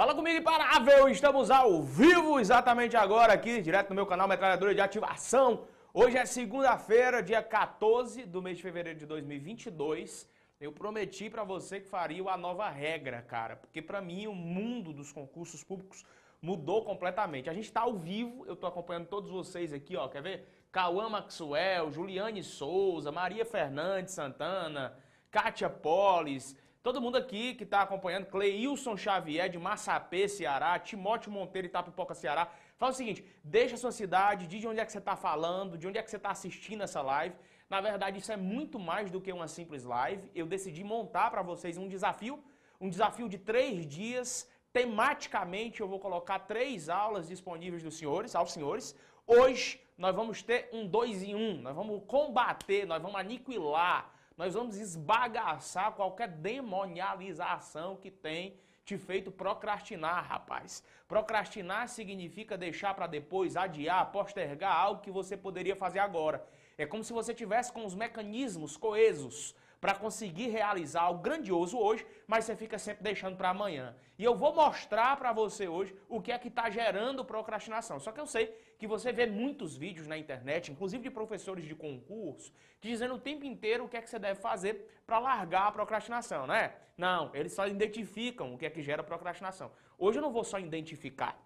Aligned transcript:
Fala 0.00 0.14
comigo, 0.14 0.38
imparável! 0.38 1.10
Estamos 1.10 1.50
ao 1.50 1.82
vivo 1.82 2.40
exatamente 2.40 2.96
agora 2.96 3.34
aqui, 3.34 3.60
direto 3.60 3.90
no 3.90 3.94
meu 3.94 4.06
canal 4.06 4.26
Metralhadora 4.26 4.74
de 4.74 4.80
Ativação. 4.80 5.66
Hoje 5.92 6.16
é 6.16 6.24
segunda-feira, 6.24 7.22
dia 7.22 7.42
14 7.42 8.24
do 8.24 8.40
mês 8.40 8.56
de 8.56 8.62
fevereiro 8.62 8.98
de 8.98 9.04
2022. 9.04 10.26
Eu 10.58 10.72
prometi 10.72 11.28
pra 11.28 11.44
você 11.44 11.80
que 11.80 11.86
faria 11.86 12.24
a 12.30 12.36
nova 12.38 12.66
regra, 12.70 13.20
cara, 13.20 13.56
porque 13.56 13.82
pra 13.82 14.00
mim 14.00 14.26
o 14.26 14.34
mundo 14.34 14.90
dos 14.94 15.12
concursos 15.12 15.62
públicos 15.62 16.02
mudou 16.40 16.82
completamente. 16.82 17.50
A 17.50 17.52
gente 17.52 17.70
tá 17.70 17.82
ao 17.82 17.92
vivo, 17.92 18.46
eu 18.46 18.56
tô 18.56 18.66
acompanhando 18.66 19.06
todos 19.06 19.30
vocês 19.30 19.70
aqui, 19.70 19.96
ó, 19.96 20.08
quer 20.08 20.22
ver? 20.22 20.48
Cauã 20.72 21.10
Maxwell, 21.10 21.92
Juliane 21.92 22.42
Souza, 22.42 23.12
Maria 23.12 23.44
Fernandes 23.44 24.14
Santana, 24.14 24.96
Kátia 25.30 25.68
Polis, 25.68 26.56
Todo 26.82 26.98
mundo 26.98 27.16
aqui 27.18 27.54
que 27.54 27.64
está 27.64 27.82
acompanhando, 27.82 28.24
Cleilson 28.24 28.96
Xavier 28.96 29.50
de 29.50 29.58
Massapê, 29.58 30.26
Ceará, 30.26 30.78
Timóteo 30.78 31.30
Monteiro 31.30 31.66
Itapipoca, 31.66 32.14
Ceará. 32.14 32.50
Fala 32.78 32.92
o 32.92 32.94
seguinte, 32.94 33.22
deixa 33.44 33.74
a 33.74 33.78
sua 33.78 33.92
cidade, 33.92 34.46
diz 34.46 34.62
de 34.62 34.66
onde 34.66 34.80
é 34.80 34.86
que 34.86 34.90
você 34.90 34.96
está 34.96 35.14
falando, 35.14 35.76
de 35.76 35.86
onde 35.86 35.98
é 35.98 36.02
que 36.02 36.08
você 36.08 36.16
está 36.16 36.30
assistindo 36.30 36.82
essa 36.82 37.02
live. 37.02 37.36
Na 37.68 37.82
verdade, 37.82 38.18
isso 38.18 38.32
é 38.32 38.36
muito 38.36 38.78
mais 38.78 39.10
do 39.10 39.20
que 39.20 39.30
uma 39.30 39.46
simples 39.46 39.84
live. 39.84 40.30
Eu 40.34 40.46
decidi 40.46 40.82
montar 40.82 41.30
para 41.30 41.42
vocês 41.42 41.76
um 41.76 41.86
desafio, 41.86 42.42
um 42.80 42.88
desafio 42.88 43.28
de 43.28 43.36
três 43.36 43.86
dias. 43.86 44.48
Tematicamente, 44.72 45.82
eu 45.82 45.88
vou 45.88 46.00
colocar 46.00 46.38
três 46.38 46.88
aulas 46.88 47.28
disponíveis 47.28 47.82
dos 47.82 47.98
senhores, 47.98 48.34
aos 48.34 48.52
senhores. 48.52 48.96
Hoje, 49.26 49.78
nós 49.98 50.16
vamos 50.16 50.42
ter 50.42 50.70
um 50.72 50.86
dois 50.86 51.22
em 51.22 51.34
um. 51.34 51.60
Nós 51.60 51.76
vamos 51.76 52.02
combater, 52.06 52.86
nós 52.86 53.02
vamos 53.02 53.20
aniquilar 53.20 54.10
nós 54.40 54.54
vamos 54.54 54.78
esbagaçar 54.78 55.92
qualquer 55.92 56.28
demonialização 56.28 57.94
que 57.94 58.10
tem 58.10 58.58
te 58.86 58.96
feito 58.96 59.30
procrastinar, 59.30 60.26
rapaz. 60.26 60.82
Procrastinar 61.06 61.88
significa 61.88 62.56
deixar 62.56 62.94
para 62.94 63.06
depois, 63.06 63.54
adiar, 63.54 64.10
postergar 64.10 64.74
algo 64.74 65.02
que 65.02 65.10
você 65.10 65.36
poderia 65.36 65.76
fazer 65.76 65.98
agora. 65.98 66.42
É 66.78 66.86
como 66.86 67.04
se 67.04 67.12
você 67.12 67.34
tivesse 67.34 67.70
com 67.70 67.84
os 67.84 67.94
mecanismos 67.94 68.78
coesos 68.78 69.54
para 69.80 69.94
conseguir 69.94 70.48
realizar 70.48 71.02
algo 71.02 71.22
grandioso 71.22 71.78
hoje, 71.78 72.06
mas 72.26 72.44
você 72.44 72.54
fica 72.54 72.78
sempre 72.78 73.02
deixando 73.02 73.36
para 73.36 73.48
amanhã. 73.48 73.96
E 74.18 74.24
eu 74.24 74.34
vou 74.34 74.54
mostrar 74.54 75.16
para 75.16 75.32
você 75.32 75.66
hoje 75.66 75.96
o 76.08 76.20
que 76.20 76.30
é 76.30 76.38
que 76.38 76.48
está 76.48 76.68
gerando 76.68 77.24
procrastinação. 77.24 77.98
Só 77.98 78.12
que 78.12 78.20
eu 78.20 78.26
sei 78.26 78.54
que 78.78 78.86
você 78.86 79.10
vê 79.10 79.26
muitos 79.26 79.76
vídeos 79.76 80.06
na 80.06 80.18
internet, 80.18 80.70
inclusive 80.70 81.02
de 81.02 81.10
professores 81.10 81.64
de 81.64 81.74
concurso, 81.74 82.52
dizendo 82.80 83.14
o 83.14 83.18
tempo 83.18 83.46
inteiro 83.46 83.84
o 83.84 83.88
que 83.88 83.96
é 83.96 84.02
que 84.02 84.10
você 84.10 84.18
deve 84.18 84.38
fazer 84.38 85.02
para 85.06 85.18
largar 85.18 85.68
a 85.68 85.72
procrastinação, 85.72 86.46
né? 86.46 86.74
Não, 86.96 87.34
eles 87.34 87.54
só 87.54 87.66
identificam 87.66 88.52
o 88.52 88.58
que 88.58 88.66
é 88.66 88.70
que 88.70 88.82
gera 88.82 89.02
procrastinação. 89.02 89.72
Hoje 89.96 90.18
eu 90.18 90.22
não 90.22 90.30
vou 90.30 90.44
só 90.44 90.58
identificar. 90.58 91.40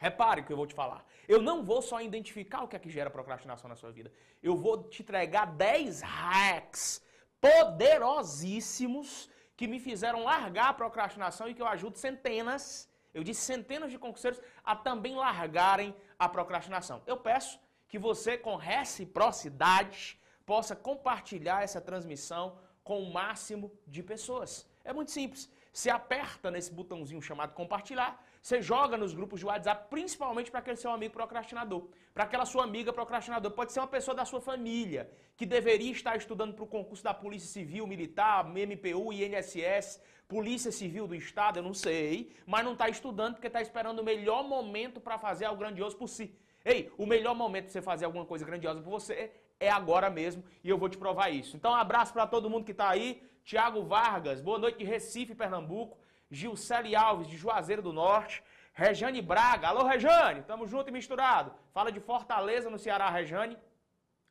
Repare 0.00 0.40
o 0.40 0.44
que 0.44 0.52
eu 0.52 0.56
vou 0.56 0.66
te 0.66 0.74
falar. 0.74 1.04
Eu 1.28 1.40
não 1.40 1.62
vou 1.62 1.82
só 1.82 2.00
identificar 2.00 2.62
o 2.62 2.68
que 2.68 2.74
é 2.74 2.78
que 2.78 2.90
gera 2.90 3.10
procrastinação 3.10 3.68
na 3.68 3.76
sua 3.76 3.92
vida. 3.92 4.10
Eu 4.42 4.56
vou 4.56 4.84
te 4.84 5.02
entregar 5.02 5.46
10 5.46 6.00
hacks 6.00 7.02
poderosíssimos 7.42 9.28
que 9.56 9.66
me 9.66 9.78
fizeram 9.80 10.22
largar 10.22 10.68
a 10.68 10.78
procrastinação 10.82 11.48
e 11.48 11.54
que 11.54 11.60
eu 11.60 11.66
ajudo 11.66 11.98
centenas, 11.98 12.88
eu 13.12 13.22
disse 13.22 13.42
centenas 13.42 13.90
de 13.90 13.98
concurseiros 13.98 14.40
a 14.64 14.74
também 14.74 15.14
largarem 15.16 15.94
a 16.18 16.28
procrastinação. 16.28 17.02
Eu 17.06 17.16
peço 17.16 17.58
que 17.88 17.98
você, 17.98 18.38
com 18.38 18.54
reciprocidade, 18.56 20.18
possa 20.46 20.74
compartilhar 20.74 21.62
essa 21.62 21.80
transmissão 21.80 22.58
com 22.82 23.02
o 23.02 23.12
máximo 23.12 23.70
de 23.86 24.02
pessoas. 24.02 24.66
É 24.84 24.92
muito 24.92 25.10
simples. 25.10 25.50
Você 25.72 25.90
aperta 25.90 26.50
nesse 26.50 26.72
botãozinho 26.72 27.20
chamado 27.20 27.54
compartilhar, 27.54 28.24
você 28.42 28.60
joga 28.60 28.96
nos 28.96 29.14
grupos 29.14 29.38
de 29.38 29.46
WhatsApp, 29.46 29.88
principalmente 29.88 30.50
para 30.50 30.58
aquele 30.58 30.76
seu 30.76 30.90
amigo 30.90 31.14
procrastinador, 31.14 31.86
para 32.12 32.24
aquela 32.24 32.44
sua 32.44 32.64
amiga 32.64 32.92
procrastinadora. 32.92 33.54
Pode 33.54 33.72
ser 33.72 33.78
uma 33.78 33.86
pessoa 33.86 34.16
da 34.16 34.24
sua 34.24 34.40
família 34.40 35.08
que 35.36 35.46
deveria 35.46 35.92
estar 35.92 36.16
estudando 36.16 36.52
para 36.52 36.64
o 36.64 36.66
concurso 36.66 37.04
da 37.04 37.14
Polícia 37.14 37.48
Civil, 37.48 37.86
Militar, 37.86 38.44
MPU, 38.44 39.12
INSS, 39.12 40.02
Polícia 40.26 40.72
Civil 40.72 41.06
do 41.06 41.14
Estado, 41.14 41.60
eu 41.60 41.62
não 41.62 41.72
sei, 41.72 42.32
mas 42.44 42.64
não 42.64 42.72
está 42.72 42.88
estudando 42.88 43.34
porque 43.34 43.46
está 43.46 43.62
esperando 43.62 44.00
o 44.00 44.04
melhor 44.04 44.42
momento 44.42 45.00
para 45.00 45.18
fazer 45.18 45.44
algo 45.44 45.60
grandioso 45.60 45.96
por 45.96 46.08
si. 46.08 46.36
Ei, 46.64 46.90
o 46.98 47.06
melhor 47.06 47.36
momento 47.36 47.66
para 47.66 47.72
você 47.74 47.82
fazer 47.82 48.06
alguma 48.06 48.24
coisa 48.24 48.44
grandiosa 48.44 48.82
por 48.82 48.90
você 48.90 49.30
é 49.60 49.70
agora 49.70 50.10
mesmo 50.10 50.42
e 50.64 50.68
eu 50.68 50.78
vou 50.78 50.88
te 50.88 50.98
provar 50.98 51.30
isso. 51.30 51.56
Então, 51.56 51.70
um 51.70 51.76
abraço 51.76 52.12
para 52.12 52.26
todo 52.26 52.50
mundo 52.50 52.64
que 52.64 52.72
está 52.72 52.88
aí. 52.88 53.22
Tiago 53.44 53.84
Vargas, 53.84 54.40
boa 54.40 54.58
noite 54.58 54.78
de 54.78 54.84
Recife, 54.84 55.32
Pernambuco. 55.32 56.01
Gilcele 56.32 56.96
Alves, 56.96 57.28
de 57.28 57.36
Juazeiro 57.36 57.82
do 57.82 57.92
Norte. 57.92 58.42
Rejane 58.72 59.20
Braga, 59.20 59.68
alô 59.68 59.84
Rejane, 59.84 60.42
tamo 60.42 60.66
junto 60.66 60.88
e 60.88 60.92
misturado. 60.92 61.52
Fala 61.74 61.92
de 61.92 62.00
Fortaleza, 62.00 62.70
no 62.70 62.78
Ceará, 62.78 63.10
Rejane. 63.10 63.58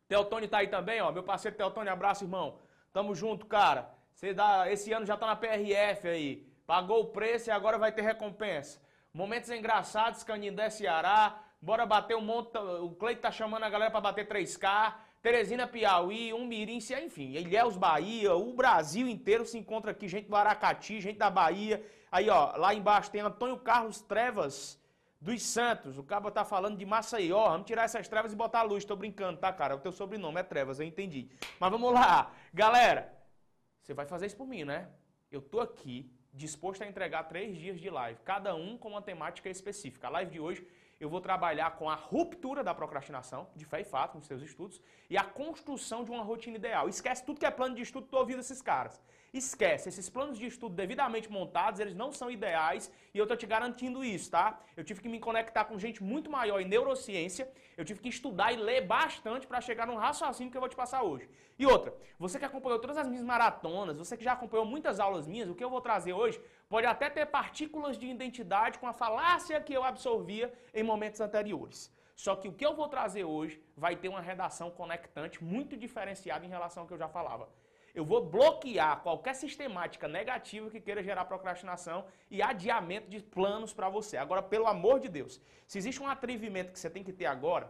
Teotônio 0.08 0.50
tá 0.50 0.58
aí 0.58 0.68
também, 0.68 1.00
ó, 1.00 1.12
meu 1.12 1.22
parceiro 1.22 1.56
Teotônio, 1.56 1.94
abraço, 1.94 2.24
irmão. 2.24 2.58
Tamo 2.92 3.14
junto, 3.14 3.46
cara. 3.46 3.94
Você 4.16 4.34
dá, 4.34 4.70
esse 4.72 4.92
ano 4.92 5.06
já 5.06 5.16
tá 5.16 5.28
na 5.28 5.36
PRF 5.36 6.08
aí. 6.08 6.52
Pagou 6.66 7.02
o 7.02 7.08
preço 7.08 7.50
e 7.50 7.52
agora 7.52 7.78
vai 7.78 7.92
ter 7.92 8.02
recompensa. 8.02 8.82
Momentos 9.14 9.50
engraçados, 9.52 10.24
Canindé, 10.24 10.70
Ceará. 10.70 11.40
Bora 11.62 11.86
bater 11.86 12.18
um 12.18 12.22
monte. 12.22 12.58
O 12.58 12.92
Cleito 12.96 13.22
tá 13.22 13.32
chamando 13.32 13.64
a 13.64 13.70
galera 13.70 13.92
para 13.92 14.02
bater 14.02 14.28
3K. 14.28 14.96
Teresina, 15.22 15.68
Piauí, 15.68 16.34
um 16.34 16.46
Mirim, 16.46 16.80
enfim, 17.06 17.34
Ilhéus, 17.34 17.78
Bahia, 17.78 18.34
o 18.34 18.54
Brasil 18.54 19.08
inteiro 19.08 19.46
se 19.46 19.58
encontra 19.58 19.92
aqui, 19.92 20.08
gente 20.08 20.28
do 20.28 20.36
Aracati, 20.36 21.00
gente 21.00 21.20
da 21.20 21.30
Bahia. 21.30 21.86
Aí, 22.12 22.28
ó, 22.30 22.56
lá 22.58 22.74
embaixo 22.74 23.12
tem 23.12 23.22
Antônio 23.22 23.58
Carlos 23.58 24.02
Trevas 24.02 24.82
dos 25.22 25.44
Santos. 25.44 26.00
O 26.00 26.04
cabo 26.04 26.32
tá 26.32 26.44
falando 26.44 26.76
de 26.76 26.86
Maceió. 26.86 27.50
Vamos 27.52 27.68
tirar 27.68 27.84
essas 27.84 28.08
trevas 28.08 28.34
e 28.34 28.36
botar 28.36 28.62
a 28.62 28.64
luz. 28.64 28.84
Tô 28.84 28.96
brincando, 28.96 29.40
tá, 29.40 29.54
cara? 29.54 29.76
O 29.76 29.80
teu 29.80 29.92
sobrenome 29.92 30.40
é 30.40 30.44
Trevas, 30.44 30.80
eu 30.80 30.86
entendi. 30.88 31.30
Mas 31.60 31.70
vamos 31.70 31.94
lá. 31.94 32.34
Galera, 32.52 33.14
você 33.80 33.94
vai 33.94 34.08
fazer 34.08 34.26
isso 34.26 34.36
por 34.36 34.48
mim, 34.48 34.64
né? 34.64 34.90
Eu 35.32 35.42
tô 35.42 35.60
aqui 35.60 36.12
disposto 36.34 36.82
a 36.82 36.88
entregar 36.88 37.24
três 37.26 37.56
dias 37.56 37.80
de 37.80 37.90
live, 37.90 38.20
cada 38.26 38.56
um 38.56 38.78
com 38.78 38.90
uma 38.90 39.02
temática 39.02 39.50
específica. 39.50 40.08
A 40.08 40.10
live 40.10 40.32
de 40.32 40.40
hoje 40.40 40.66
eu 41.02 41.10
vou 41.10 41.20
trabalhar 41.20 41.72
com 41.72 41.90
a 41.90 41.96
ruptura 41.96 42.64
da 42.64 42.76
procrastinação, 42.76 43.48
de 43.56 43.66
fé 43.66 43.82
e 43.82 43.84
fato, 43.84 44.16
nos 44.16 44.28
seus 44.28 44.44
estudos, 44.44 44.80
e 45.10 45.18
a 45.18 45.24
construção 45.24 46.04
de 46.04 46.12
uma 46.12 46.24
rotina 46.24 46.58
ideal. 46.58 46.88
Esquece 46.88 47.26
tudo 47.26 47.40
que 47.40 47.46
é 47.46 47.50
plano 47.50 47.74
de 47.74 47.82
estudo, 47.82 48.06
tô 48.06 48.20
ouvindo 48.20 48.40
esses 48.40 48.62
caras. 48.62 49.02
Esquece, 49.34 49.88
esses 49.88 50.10
planos 50.10 50.38
de 50.38 50.46
estudo 50.46 50.76
devidamente 50.76 51.32
montados, 51.32 51.80
eles 51.80 51.96
não 51.96 52.12
são 52.12 52.30
ideais 52.30 52.92
e 53.14 53.18
eu 53.18 53.26
tô 53.26 53.34
te 53.34 53.46
garantindo 53.46 54.04
isso, 54.04 54.30
tá? 54.30 54.60
Eu 54.76 54.84
tive 54.84 55.00
que 55.00 55.08
me 55.08 55.22
conectar 55.22 55.64
com 55.64 55.80
gente 55.80 56.04
muito 56.04 56.30
maior 56.30 56.60
em 56.60 56.68
neurociência, 56.68 57.50
eu 57.78 57.86
tive 57.86 58.02
que 58.02 58.10
estudar 58.10 58.52
e 58.52 58.58
ler 58.58 58.82
bastante 58.82 59.48
para 59.48 59.62
chegar 59.62 59.88
num 59.88 59.96
raciocínio 59.96 60.52
que 60.52 60.58
eu 60.58 60.60
vou 60.60 60.68
te 60.68 60.76
passar 60.76 61.04
hoje. 61.04 61.30
E 61.58 61.66
outra, 61.66 61.96
você 62.20 62.38
que 62.38 62.44
acompanhou 62.44 62.78
todas 62.78 62.98
as 62.98 63.08
minhas 63.08 63.24
maratonas, 63.24 63.98
você 63.98 64.18
que 64.18 64.24
já 64.24 64.34
acompanhou 64.34 64.66
muitas 64.66 65.00
aulas 65.00 65.26
minhas, 65.26 65.48
o 65.48 65.56
que 65.56 65.64
eu 65.64 65.70
vou 65.70 65.80
trazer 65.80 66.12
hoje 66.12 66.38
pode 66.68 66.86
até 66.86 67.10
ter 67.10 67.26
partículas 67.26 67.98
de 67.98 68.08
identidade 68.08 68.80
com 68.80 68.88
a 68.88 68.92
falácia 68.92 69.62
que 69.62 69.74
eu 69.74 69.86
absorvia 69.86 70.54
em 70.74 70.84
momentos 70.84 71.22
anteriores. 71.22 71.90
Só 72.18 72.36
que 72.36 72.50
o 72.50 72.54
que 72.54 72.66
eu 72.66 72.76
vou 72.76 72.90
trazer 72.90 73.24
hoje 73.24 73.64
vai 73.78 73.96
ter 73.96 74.10
uma 74.10 74.20
redação 74.20 74.70
conectante 74.70 75.42
muito 75.42 75.78
diferenciada 75.78 76.46
em 76.46 76.50
relação 76.50 76.84
ao 76.84 76.88
que 76.88 76.94
eu 76.94 76.98
já 76.98 77.08
falava. 77.08 77.48
Eu 77.94 78.06
vou 78.06 78.26
bloquear 78.26 79.02
qualquer 79.02 79.36
sistemática 79.36 80.08
negativa 80.08 80.70
que 80.70 80.80
queira 80.80 81.04
gerar 81.04 81.26
procrastinação 81.26 82.06
e 82.30 82.42
adiamento 82.42 83.10
de 83.10 83.22
planos 83.22 83.74
para 83.74 83.90
você. 83.90 84.16
Agora, 84.18 84.42
pelo 84.42 84.68
amor 84.68 85.00
de 85.00 85.10
Deus, 85.10 85.42
se 85.68 85.78
existe 85.78 86.02
um 86.02 86.08
atrevimento 86.08 86.72
que 86.72 86.80
você 86.80 86.90
tem 86.90 87.04
que 87.04 87.12
ter 87.12 87.26
agora, 87.26 87.70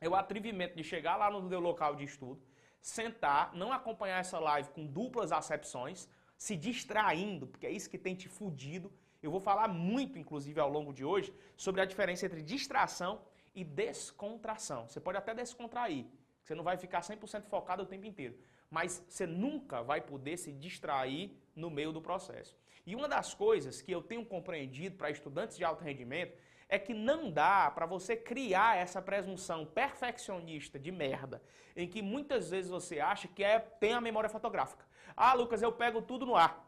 é 0.00 0.08
o 0.08 0.14
atrevimento 0.14 0.76
de 0.76 0.84
chegar 0.84 1.16
lá 1.16 1.30
no 1.30 1.48
seu 1.48 1.60
local 1.60 1.96
de 1.96 2.04
estudo, 2.04 2.40
sentar, 2.80 3.54
não 3.54 3.72
acompanhar 3.72 4.20
essa 4.20 4.38
live 4.38 4.68
com 4.70 4.86
duplas 4.86 5.32
acepções, 5.32 6.08
se 6.36 6.54
distraindo, 6.54 7.46
porque 7.46 7.66
é 7.66 7.70
isso 7.70 7.90
que 7.90 7.98
tem 7.98 8.14
te 8.14 8.28
fudido. 8.28 8.92
Eu 9.22 9.30
vou 9.30 9.40
falar 9.40 9.66
muito, 9.66 10.18
inclusive, 10.18 10.60
ao 10.60 10.70
longo 10.70 10.92
de 10.92 11.04
hoje, 11.04 11.34
sobre 11.56 11.80
a 11.80 11.84
diferença 11.84 12.26
entre 12.26 12.42
distração 12.42 13.22
e 13.54 13.64
descontração. 13.64 14.86
Você 14.86 15.00
pode 15.00 15.18
até 15.18 15.34
descontrair, 15.34 16.06
você 16.44 16.54
não 16.54 16.62
vai 16.62 16.76
ficar 16.76 17.00
100% 17.00 17.46
focado 17.46 17.82
o 17.82 17.86
tempo 17.86 18.06
inteiro 18.06 18.38
mas 18.70 19.04
você 19.08 19.26
nunca 19.26 19.82
vai 19.82 20.00
poder 20.00 20.36
se 20.36 20.52
distrair 20.52 21.36
no 21.54 21.70
meio 21.70 21.92
do 21.92 22.00
processo. 22.00 22.56
E 22.86 22.94
uma 22.94 23.08
das 23.08 23.34
coisas 23.34 23.82
que 23.82 23.92
eu 23.92 24.02
tenho 24.02 24.24
compreendido 24.24 24.96
para 24.96 25.10
estudantes 25.10 25.56
de 25.56 25.64
alto 25.64 25.84
rendimento 25.84 26.36
é 26.68 26.78
que 26.78 26.92
não 26.92 27.30
dá 27.30 27.70
para 27.70 27.86
você 27.86 28.14
criar 28.14 28.76
essa 28.76 29.00
presunção 29.00 29.64
perfeccionista 29.64 30.78
de 30.78 30.92
merda, 30.92 31.42
em 31.74 31.88
que 31.88 32.02
muitas 32.02 32.50
vezes 32.50 32.70
você 32.70 33.00
acha 33.00 33.26
que 33.26 33.42
é, 33.42 33.58
tem 33.58 33.94
a 33.94 34.00
memória 34.00 34.28
fotográfica. 34.28 34.86
Ah, 35.16 35.32
Lucas, 35.32 35.62
eu 35.62 35.72
pego 35.72 36.02
tudo 36.02 36.26
no 36.26 36.36
ar. 36.36 36.66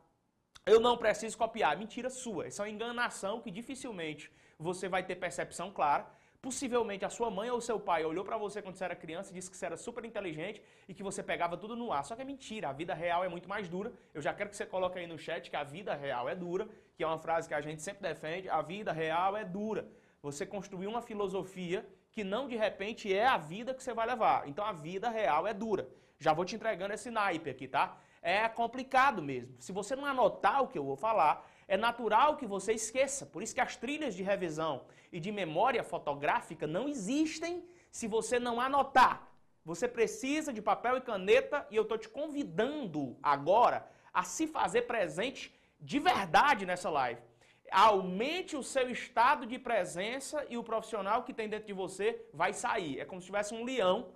Eu 0.65 0.81
não 0.81 0.97
preciso 0.97 1.37
copiar. 1.37 1.77
Mentira 1.79 2.09
sua. 2.09 2.49
Isso 2.49 2.61
é 2.63 2.65
uma 2.65 2.71
enganação 2.71 3.41
que 3.41 3.51
dificilmente 3.51 4.31
você 4.59 4.89
vai 4.89 5.03
ter 5.03 5.17
percepção 5.17 5.71
clara 5.71 6.07
Possivelmente 6.43 7.05
a 7.05 7.11
sua 7.11 7.31
mãe 7.31 7.51
ou 7.51 7.61
seu 7.61 7.79
pai 7.79 8.03
olhou 8.03 8.25
para 8.25 8.39
você 8.39 8.63
quando 8.63 8.75
você 8.75 8.85
era 8.85 8.97
criança 8.97 9.31
e 9.31 9.35
disse 9.35 9.51
que 9.51 9.57
você 9.57 9.67
era 9.67 9.77
super 9.77 10.07
inteligente 10.07 10.63
e 10.89 10.95
que 10.95 11.03
você 11.03 11.23
pegava 11.23 11.55
tudo 11.55 11.77
no 11.77 11.93
ar. 11.93 12.03
Só 12.03 12.17
que 12.17 12.23
é 12.23 12.25
mentira, 12.25 12.71
a 12.71 12.73
vida 12.73 12.95
real 12.95 13.23
é 13.23 13.29
muito 13.29 13.47
mais 13.47 13.69
dura. 13.69 13.93
Eu 14.15 14.23
já 14.23 14.33
quero 14.33 14.49
que 14.49 14.57
você 14.57 14.65
coloque 14.65 14.99
aí 14.99 15.07
no 15.07 15.19
chat 15.19 15.51
que 15.51 15.57
a 15.57 15.63
vida 15.63 15.95
real 15.95 16.31
é 16.31 16.35
dura, 16.35 16.67
que 16.97 17.05
é 17.05 17.07
uma 17.07 17.19
frase 17.19 17.47
que 17.47 17.53
a 17.53 17.61
gente 17.61 17.83
sempre 17.83 18.03
defende, 18.03 18.49
a 18.49 18.63
vida 18.63 18.91
real 18.91 19.37
é 19.37 19.45
dura. 19.45 19.87
Você 20.23 20.47
construiu 20.47 20.89
uma 20.89 21.03
filosofia 21.03 21.87
que 22.11 22.25
não 22.25 22.49
de 22.49 22.57
repente 22.57 23.13
é 23.13 23.27
a 23.27 23.37
vida 23.37 23.75
que 23.75 23.83
você 23.83 23.93
vai 23.93 24.07
levar. 24.07 24.49
Então 24.49 24.65
a 24.65 24.73
vida 24.73 25.11
real 25.11 25.47
é 25.47 25.53
dura. 25.53 25.89
Já 26.19 26.33
vou 26.33 26.47
te 26.47 26.57
entregando 26.57 26.95
esse 26.95 27.11
naipe 27.11 27.51
aqui, 27.51 27.69
tá? 27.69 27.99
É 28.23 28.49
complicado 28.49 29.23
mesmo. 29.23 29.57
Se 29.59 29.73
você 29.73 29.95
não 29.95 30.07
anotar 30.07 30.63
o 30.63 30.69
que 30.69 30.79
eu 30.79 30.85
vou 30.85 30.97
falar, 30.97 31.47
é 31.71 31.77
natural 31.77 32.37
que 32.37 32.47
você 32.55 32.73
esqueça. 32.73 33.25
Por 33.25 33.45
isso 33.45 33.55
que 33.55 33.61
as 33.61 33.77
trilhas 33.77 34.17
de 34.17 34.25
revisão 34.25 34.83
e 35.13 35.21
de 35.21 35.31
memória 35.31 35.85
fotográfica 35.85 36.67
não 36.67 36.89
existem 36.89 37.65
se 37.93 38.09
você 38.09 38.41
não 38.41 38.61
anotar. 38.61 39.17
Você 39.65 39.87
precisa 39.87 40.53
de 40.53 40.61
papel 40.61 40.97
e 40.97 41.01
caneta 41.01 41.65
e 41.71 41.77
eu 41.77 41.85
estou 41.85 41.97
te 41.97 42.09
convidando 42.09 43.17
agora 43.23 43.89
a 44.13 44.25
se 44.25 44.49
fazer 44.49 44.83
presente 44.83 45.55
de 45.81 46.01
verdade 46.01 46.67
nessa 46.67 46.91
live. 46.91 47.23
Aumente 47.71 48.57
o 48.57 48.65
seu 48.65 48.91
estado 48.91 49.47
de 49.47 49.57
presença 49.57 50.45
e 50.51 50.59
o 50.59 50.65
profissional 50.65 51.23
que 51.23 51.33
tem 51.33 51.49
dentro 51.49 51.69
de 51.69 51.73
você 51.73 52.21
vai 52.35 52.53
sair. 52.53 52.99
É 52.99 53.05
como 53.05 53.21
se 53.21 53.27
tivesse 53.27 53.55
um 53.55 53.63
leão 53.63 54.09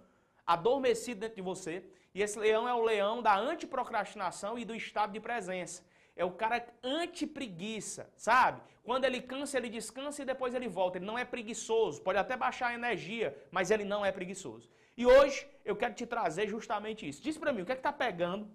adormecido 0.45 1.21
dentro 1.21 1.37
de 1.37 1.43
você. 1.43 1.85
E 2.13 2.21
esse 2.21 2.37
leão 2.37 2.69
é 2.69 2.75
o 2.75 2.83
leão 2.83 3.23
da 3.23 3.39
antiprocrastinação 3.39 4.59
e 4.59 4.65
do 4.65 4.75
estado 4.75 5.13
de 5.13 5.21
presença. 5.21 5.85
É 6.17 6.25
o 6.25 6.31
cara 6.33 6.65
anti-preguiça, 6.83 8.13
sabe? 8.17 8.63
Quando 8.85 9.05
ele 9.05 9.21
cansa, 9.21 9.57
ele 9.59 9.69
descansa 9.69 10.23
e 10.23 10.25
depois 10.25 10.55
ele 10.55 10.69
volta. 10.69 10.99
Ele 10.99 11.07
não 11.07 11.19
é 11.19 11.25
preguiçoso, 11.25 12.03
pode 12.03 12.19
até 12.19 12.37
baixar 12.37 12.69
a 12.69 12.75
energia, 12.75 13.37
mas 13.51 13.71
ele 13.71 13.85
não 13.85 14.05
é 14.05 14.13
preguiçoso. 14.13 14.71
E 14.97 15.05
hoje 15.07 15.47
eu 15.65 15.75
quero 15.75 15.95
te 15.95 16.07
trazer 16.07 16.49
justamente 16.49 17.09
isso. 17.09 17.23
Diz 17.23 17.37
para 17.37 17.53
mim, 17.53 17.63
o 17.63 17.67
que 17.67 17.73
é 17.73 17.77
que 17.77 17.83
tá 17.83 17.93
pegando 17.93 18.49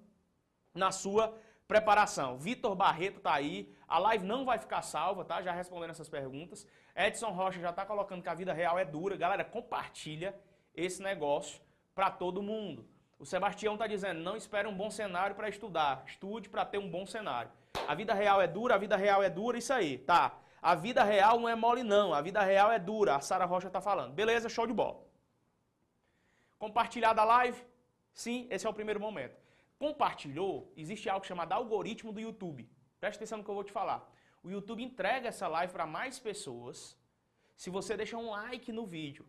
na 0.73 0.91
sua 0.91 1.37
preparação? 1.67 2.37
Vitor 2.37 2.75
Barreto 2.75 3.19
tá 3.19 3.33
aí, 3.33 3.73
a 3.87 3.99
live 3.99 4.25
não 4.25 4.45
vai 4.45 4.57
ficar 4.57 4.81
salva, 4.81 5.25
tá? 5.25 5.41
Já 5.41 5.51
respondendo 5.51 5.89
essas 5.89 6.07
perguntas. 6.07 6.65
Edson 6.95 7.31
Rocha 7.31 7.59
já 7.59 7.73
tá 7.73 7.85
colocando 7.85 8.21
que 8.21 8.29
a 8.29 8.33
vida 8.33 8.53
real 8.53 8.79
é 8.79 8.85
dura. 8.85 9.17
Galera, 9.17 9.43
compartilha 9.43 10.33
esse 10.73 11.01
negócio 11.01 11.61
para 11.93 12.09
todo 12.09 12.41
mundo. 12.41 12.87
O 13.19 13.25
Sebastião 13.25 13.73
está 13.73 13.85
dizendo, 13.85 14.21
não 14.21 14.37
espere 14.37 14.65
um 14.65 14.73
bom 14.73 14.89
cenário 14.89 15.35
para 15.35 15.49
estudar, 15.49 16.03
estude 16.07 16.47
para 16.47 16.65
ter 16.65 16.77
um 16.77 16.89
bom 16.89 17.05
cenário. 17.05 17.51
A 17.85 17.93
vida 17.93 18.13
real 18.13 18.41
é 18.41 18.47
dura, 18.47 18.75
a 18.75 18.77
vida 18.77 18.95
real 18.95 19.21
é 19.21 19.29
dura, 19.29 19.57
isso 19.57 19.73
aí, 19.73 19.97
tá. 19.97 20.39
A 20.61 20.73
vida 20.73 21.03
real 21.03 21.37
não 21.37 21.49
é 21.49 21.53
mole 21.53 21.83
não, 21.83 22.13
a 22.13 22.21
vida 22.21 22.41
real 22.41 22.71
é 22.71 22.79
dura, 22.79 23.17
a 23.17 23.21
Sara 23.21 23.43
Rocha 23.43 23.67
está 23.67 23.81
falando. 23.81 24.13
Beleza, 24.13 24.47
show 24.47 24.65
de 24.65 24.71
bola. 24.71 25.03
Compartilhar 26.57 27.11
da 27.11 27.25
live? 27.25 27.61
Sim, 28.13 28.47
esse 28.49 28.65
é 28.65 28.69
o 28.69 28.73
primeiro 28.73 29.01
momento. 29.01 29.37
Compartilhou, 29.77 30.71
existe 30.77 31.09
algo 31.09 31.25
chamado 31.25 31.51
algoritmo 31.51 32.13
do 32.13 32.21
YouTube. 32.21 32.69
Preste 33.01 33.17
atenção 33.17 33.37
no 33.39 33.43
que 33.43 33.49
eu 33.49 33.55
vou 33.55 33.63
te 33.65 33.71
falar. 33.71 34.09
O 34.41 34.49
YouTube 34.49 34.81
entrega 34.81 35.27
essa 35.27 35.47
live 35.47 35.73
para 35.73 35.85
mais 35.85 36.19
pessoas 36.19 36.97
se 37.55 37.69
você 37.69 37.97
deixar 37.97 38.17
um 38.17 38.29
like 38.29 38.71
no 38.71 38.85
vídeo. 38.85 39.25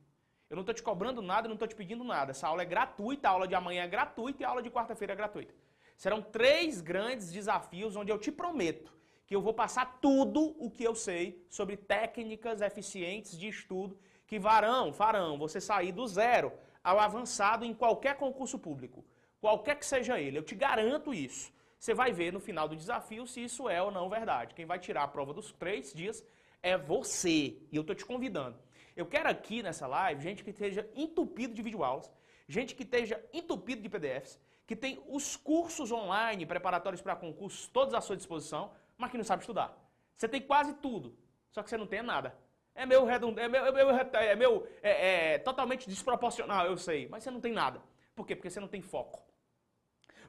Eu 0.51 0.57
não 0.57 0.63
estou 0.63 0.75
te 0.75 0.83
cobrando 0.83 1.23
nada, 1.23 1.47
não 1.47 1.55
estou 1.55 1.69
te 1.69 1.77
pedindo 1.77 2.03
nada. 2.03 2.33
Essa 2.33 2.49
aula 2.49 2.63
é 2.63 2.65
gratuita, 2.65 3.29
a 3.29 3.31
aula 3.31 3.47
de 3.47 3.55
amanhã 3.55 3.85
é 3.85 3.89
gratuita 3.89 4.43
e 4.43 4.45
a 4.45 4.49
aula 4.49 4.63
de 4.63 4.69
quarta-feira 4.69 5.13
é 5.13 5.17
gratuita. 5.17 5.55
Serão 5.97 6.21
três 6.21 6.81
grandes 6.81 7.31
desafios 7.31 7.95
onde 7.95 8.11
eu 8.11 8.19
te 8.19 8.33
prometo 8.33 8.93
que 9.31 9.37
eu 9.37 9.41
vou 9.41 9.55
passar 9.55 10.01
tudo 10.01 10.57
o 10.59 10.69
que 10.69 10.83
eu 10.83 10.93
sei 10.93 11.47
sobre 11.49 11.77
técnicas 11.77 12.61
eficientes 12.61 13.39
de 13.39 13.47
estudo 13.47 13.97
que 14.27 14.41
varão, 14.41 14.93
farão 14.93 15.39
você 15.39 15.61
sair 15.61 15.93
do 15.93 16.05
zero 16.09 16.53
ao 16.83 16.99
avançado 16.99 17.65
em 17.65 17.73
qualquer 17.73 18.17
concurso 18.17 18.59
público, 18.59 19.05
qualquer 19.41 19.77
que 19.77 19.87
seja 19.87 20.21
ele. 20.21 20.37
Eu 20.37 20.43
te 20.43 20.57
garanto 20.57 21.15
isso. 21.15 21.53
Você 21.79 21.95
vai 21.95 22.13
ver 22.13 22.33
no 22.33 22.41
final 22.41 22.67
do 22.67 22.75
desafio 22.75 23.25
se 23.25 23.45
isso 23.45 23.69
é 23.69 23.81
ou 23.81 23.93
não 23.93 24.09
verdade. 24.09 24.53
Quem 24.53 24.67
vai 24.67 24.81
tirar 24.81 25.05
a 25.05 25.09
prova 25.09 25.33
dos 25.33 25.53
três 25.53 25.93
dias 25.93 26.25
é 26.61 26.77
você. 26.77 27.57
E 27.71 27.77
eu 27.77 27.83
estou 27.83 27.95
te 27.95 28.05
convidando. 28.05 28.59
Eu 28.97 29.07
quero 29.07 29.29
aqui 29.29 29.63
nessa 29.63 29.87
live 29.87 30.23
gente 30.23 30.45
que 30.45 30.51
esteja 30.51 30.89
entupido 30.95 31.55
de 31.55 31.63
videoaulas, 31.63 32.11
gente 32.49 32.75
que 32.75 32.83
esteja 32.83 33.23
entupido 33.33 33.83
de 33.83 33.89
PDFs, 33.89 34.41
que 34.67 34.77
tem 34.77 35.03
os 35.09 35.37
cursos 35.37 35.91
online 35.91 36.47
preparatórios 36.47 37.03
para 37.03 37.17
concursos 37.17 37.67
todos 37.69 37.95
à 37.95 38.01
sua 38.01 38.17
disposição, 38.17 38.73
mas 38.97 39.11
que 39.11 39.17
não 39.17 39.25
sabe 39.25 39.43
estudar. 39.43 39.77
Você 40.17 40.29
tem 40.29 40.41
quase 40.41 40.75
tudo, 40.75 41.17
só 41.51 41.63
que 41.63 41.71
você 41.71 41.77
não 41.77 41.87
tem 41.87 42.03
nada. 42.03 42.37
É 42.75 42.87
meu 42.87 43.05
redundante, 43.05 43.47
é 43.47 43.49
meu, 43.49 43.67
é 43.67 43.73
meu, 43.73 43.91
é, 43.91 44.37
meu 44.37 44.69
é, 44.83 45.35
é, 45.35 45.39
totalmente 45.39 45.89
desproporcional, 45.89 46.67
eu 46.67 46.77
sei, 46.77 47.09
mas 47.09 47.25
você 47.25 47.31
não 47.31 47.41
tem 47.41 47.53
nada. 47.53 47.83
Por 48.15 48.27
quê? 48.27 48.37
Porque 48.37 48.51
você 48.51 48.61
não 48.61 48.69
tem 48.69 48.81
foco. 48.81 49.23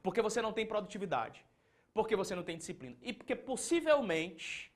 Porque 0.01 0.21
você 0.21 0.41
não 0.41 0.51
tem 0.51 0.65
produtividade. 0.65 1.45
Porque 1.93 2.15
você 2.15 2.33
não 2.33 2.43
tem 2.43 2.57
disciplina. 2.57 2.95
E 3.01 3.13
porque 3.13 3.35
possivelmente 3.35 4.71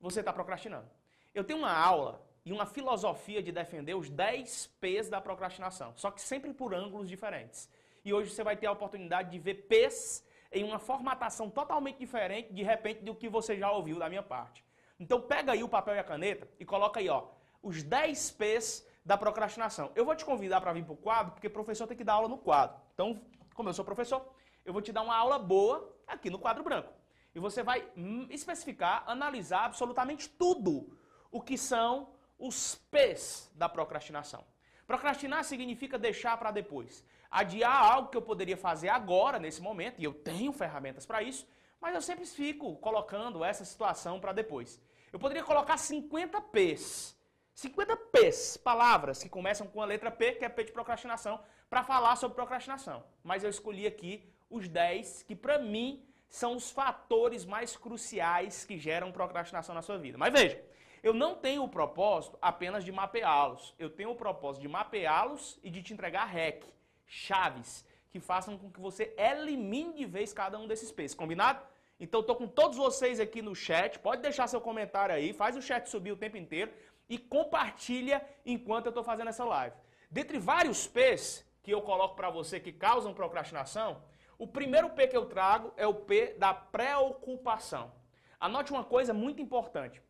você 0.00 0.20
está 0.20 0.32
procrastinando. 0.32 0.88
Eu 1.34 1.44
tenho 1.44 1.58
uma 1.58 1.72
aula 1.72 2.25
e 2.46 2.52
uma 2.52 2.64
filosofia 2.64 3.42
de 3.42 3.50
defender 3.50 3.96
os 3.96 4.08
10 4.08 4.68
P's 4.80 5.08
da 5.08 5.20
procrastinação, 5.20 5.92
só 5.96 6.12
que 6.12 6.22
sempre 6.22 6.54
por 6.54 6.72
ângulos 6.72 7.08
diferentes. 7.08 7.68
E 8.04 8.14
hoje 8.14 8.30
você 8.30 8.44
vai 8.44 8.56
ter 8.56 8.68
a 8.68 8.72
oportunidade 8.72 9.30
de 9.30 9.38
ver 9.40 9.66
P's 9.66 10.24
em 10.52 10.62
uma 10.62 10.78
formatação 10.78 11.50
totalmente 11.50 11.98
diferente, 11.98 12.52
de 12.52 12.62
repente, 12.62 13.02
do 13.02 13.16
que 13.16 13.28
você 13.28 13.58
já 13.58 13.72
ouviu 13.72 13.98
da 13.98 14.08
minha 14.08 14.22
parte. 14.22 14.64
Então 14.98 15.20
pega 15.20 15.52
aí 15.52 15.64
o 15.64 15.68
papel 15.68 15.96
e 15.96 15.98
a 15.98 16.04
caneta 16.04 16.48
e 16.60 16.64
coloca 16.64 17.00
aí, 17.00 17.08
ó, 17.08 17.24
os 17.60 17.82
10 17.82 18.30
P's 18.30 18.86
da 19.04 19.18
procrastinação. 19.18 19.90
Eu 19.96 20.04
vou 20.04 20.14
te 20.14 20.24
convidar 20.24 20.60
para 20.60 20.72
vir 20.72 20.84
para 20.84 20.94
o 20.94 20.96
quadro, 20.96 21.32
porque 21.32 21.48
professor 21.48 21.88
tem 21.88 21.96
que 21.96 22.04
dar 22.04 22.12
aula 22.12 22.28
no 22.28 22.38
quadro. 22.38 22.80
Então, 22.94 23.20
como 23.54 23.68
eu 23.68 23.74
sou 23.74 23.84
professor, 23.84 24.24
eu 24.64 24.72
vou 24.72 24.80
te 24.80 24.92
dar 24.92 25.02
uma 25.02 25.16
aula 25.16 25.36
boa 25.36 25.92
aqui 26.06 26.30
no 26.30 26.38
quadro 26.38 26.62
branco. 26.62 26.92
E 27.34 27.40
você 27.40 27.64
vai 27.64 27.84
hum, 27.96 28.28
especificar, 28.30 29.02
analisar 29.04 29.64
absolutamente 29.64 30.28
tudo 30.28 30.96
o 31.30 31.42
que 31.42 31.58
são 31.58 32.14
os 32.38 32.76
P's 32.90 33.50
da 33.54 33.68
procrastinação. 33.68 34.44
Procrastinar 34.86 35.44
significa 35.44 35.98
deixar 35.98 36.36
para 36.36 36.50
depois. 36.50 37.04
Adiar 37.30 37.92
algo 37.92 38.08
que 38.08 38.16
eu 38.16 38.22
poderia 38.22 38.56
fazer 38.56 38.88
agora, 38.88 39.38
nesse 39.38 39.60
momento, 39.60 40.00
e 40.00 40.04
eu 40.04 40.14
tenho 40.14 40.52
ferramentas 40.52 41.04
para 41.04 41.22
isso, 41.22 41.46
mas 41.80 41.94
eu 41.94 42.00
sempre 42.00 42.24
fico 42.24 42.76
colocando 42.76 43.44
essa 43.44 43.64
situação 43.64 44.20
para 44.20 44.32
depois. 44.32 44.80
Eu 45.12 45.18
poderia 45.18 45.42
colocar 45.42 45.76
50 45.76 46.40
P's. 46.40 47.16
50 47.54 47.96
P's, 47.96 48.56
palavras 48.56 49.22
que 49.22 49.28
começam 49.28 49.66
com 49.66 49.80
a 49.80 49.86
letra 49.86 50.10
P, 50.10 50.32
que 50.32 50.44
é 50.44 50.48
P 50.48 50.64
de 50.64 50.72
procrastinação, 50.72 51.40
para 51.70 51.82
falar 51.82 52.14
sobre 52.16 52.34
procrastinação. 52.34 53.02
Mas 53.24 53.42
eu 53.42 53.50
escolhi 53.50 53.86
aqui 53.86 54.30
os 54.50 54.68
10 54.68 55.22
que, 55.24 55.34
para 55.34 55.58
mim, 55.58 56.04
são 56.28 56.54
os 56.54 56.70
fatores 56.70 57.44
mais 57.44 57.76
cruciais 57.76 58.64
que 58.64 58.78
geram 58.78 59.10
procrastinação 59.10 59.74
na 59.74 59.82
sua 59.82 59.98
vida. 59.98 60.18
Mas 60.18 60.32
veja, 60.32 60.62
eu 61.06 61.14
não 61.14 61.36
tenho 61.36 61.62
o 61.62 61.68
propósito 61.68 62.36
apenas 62.42 62.84
de 62.84 62.90
mapeá-los. 62.90 63.72
Eu 63.78 63.88
tenho 63.88 64.10
o 64.10 64.16
propósito 64.16 64.62
de 64.62 64.68
mapeá-los 64.68 65.56
e 65.62 65.70
de 65.70 65.80
te 65.80 65.94
entregar 65.94 66.24
REC, 66.24 66.64
chaves, 67.06 67.84
que 68.10 68.18
façam 68.18 68.58
com 68.58 68.68
que 68.68 68.80
você 68.80 69.14
elimine 69.16 69.94
de 69.94 70.04
vez 70.04 70.32
cada 70.32 70.58
um 70.58 70.66
desses 70.66 70.90
P's. 70.90 71.14
Combinado? 71.14 71.62
Então, 72.00 72.22
estou 72.22 72.34
com 72.34 72.48
todos 72.48 72.76
vocês 72.76 73.20
aqui 73.20 73.40
no 73.40 73.54
chat. 73.54 74.00
Pode 74.00 74.20
deixar 74.20 74.48
seu 74.48 74.60
comentário 74.60 75.14
aí, 75.14 75.32
faz 75.32 75.56
o 75.56 75.62
chat 75.62 75.88
subir 75.88 76.10
o 76.10 76.16
tempo 76.16 76.36
inteiro 76.36 76.72
e 77.08 77.16
compartilha 77.18 78.20
enquanto 78.44 78.86
eu 78.86 78.90
estou 78.90 79.04
fazendo 79.04 79.28
essa 79.28 79.44
live. 79.44 79.76
Dentre 80.10 80.40
vários 80.40 80.88
P's 80.88 81.46
que 81.62 81.70
eu 81.70 81.82
coloco 81.82 82.16
para 82.16 82.30
você 82.30 82.58
que 82.58 82.72
causam 82.72 83.14
procrastinação, 83.14 84.02
o 84.36 84.48
primeiro 84.48 84.90
P 84.90 85.06
que 85.06 85.16
eu 85.16 85.26
trago 85.26 85.72
é 85.76 85.86
o 85.86 85.94
P 85.94 86.34
da 86.36 86.52
preocupação. 86.52 87.92
Anote 88.40 88.72
uma 88.72 88.82
coisa 88.82 89.14
muito 89.14 89.40
importante. 89.40 90.02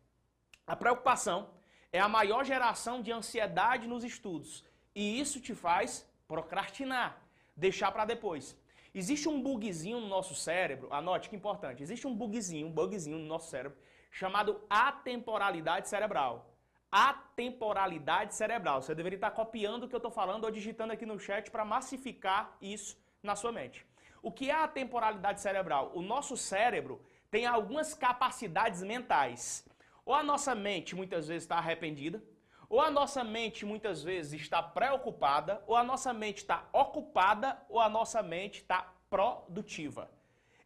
A 0.67 0.75
preocupação 0.75 1.49
é 1.93 1.99
a 1.99 2.09
maior 2.09 2.43
geração 2.43 3.01
de 3.01 3.09
ansiedade 3.09 3.87
nos 3.87 4.03
estudos 4.03 4.65
e 4.93 5.17
isso 5.17 5.39
te 5.39 5.55
faz 5.55 6.05
procrastinar, 6.27 7.23
deixar 7.55 7.89
para 7.89 8.03
depois. 8.03 8.53
Existe 8.93 9.29
um 9.29 9.41
bugzinho 9.41 10.01
no 10.01 10.09
nosso 10.09 10.35
cérebro, 10.35 10.89
anote 10.91 11.29
que 11.29 11.37
importante, 11.37 11.81
existe 11.81 12.05
um 12.05 12.13
bugzinho, 12.13 12.67
um 12.67 12.71
bugzinho 12.71 13.17
no 13.17 13.25
nosso 13.25 13.49
cérebro 13.49 13.77
chamado 14.11 14.61
atemporalidade 14.69 15.87
cerebral. 15.87 16.53
Atemporalidade 16.91 18.35
cerebral. 18.35 18.81
Você 18.81 18.93
deveria 18.93 19.15
estar 19.15 19.31
copiando 19.31 19.83
o 19.83 19.87
que 19.87 19.95
eu 19.95 20.03
estou 20.03 20.11
falando 20.11 20.43
ou 20.43 20.51
digitando 20.51 20.91
aqui 20.91 21.05
no 21.05 21.17
chat 21.17 21.49
para 21.49 21.63
massificar 21.63 22.57
isso 22.61 22.97
na 23.23 23.37
sua 23.37 23.53
mente. 23.53 23.85
O 24.21 24.33
que 24.33 24.49
é 24.49 24.53
a 24.53 24.67
temporalidade 24.67 25.39
cerebral? 25.39 25.93
O 25.95 26.01
nosso 26.01 26.35
cérebro 26.35 27.01
tem 27.31 27.45
algumas 27.45 27.93
capacidades 27.93 28.83
mentais. 28.83 29.65
Ou 30.07 30.13
a 30.13 30.23
nossa 30.23 30.55
mente 30.55 30.95
muitas 30.95 31.27
vezes 31.27 31.43
está 31.43 31.57
arrependida, 31.57 32.23
ou 32.69 32.79
a 32.79 32.89
nossa 32.89 33.25
mente 33.25 33.65
muitas 33.65 34.01
vezes 34.01 34.39
está 34.39 34.63
preocupada, 34.63 35.61
ou 35.67 35.75
a 35.75 35.83
nossa 35.83 36.13
mente 36.13 36.37
está 36.37 36.65
ocupada, 36.71 37.61
ou 37.67 37.77
a 37.77 37.89
nossa 37.89 38.23
mente 38.23 38.61
está 38.61 38.89
produtiva. 39.09 40.09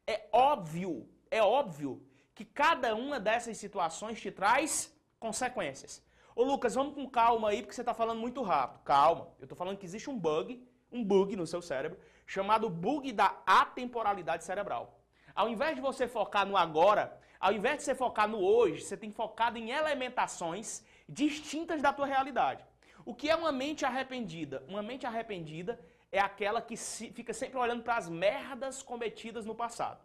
É 0.06 0.28
óbvio, 0.32 1.10
é 1.32 1.42
óbvio 1.42 2.06
que 2.36 2.46
cada 2.46 2.94
uma 2.94 3.20
dessas 3.20 3.58
situações 3.58 4.22
te 4.22 4.30
traz 4.30 4.96
consequências. 5.20 6.06
Ô 6.36 6.44
Lucas, 6.44 6.76
vamos 6.76 6.94
com 6.94 7.10
calma 7.10 7.50
aí, 7.50 7.64
porque 7.64 7.74
você 7.74 7.82
está 7.82 7.96
falando 7.96 8.20
muito 8.20 8.44
rápido. 8.44 8.84
Calma, 8.84 9.28
eu 9.40 9.46
estou 9.46 9.58
falando 9.58 9.80
que 9.80 9.88
existe 9.88 10.08
um 10.08 10.20
bug, 10.20 10.64
um 10.92 11.04
bug 11.04 11.36
no 11.36 11.48
seu 11.48 11.64
cérebro, 11.64 11.98
chamado 12.28 12.70
bug 12.70 13.12
da 13.12 13.36
atemporalidade 13.48 14.44
cerebral. 14.44 15.00
Ao 15.34 15.50
invés 15.50 15.74
de 15.76 15.82
você 15.82 16.08
focar 16.08 16.46
no 16.46 16.56
agora, 16.56 17.20
ao 17.42 17.52
invés 17.52 17.78
de 17.78 17.84
você 17.84 17.96
focar 17.96 18.28
no 18.28 18.40
hoje, 18.40 18.84
você 18.84 18.96
tem 18.96 19.12
focado 19.12 19.58
em 19.58 19.72
elementações 19.72 20.86
distintas 21.10 21.82
da 21.82 21.92
tua 21.92 22.06
realidade. 22.06 22.64
O 23.04 23.16
que 23.16 23.32
é 23.32 23.36
uma 23.36 23.52
mente 23.52 23.84
arrependida? 23.84 24.64
Uma 24.68 24.84
mente 24.84 25.08
arrependida 25.08 25.80
é 26.12 26.20
aquela 26.20 26.62
que 26.62 26.78
fica 26.78 27.34
sempre 27.34 27.58
olhando 27.58 27.82
para 27.82 27.98
as 27.98 28.08
merdas 28.08 28.84
cometidas 28.84 29.44
no 29.44 29.56
passado. 29.56 30.00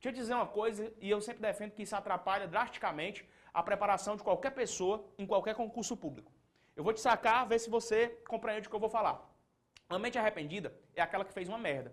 Deixa 0.00 0.08
eu 0.08 0.12
dizer 0.12 0.32
uma 0.32 0.46
coisa, 0.46 0.90
e 0.98 1.10
eu 1.10 1.20
sempre 1.20 1.42
defendo 1.42 1.72
que 1.72 1.82
isso 1.82 1.94
atrapalha 1.94 2.48
drasticamente 2.48 3.28
a 3.52 3.62
preparação 3.62 4.16
de 4.16 4.22
qualquer 4.22 4.52
pessoa 4.52 5.04
em 5.18 5.26
qualquer 5.26 5.54
concurso 5.54 5.94
público. 5.94 6.32
Eu 6.74 6.82
vou 6.82 6.94
te 6.94 7.00
sacar, 7.00 7.46
ver 7.46 7.58
se 7.58 7.68
você 7.68 8.08
compreende 8.26 8.66
o 8.66 8.70
que 8.70 8.76
eu 8.76 8.80
vou 8.80 8.88
falar. 8.88 9.28
Uma 9.90 9.98
mente 9.98 10.18
arrependida 10.18 10.72
é 10.94 11.02
aquela 11.02 11.24
que 11.24 11.34
fez 11.34 11.48
uma 11.48 11.58
merda. 11.58 11.92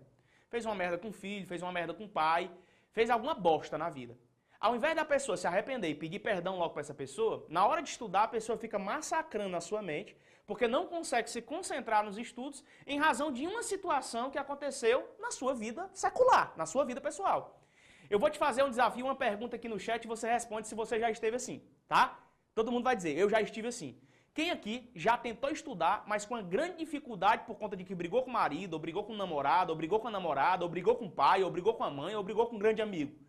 Fez 0.50 0.66
uma 0.66 0.76
merda 0.76 0.98
com 0.98 1.10
o 1.10 1.14
filho, 1.14 1.46
fez 1.46 1.62
uma 1.62 1.72
merda 1.72 1.94
com 1.94 2.06
o 2.06 2.10
pai, 2.10 2.50
fez 2.92 3.10
alguma 3.10 3.34
bosta 3.34 3.78
na 3.78 3.90
vida. 3.90 4.16
Ao 4.66 4.76
invés 4.76 4.96
da 4.96 5.06
pessoa 5.06 5.38
se 5.38 5.46
arrepender 5.46 5.90
e 5.92 5.94
pedir 5.94 6.18
perdão 6.18 6.58
logo 6.58 6.74
para 6.74 6.82
essa 6.82 6.94
pessoa, 6.96 7.46
na 7.50 7.68
hora 7.68 7.84
de 7.84 7.90
estudar 7.90 8.24
a 8.24 8.28
pessoa 8.28 8.58
fica 8.58 8.80
massacrando 8.80 9.56
a 9.56 9.62
sua 9.62 9.80
mente, 9.80 10.18
porque 10.48 10.68
não 10.68 10.88
consegue 10.88 11.30
se 11.30 11.40
concentrar 11.40 12.04
nos 12.04 12.18
estudos 12.18 12.64
em 12.88 12.98
razão 12.98 13.32
de 13.32 13.46
uma 13.46 13.62
situação 13.62 14.32
que 14.32 14.40
aconteceu 14.40 15.08
na 15.20 15.30
sua 15.30 15.54
vida 15.54 15.88
secular, 15.94 16.52
na 16.58 16.66
sua 16.66 16.84
vida 16.84 17.00
pessoal. 17.00 17.62
Eu 18.10 18.18
vou 18.18 18.28
te 18.28 18.40
fazer 18.40 18.64
um 18.64 18.70
desafio, 18.72 19.06
uma 19.06 19.16
pergunta 19.16 19.56
aqui 19.56 19.70
no 19.70 19.80
chat 19.80 20.04
e 20.04 20.08
você 20.08 20.28
responde 20.28 20.68
se 20.68 20.74
você 20.74 21.00
já 21.00 21.12
esteve 21.12 21.36
assim, 21.36 21.62
tá? 21.88 22.18
Todo 22.56 22.72
mundo 22.72 22.86
vai 22.86 22.96
dizer, 22.96 23.16
eu 23.16 23.30
já 23.30 23.40
estive 23.40 23.68
assim. 23.68 24.02
Quem 24.34 24.50
aqui 24.50 24.90
já 24.96 25.16
tentou 25.16 25.52
estudar, 25.52 26.06
mas 26.08 26.26
com 26.26 26.34
uma 26.34 26.42
grande 26.42 26.78
dificuldade 26.78 27.44
por 27.46 27.54
conta 27.54 27.78
de 27.78 27.84
que 27.84 27.94
brigou 27.94 28.24
com 28.24 28.32
o 28.32 28.34
marido, 28.34 28.74
ou 28.74 28.80
brigou 28.80 29.04
com 29.04 29.14
o 29.14 29.16
namorado, 29.16 29.72
ou 29.72 29.78
brigou 29.78 30.00
com 30.00 30.08
a 30.08 30.12
namorada, 30.12 30.66
ou 30.66 30.70
brigou 30.72 30.96
com 30.96 31.06
o 31.06 31.12
pai, 31.12 31.44
ou 31.44 31.52
brigou 31.52 31.76
com 31.76 31.84
a 31.84 31.92
mãe, 31.92 32.16
ou 32.16 32.24
brigou 32.24 32.48
com 32.48 32.56
um 32.56 32.60
grande 32.60 32.82
amigo? 32.82 33.25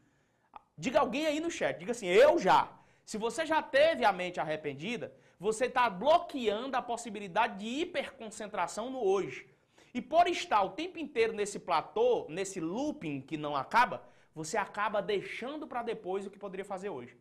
Diga 0.78 1.00
alguém 1.00 1.26
aí 1.26 1.40
no 1.40 1.50
chat, 1.50 1.78
diga 1.78 1.92
assim, 1.92 2.06
eu 2.06 2.38
já. 2.38 2.71
Se 3.04 3.16
você 3.16 3.47
já 3.47 3.62
teve 3.62 4.04
a 4.04 4.12
mente 4.12 4.38
arrependida, 4.38 5.14
você 5.38 5.66
está 5.66 5.88
bloqueando 5.88 6.76
a 6.76 6.83
possibilidade 6.83 7.59
de 7.59 7.66
hiperconcentração 7.80 8.90
no 8.90 9.02
hoje. 9.02 9.49
E 9.95 10.02
por 10.02 10.26
estar 10.28 10.62
o 10.62 10.71
tempo 10.71 10.99
inteiro 10.99 11.33
nesse 11.33 11.59
platô, 11.59 12.26
nesse 12.28 12.61
looping 12.61 13.23
que 13.23 13.38
não 13.38 13.56
acaba, 13.56 14.02
você 14.35 14.59
acaba 14.59 15.00
deixando 15.00 15.66
para 15.66 15.83
depois 15.83 16.26
o 16.26 16.30
que 16.30 16.38
poderia 16.38 16.64
fazer 16.64 16.90
hoje. 16.90 17.16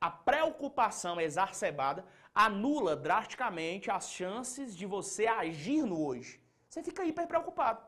A 0.00 0.10
preocupação 0.10 1.20
exacerbada 1.20 2.04
anula 2.34 2.96
drasticamente 2.96 3.90
as 3.90 4.10
chances 4.10 4.76
de 4.76 4.84
você 4.84 5.26
agir 5.28 5.82
no 5.84 6.04
hoje. 6.04 6.40
Você 6.68 6.82
fica 6.82 7.04
hiper 7.04 7.28
preocupado. 7.28 7.86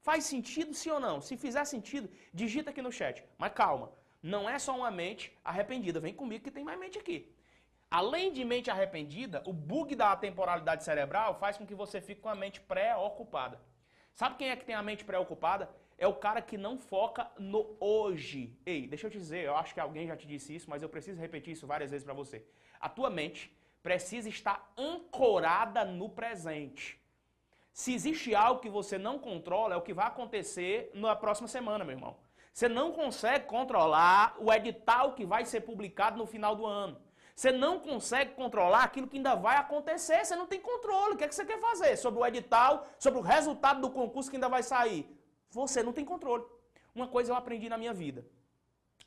Faz 0.00 0.24
sentido 0.24 0.72
sim 0.72 0.90
ou 0.90 1.00
não? 1.00 1.20
Se 1.20 1.36
fizer 1.36 1.64
sentido, 1.64 2.08
digita 2.32 2.70
aqui 2.70 2.80
no 2.80 2.92
chat. 2.92 3.24
Mas 3.36 3.52
calma, 3.52 3.92
não 4.22 4.48
é 4.48 4.58
só 4.58 4.76
uma 4.76 4.90
mente 4.90 5.36
arrependida. 5.44 5.98
Vem 5.98 6.14
comigo 6.14 6.44
que 6.44 6.50
tem 6.50 6.64
mais 6.64 6.78
mente 6.78 6.98
aqui. 6.98 7.34
Além 7.90 8.32
de 8.32 8.44
mente 8.44 8.70
arrependida, 8.70 9.42
o 9.44 9.52
bug 9.52 9.94
da 9.94 10.16
temporalidade 10.16 10.84
cerebral 10.84 11.34
faz 11.34 11.58
com 11.58 11.66
que 11.66 11.74
você 11.74 12.00
fique 12.00 12.20
com 12.20 12.28
a 12.28 12.34
mente 12.34 12.60
preocupada. 12.60 13.60
Sabe 14.14 14.36
quem 14.36 14.48
é 14.50 14.56
que 14.56 14.64
tem 14.64 14.74
a 14.74 14.82
mente 14.82 15.04
preocupada? 15.04 15.68
É 15.98 16.06
o 16.06 16.14
cara 16.14 16.40
que 16.40 16.56
não 16.56 16.78
foca 16.78 17.30
no 17.38 17.76
hoje. 17.78 18.56
Ei, 18.64 18.86
deixa 18.86 19.06
eu 19.06 19.10
te 19.10 19.18
dizer, 19.18 19.44
eu 19.44 19.56
acho 19.56 19.74
que 19.74 19.80
alguém 19.80 20.06
já 20.06 20.16
te 20.16 20.26
disse 20.26 20.54
isso, 20.54 20.70
mas 20.70 20.82
eu 20.82 20.88
preciso 20.88 21.20
repetir 21.20 21.52
isso 21.52 21.66
várias 21.66 21.90
vezes 21.90 22.04
para 22.04 22.14
você. 22.14 22.44
A 22.80 22.88
tua 22.88 23.10
mente 23.10 23.54
precisa 23.82 24.28
estar 24.28 24.72
ancorada 24.76 25.84
no 25.84 26.08
presente. 26.08 26.98
Se 27.72 27.92
existe 27.94 28.34
algo 28.34 28.60
que 28.60 28.70
você 28.70 28.98
não 28.98 29.18
controla, 29.18 29.74
é 29.74 29.76
o 29.76 29.82
que 29.82 29.94
vai 29.94 30.06
acontecer 30.06 30.90
na 30.94 31.16
próxima 31.16 31.48
semana, 31.48 31.84
meu 31.84 31.94
irmão. 31.94 32.16
Você 32.52 32.68
não 32.68 32.92
consegue 32.92 33.46
controlar 33.46 34.36
o 34.38 34.52
edital 34.52 35.14
que 35.14 35.24
vai 35.24 35.44
ser 35.44 35.62
publicado 35.62 36.18
no 36.18 36.26
final 36.26 36.54
do 36.54 36.66
ano. 36.66 37.00
Você 37.34 37.50
não 37.50 37.80
consegue 37.80 38.34
controlar 38.34 38.84
aquilo 38.84 39.08
que 39.08 39.16
ainda 39.16 39.34
vai 39.34 39.56
acontecer. 39.56 40.24
Você 40.24 40.36
não 40.36 40.46
tem 40.46 40.60
controle. 40.60 41.14
O 41.14 41.16
que, 41.16 41.24
é 41.24 41.28
que 41.28 41.34
você 41.34 41.46
quer 41.46 41.58
fazer 41.60 41.96
sobre 41.96 42.20
o 42.20 42.26
edital, 42.26 42.86
sobre 42.98 43.18
o 43.18 43.22
resultado 43.22 43.80
do 43.80 43.90
concurso 43.90 44.30
que 44.30 44.36
ainda 44.36 44.50
vai 44.50 44.62
sair? 44.62 45.08
Você 45.50 45.82
não 45.82 45.92
tem 45.92 46.04
controle. 46.04 46.44
Uma 46.94 47.08
coisa 47.08 47.32
eu 47.32 47.36
aprendi 47.36 47.68
na 47.68 47.78
minha 47.78 47.92
vida. 47.92 48.26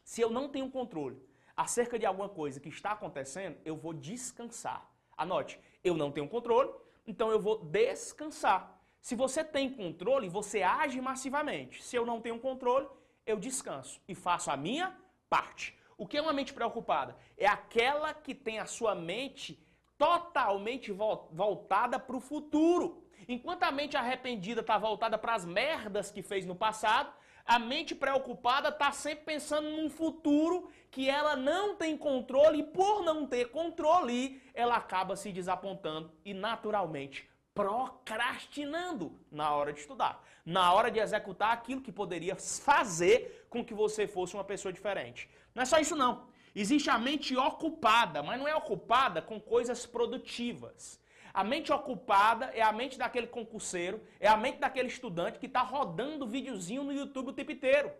Se 0.04 0.22
eu 0.22 0.30
não 0.30 0.50
tenho 0.50 0.70
controle 0.70 1.22
acerca 1.56 1.98
de 2.00 2.06
alguma 2.06 2.28
coisa 2.28 2.60
que 2.60 2.70
está 2.70 2.92
acontecendo, 2.92 3.58
eu 3.64 3.76
vou 3.78 3.94
descansar. 3.94 4.90
Anote, 5.16 5.60
eu 5.84 5.96
não 5.96 6.12
tenho 6.12 6.28
controle, 6.28 6.72
então 7.08 7.32
eu 7.32 7.40
vou 7.40 7.64
descansar. 7.64 8.76
Se 9.00 9.16
você 9.16 9.44
tem 9.44 9.70
controle, 9.70 10.28
você 10.28 10.64
age 10.64 11.00
massivamente. 11.00 11.84
Se 11.84 11.96
eu 11.96 12.06
não 12.06 12.20
tenho 12.20 12.40
controle, 12.40 12.88
eu 13.26 13.38
descanso 13.38 14.00
e 14.08 14.14
faço 14.14 14.52
a 14.52 14.58
minha 14.58 14.96
parte. 15.30 15.76
O 15.98 16.06
que 16.06 16.18
é 16.18 16.22
uma 16.22 16.34
mente 16.34 16.54
preocupada? 16.54 17.16
É 17.38 17.48
aquela 17.48 18.14
que 18.14 18.36
tem 18.36 18.60
a 18.60 18.66
sua 18.66 18.94
mente 18.94 19.60
totalmente 19.98 20.92
voltada 20.92 21.98
para 21.98 22.16
o 22.16 22.20
futuro. 22.20 23.04
Enquanto 23.28 23.64
a 23.64 23.72
mente 23.72 23.96
arrependida 23.96 24.62
está 24.62 24.78
voltada 24.78 25.18
para 25.18 25.34
as 25.34 25.46
merdas 25.46 26.12
que 26.12 26.22
fez 26.22 26.46
no 26.46 26.56
passado, 26.56 27.12
a 27.46 27.58
mente 27.58 27.96
preocupada 27.96 28.70
está 28.70 28.92
sempre 28.92 29.26
pensando 29.26 29.70
num 29.70 29.90
futuro 29.90 30.70
que 30.92 31.10
ela 31.10 31.36
não 31.36 31.76
tem 31.76 31.98
controle 31.98 32.60
e 32.60 32.64
por 32.64 33.04
não 33.04 33.26
ter 33.26 33.52
controle, 33.52 34.42
ela 34.54 34.76
acaba 34.76 35.16
se 35.16 35.32
desapontando 35.32 36.12
e 36.26 36.34
naturalmente 36.34 37.30
procrastinando 37.56 39.18
na 39.32 39.56
hora 39.56 39.72
de 39.72 39.80
estudar, 39.80 40.22
na 40.46 40.74
hora 40.74 40.92
de 40.92 41.00
executar 41.00 41.54
aquilo 41.54 41.82
que 41.82 41.92
poderia 41.92 42.36
fazer 42.36 43.48
com 43.50 43.64
que 43.64 43.74
você 43.74 44.06
fosse 44.06 44.34
uma 44.34 44.44
pessoa 44.44 44.74
diferente. 44.74 45.30
Não 45.56 45.64
é 45.64 45.66
só 45.66 45.80
isso 45.80 45.96
não. 45.96 46.28
Existe 46.54 46.90
a 46.90 47.00
mente 47.00 47.36
ocupada, 47.36 48.22
mas 48.22 48.38
não 48.38 48.48
é 48.48 48.56
ocupada 48.56 49.22
com 49.22 49.40
coisas 49.40 49.86
produtivas. 49.86 51.00
A 51.34 51.44
mente 51.44 51.72
ocupada 51.72 52.46
é 52.54 52.62
a 52.62 52.72
mente 52.72 52.98
daquele 52.98 53.28
concurseiro, 53.28 54.02
é 54.20 54.28
a 54.28 54.38
mente 54.38 54.60
daquele 54.60 54.90
estudante 54.90 55.40
que 55.40 55.48
está 55.48 55.62
rodando 55.62 56.28
videozinho 56.28 56.84
no 56.84 56.94
YouTube 56.94 57.30
o 57.30 57.34
tempo 57.34 57.52
inteiro. 57.52 57.92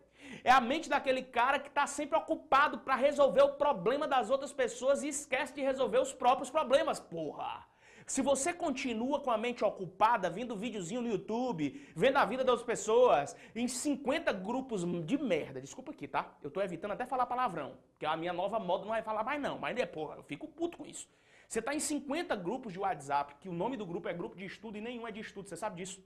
É 0.44 0.52
a 0.52 0.62
mente 0.62 0.90
daquele 0.90 1.22
cara 1.22 1.60
que 1.60 1.70
está 1.70 1.88
sempre 1.88 2.18
ocupado 2.18 2.80
para 2.80 2.96
resolver 2.96 3.42
o 3.42 3.54
problema 3.54 4.08
das 4.08 4.30
outras 4.30 4.52
pessoas 4.52 5.02
e 5.02 5.10
esquece 5.10 5.54
de 5.54 5.62
resolver 5.62 6.00
os 6.00 6.14
próprios 6.14 6.50
problemas, 6.50 7.00
porra. 7.00 7.66
Se 8.06 8.22
você 8.22 8.54
continua 8.54 9.20
com 9.20 9.32
a 9.32 9.38
mente 9.38 9.66
ocupada, 9.66 10.30
vendo 10.30 10.56
videozinho 10.56 11.02
no 11.02 11.10
YouTube, 11.10 11.90
vendo 11.96 12.18
a 12.18 12.26
vida 12.26 12.44
das 12.44 12.62
pessoas, 12.62 13.36
em 13.56 13.68
50 13.68 14.32
grupos 14.32 14.86
de 15.06 15.18
merda, 15.18 15.60
desculpa 15.60 15.92
aqui, 15.92 16.08
tá? 16.08 16.38
Eu 16.44 16.52
tô 16.52 16.62
evitando 16.62 16.92
até 16.92 17.04
falar 17.06 17.26
palavrão, 17.26 17.80
que 17.98 18.06
a 18.06 18.16
minha 18.16 18.32
nova 18.32 18.60
moda 18.60 18.84
não 18.84 18.92
vai 18.92 19.02
falar 19.02 19.24
mais 19.24 19.42
não, 19.42 19.58
mas 19.58 19.76
é 19.76 19.88
porra, 19.88 20.18
eu 20.18 20.24
fico 20.24 20.48
puto 20.48 20.78
com 20.78 20.86
isso. 20.86 21.10
Você 21.50 21.62
tá 21.64 21.74
em 21.74 21.80
50 21.80 22.36
grupos 22.36 22.74
de 22.74 22.80
WhatsApp, 22.80 23.36
que 23.40 23.50
o 23.50 23.54
nome 23.54 23.76
do 23.76 23.86
grupo 23.86 24.08
é 24.08 24.14
grupo 24.14 24.36
de 24.36 24.46
estudo 24.46 24.78
e 24.78 24.82
nenhum 24.82 25.08
é 25.08 25.12
de 25.12 25.22
estudo, 25.22 25.50
você 25.50 25.58
sabe 25.58 25.78
disso? 25.78 26.04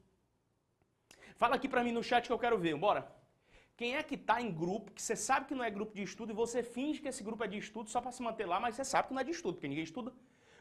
Fala 1.35 1.55
aqui 1.55 1.67
pra 1.67 1.83
mim 1.83 1.91
no 1.91 2.03
chat 2.03 2.27
que 2.27 2.31
eu 2.31 2.39
quero 2.39 2.57
ver, 2.57 2.75
bora? 2.77 3.11
Quem 3.75 3.95
é 3.97 4.03
que 4.03 4.17
tá 4.17 4.41
em 4.41 4.51
grupo, 4.51 4.91
que 4.91 5.01
você 5.01 5.17
sabe 5.17 5.47
que 5.47 5.55
não 5.55 5.63
é 5.63 5.69
grupo 5.69 5.93
de 5.93 6.03
estudo 6.03 6.31
e 6.31 6.35
você 6.35 6.63
finge 6.63 7.01
que 7.01 7.09
esse 7.09 7.23
grupo 7.23 7.43
é 7.43 7.47
de 7.47 7.57
estudo 7.57 7.89
só 7.89 7.99
para 7.99 8.11
se 8.11 8.21
manter 8.21 8.45
lá, 8.45 8.57
mas 8.59 8.75
você 8.75 8.85
sabe 8.85 9.09
que 9.09 9.13
não 9.13 9.21
é 9.21 9.23
de 9.23 9.31
estudo, 9.31 9.55
porque 9.55 9.67
ninguém 9.67 9.83
estuda. 9.83 10.13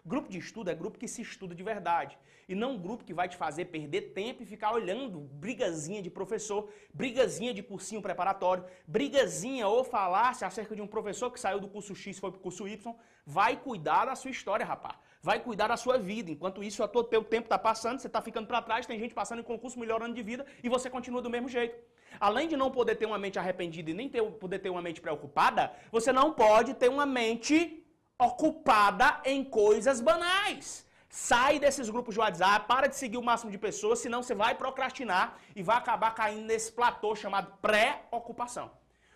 Grupo 0.04 0.28
de 0.28 0.38
estudo 0.38 0.70
é 0.70 0.74
grupo 0.74 0.98
que 0.98 1.08
se 1.08 1.22
estuda 1.22 1.54
de 1.54 1.62
verdade. 1.62 2.18
E 2.48 2.54
não 2.54 2.72
um 2.72 2.78
grupo 2.78 3.04
que 3.04 3.12
vai 3.12 3.28
te 3.28 3.36
fazer 3.36 3.66
perder 3.66 4.12
tempo 4.12 4.42
e 4.42 4.46
ficar 4.46 4.72
olhando 4.72 5.20
brigazinha 5.20 6.00
de 6.00 6.10
professor, 6.10 6.70
brigazinha 6.94 7.52
de 7.52 7.62
cursinho 7.62 8.00
preparatório, 8.00 8.64
brigazinha 8.86 9.68
ou 9.68 9.84
falar-se 9.84 10.44
acerca 10.44 10.74
de 10.74 10.80
um 10.80 10.86
professor 10.86 11.30
que 11.30 11.38
saiu 11.38 11.60
do 11.60 11.68
curso 11.68 11.94
X 11.94 12.16
e 12.16 12.20
foi 12.20 12.30
pro 12.30 12.40
curso 12.40 12.66
Y. 12.66 12.94
Vai 13.26 13.56
cuidar 13.56 14.06
da 14.06 14.14
sua 14.16 14.30
história, 14.30 14.64
rapaz. 14.64 14.96
Vai 15.20 15.40
cuidar 15.40 15.68
da 15.68 15.76
sua 15.76 15.98
vida. 15.98 16.30
Enquanto 16.30 16.62
isso, 16.62 16.82
o 16.82 17.04
teu 17.04 17.22
tempo 17.22 17.46
está 17.46 17.58
passando, 17.58 17.98
você 17.98 18.06
está 18.06 18.22
ficando 18.22 18.46
para 18.46 18.62
trás, 18.62 18.86
tem 18.86 18.98
gente 18.98 19.12
passando 19.12 19.40
em 19.40 19.44
concurso, 19.44 19.78
melhorando 19.78 20.14
de 20.14 20.22
vida 20.22 20.46
e 20.62 20.68
você 20.68 20.88
continua 20.88 21.20
do 21.20 21.28
mesmo 21.28 21.48
jeito. 21.48 21.76
Além 22.18 22.48
de 22.48 22.56
não 22.56 22.70
poder 22.70 22.94
ter 22.94 23.04
uma 23.04 23.18
mente 23.18 23.38
arrependida 23.38 23.90
e 23.90 23.94
nem 23.94 24.08
ter, 24.08 24.22
poder 24.22 24.58
ter 24.60 24.70
uma 24.70 24.80
mente 24.80 25.00
preocupada, 25.00 25.72
você 25.92 26.12
não 26.12 26.32
pode 26.32 26.72
ter 26.74 26.88
uma 26.88 27.04
mente 27.04 27.84
ocupada 28.18 29.20
em 29.24 29.44
coisas 29.44 30.00
banais. 30.00 30.86
Sai 31.08 31.58
desses 31.58 31.88
grupos 31.88 32.14
de 32.14 32.20
WhatsApp, 32.20 32.66
para 32.66 32.86
de 32.86 32.96
seguir 32.96 33.16
o 33.16 33.22
máximo 33.22 33.50
de 33.50 33.58
pessoas, 33.58 34.00
senão 34.00 34.22
você 34.22 34.34
vai 34.34 34.54
procrastinar 34.54 35.38
e 35.56 35.62
vai 35.62 35.76
acabar 35.76 36.14
caindo 36.14 36.46
nesse 36.46 36.70
platô 36.70 37.14
chamado 37.14 37.56
pré-ocupação. 37.62 38.70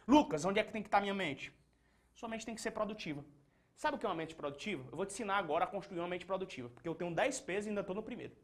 Lucas, 0.07 0.45
onde 0.45 0.59
é 0.59 0.65
que 0.65 0.73
tem 0.73 0.83
que 0.83 0.89
estar 0.89 1.01
minha 1.01 1.15
mente? 1.15 1.53
Sua 2.15 2.29
mente 2.29 2.47
tem 2.47 2.55
que 2.55 2.61
ser 2.61 2.71
produtiva. 2.71 3.25
Sabe 3.77 3.97
o 3.97 3.99
que 3.99 4.07
é 4.07 4.09
uma 4.09 4.15
mente 4.15 4.35
produtiva? 4.35 4.89
Eu 4.91 4.97
vou 4.97 5.05
te 5.05 5.13
ensinar 5.13 5.37
agora 5.37 5.65
a 5.65 5.67
construir 5.67 5.99
uma 5.99 6.09
mente 6.09 6.25
produtiva, 6.25 6.69
porque 6.71 6.89
eu 6.89 6.95
tenho 6.95 7.15
10 7.15 7.41
pesos 7.41 7.67
e 7.67 7.69
ainda 7.71 7.81
estou 7.81 7.97
no 7.97 8.03
primeiro. 8.03 8.35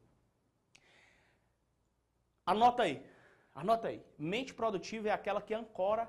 Anota 2.45 2.83
aí. 2.83 3.03
Anota 3.55 3.89
aí. 3.89 4.03
Mente 4.19 4.53
produtiva 4.53 5.09
é 5.09 5.13
aquela 5.13 5.41
que 5.41 5.55
ancora 5.55 6.09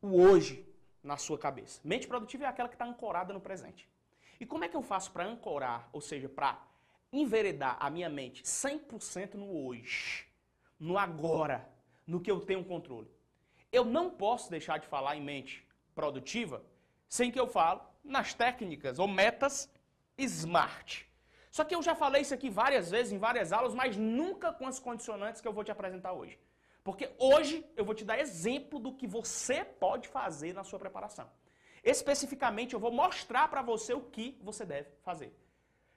o 0.00 0.20
hoje 0.20 0.73
na 1.04 1.18
sua 1.18 1.38
cabeça. 1.38 1.80
Mente 1.84 2.08
produtiva 2.08 2.44
é 2.44 2.46
aquela 2.48 2.68
que 2.68 2.74
está 2.74 2.86
ancorada 2.86 3.32
no 3.32 3.40
presente. 3.40 3.88
E 4.40 4.46
como 4.46 4.64
é 4.64 4.68
que 4.68 4.76
eu 4.76 4.82
faço 4.82 5.12
para 5.12 5.24
ancorar, 5.24 5.88
ou 5.92 6.00
seja, 6.00 6.28
para 6.28 6.60
enveredar 7.12 7.76
a 7.78 7.88
minha 7.90 8.08
mente 8.08 8.42
100% 8.42 9.34
no 9.34 9.66
hoje, 9.66 10.26
no 10.80 10.98
agora, 10.98 11.68
no 12.06 12.20
que 12.20 12.30
eu 12.30 12.40
tenho 12.40 12.64
controle? 12.64 13.08
Eu 13.70 13.84
não 13.84 14.10
posso 14.10 14.50
deixar 14.50 14.78
de 14.78 14.86
falar 14.86 15.14
em 15.16 15.22
mente 15.22 15.66
produtiva 15.94 16.64
sem 17.08 17.30
que 17.30 17.38
eu 17.38 17.46
fale 17.46 17.80
nas 18.02 18.34
técnicas 18.34 18.98
ou 18.98 19.06
metas 19.06 19.70
SMART. 20.18 21.04
Só 21.50 21.64
que 21.64 21.74
eu 21.74 21.82
já 21.82 21.94
falei 21.94 22.22
isso 22.22 22.34
aqui 22.34 22.50
várias 22.50 22.90
vezes 22.90 23.12
em 23.12 23.18
várias 23.18 23.52
aulas, 23.52 23.74
mas 23.74 23.96
nunca 23.96 24.52
com 24.52 24.66
as 24.66 24.80
condicionantes 24.80 25.40
que 25.40 25.46
eu 25.46 25.52
vou 25.52 25.62
te 25.62 25.70
apresentar 25.70 26.12
hoje. 26.12 26.38
Porque 26.84 27.10
hoje 27.18 27.66
eu 27.76 27.84
vou 27.84 27.94
te 27.94 28.04
dar 28.04 28.18
exemplo 28.18 28.78
do 28.78 28.94
que 28.94 29.06
você 29.06 29.64
pode 29.64 30.06
fazer 30.06 30.52
na 30.52 30.62
sua 30.62 30.78
preparação. 30.78 31.28
Especificamente, 31.82 32.74
eu 32.74 32.80
vou 32.80 32.92
mostrar 32.92 33.48
para 33.48 33.62
você 33.62 33.94
o 33.94 34.02
que 34.02 34.38
você 34.42 34.66
deve 34.66 34.90
fazer. 35.02 35.34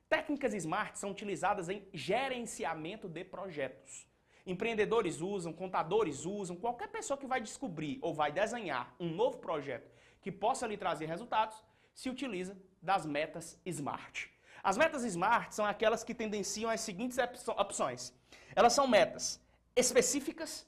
Técnicas 0.10 0.54
SMART 0.54 0.96
são 0.96 1.12
utilizadas 1.12 1.68
em 1.68 1.86
gerenciamento 1.94 3.10
de 3.10 3.26
projetos. 3.26 4.08
Empreendedores 4.46 5.20
usam, 5.20 5.52
contadores 5.52 6.24
usam, 6.26 6.56
qualquer 6.56 6.88
pessoa 6.88 7.18
que 7.18 7.28
vai 7.28 7.42
descobrir 7.42 8.00
ou 8.02 8.14
vai 8.14 8.32
desenhar 8.32 8.96
um 8.98 9.10
novo 9.10 9.40
projeto 9.40 9.92
que 10.22 10.32
possa 10.32 10.66
lhe 10.66 10.78
trazer 10.78 11.06
resultados, 11.06 11.62
se 11.94 12.10
utiliza 12.10 12.58
das 12.82 13.06
metas 13.06 13.60
SMART. 13.66 14.30
As 14.64 14.78
metas 14.78 15.04
SMART 15.04 15.52
são 15.52 15.66
aquelas 15.66 16.04
que 16.04 16.14
tendenciam 16.14 16.70
as 16.70 16.80
seguintes 16.82 17.18
opções. 17.58 18.14
Elas 18.56 18.72
são 18.72 18.88
metas 18.88 19.42
específicas, 19.76 20.66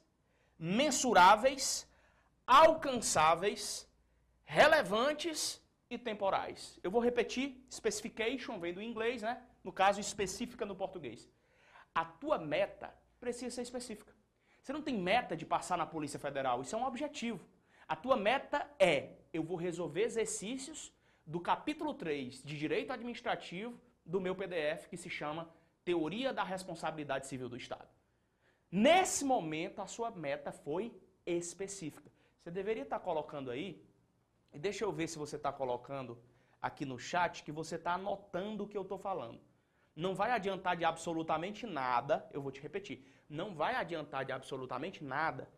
mensuráveis, 0.59 1.87
alcançáveis, 2.45 3.89
relevantes 4.43 5.61
e 5.89 5.97
temporais. 5.97 6.77
Eu 6.83 6.91
vou 6.91 7.01
repetir, 7.01 7.65
specification 7.71 8.59
vem 8.59 8.73
do 8.73 8.81
inglês, 8.81 9.21
né? 9.21 9.41
No 9.63 9.71
caso, 9.71 9.99
específica 9.99 10.65
no 10.65 10.75
português. 10.75 11.29
A 11.95 12.03
tua 12.03 12.37
meta 12.37 12.93
precisa 13.19 13.55
ser 13.55 13.61
específica. 13.61 14.13
Você 14.61 14.73
não 14.73 14.81
tem 14.81 14.97
meta 14.97 15.35
de 15.35 15.45
passar 15.45 15.77
na 15.77 15.85
Polícia 15.85 16.19
Federal, 16.19 16.61
isso 16.61 16.75
é 16.75 16.77
um 16.77 16.85
objetivo. 16.85 17.39
A 17.87 17.95
tua 17.95 18.15
meta 18.15 18.69
é, 18.77 19.13
eu 19.33 19.43
vou 19.43 19.57
resolver 19.57 20.03
exercícios 20.03 20.93
do 21.25 21.39
capítulo 21.39 21.93
3 21.93 22.43
de 22.43 22.57
Direito 22.57 22.93
Administrativo 22.93 23.79
do 24.05 24.19
meu 24.19 24.35
PDF 24.35 24.87
que 24.87 24.97
se 24.97 25.09
chama 25.09 25.49
Teoria 25.83 26.33
da 26.33 26.43
Responsabilidade 26.43 27.27
Civil 27.27 27.49
do 27.49 27.57
Estado. 27.57 27.98
Nesse 28.71 29.25
momento, 29.25 29.81
a 29.81 29.87
sua 29.87 30.11
meta 30.11 30.51
foi 30.51 30.93
específica. 31.25 32.11
Você 32.39 32.51
deveria 32.51 32.83
estar 32.83 32.99
colocando 32.99 33.49
aí, 33.49 33.83
e 34.53 34.59
deixa 34.59 34.83
eu 34.83 34.91
ver 34.91 35.07
se 35.07 35.17
você 35.17 35.37
está 35.37 35.51
colocando 35.51 36.17
aqui 36.61 36.85
no 36.85 36.99
chat, 36.99 37.43
que 37.43 37.51
você 37.51 37.75
está 37.75 37.93
anotando 37.93 38.63
o 38.63 38.67
que 38.67 38.77
eu 38.77 38.83
estou 38.83 38.97
falando. 38.97 39.39
Não 39.95 40.13
vai 40.13 40.31
adiantar 40.31 40.77
de 40.77 40.85
absolutamente 40.85 41.65
nada, 41.65 42.29
eu 42.31 42.41
vou 42.41 42.51
te 42.51 42.61
repetir, 42.61 43.03
não 43.27 43.55
vai 43.55 43.75
adiantar 43.75 44.23
de 44.23 44.31
absolutamente 44.31 45.03
nada 45.03 45.49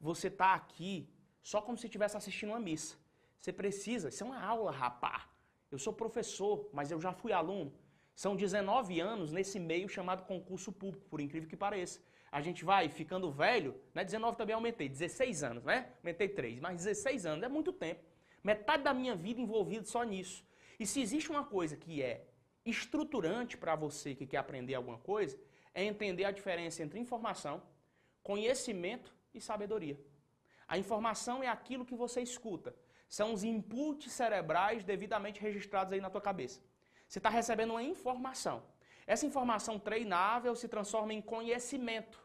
você 0.00 0.28
estar 0.28 0.48
tá 0.48 0.54
aqui 0.54 1.08
só 1.42 1.60
como 1.60 1.76
se 1.76 1.86
estivesse 1.86 2.16
assistindo 2.16 2.50
uma 2.50 2.60
missa. 2.60 2.96
Você 3.40 3.52
precisa, 3.52 4.08
isso 4.08 4.22
é 4.22 4.26
uma 4.26 4.42
aula, 4.42 4.70
rapá. 4.70 5.28
Eu 5.70 5.78
sou 5.78 5.92
professor, 5.92 6.68
mas 6.72 6.90
eu 6.90 7.00
já 7.00 7.12
fui 7.12 7.32
aluno. 7.32 7.72
São 8.14 8.36
19 8.36 9.00
anos 9.00 9.32
nesse 9.32 9.58
meio 9.58 9.88
chamado 9.88 10.24
concurso 10.24 10.72
público, 10.72 11.06
por 11.08 11.20
incrível 11.20 11.48
que 11.48 11.56
pareça 11.56 12.00
a 12.30 12.40
gente 12.40 12.64
vai 12.64 12.88
ficando 12.88 13.30
velho, 13.30 13.74
né? 13.92 14.04
19 14.04 14.36
também 14.36 14.54
aumentei, 14.54 14.88
16 14.88 15.42
anos, 15.42 15.64
né? 15.64 15.92
Aumentei 16.02 16.28
3, 16.28 16.60
mas 16.60 16.76
16 16.84 17.26
anos 17.26 17.44
é 17.44 17.48
muito 17.48 17.72
tempo. 17.72 18.02
Metade 18.42 18.82
da 18.82 18.94
minha 18.94 19.16
vida 19.16 19.40
envolvida 19.40 19.84
só 19.84 20.02
nisso. 20.04 20.44
E 20.78 20.86
se 20.86 21.00
existe 21.00 21.30
uma 21.30 21.44
coisa 21.44 21.76
que 21.76 22.02
é 22.02 22.26
estruturante 22.64 23.56
para 23.56 23.74
você 23.74 24.14
que 24.14 24.26
quer 24.26 24.38
aprender 24.38 24.74
alguma 24.74 24.98
coisa, 24.98 25.38
é 25.74 25.84
entender 25.84 26.24
a 26.24 26.30
diferença 26.30 26.82
entre 26.82 26.98
informação, 26.98 27.62
conhecimento 28.22 29.12
e 29.34 29.40
sabedoria. 29.40 29.98
A 30.68 30.78
informação 30.78 31.42
é 31.42 31.48
aquilo 31.48 31.84
que 31.84 31.94
você 31.94 32.20
escuta. 32.20 32.74
São 33.08 33.32
os 33.32 33.42
inputs 33.42 34.12
cerebrais 34.12 34.84
devidamente 34.84 35.40
registrados 35.40 35.92
aí 35.92 36.00
na 36.00 36.10
tua 36.10 36.20
cabeça. 36.20 36.60
Você 37.08 37.18
está 37.18 37.28
recebendo 37.28 37.72
uma 37.72 37.82
informação. 37.82 38.62
Essa 39.12 39.26
informação 39.26 39.76
treinável 39.76 40.54
se 40.54 40.68
transforma 40.68 41.12
em 41.12 41.20
conhecimento. 41.20 42.16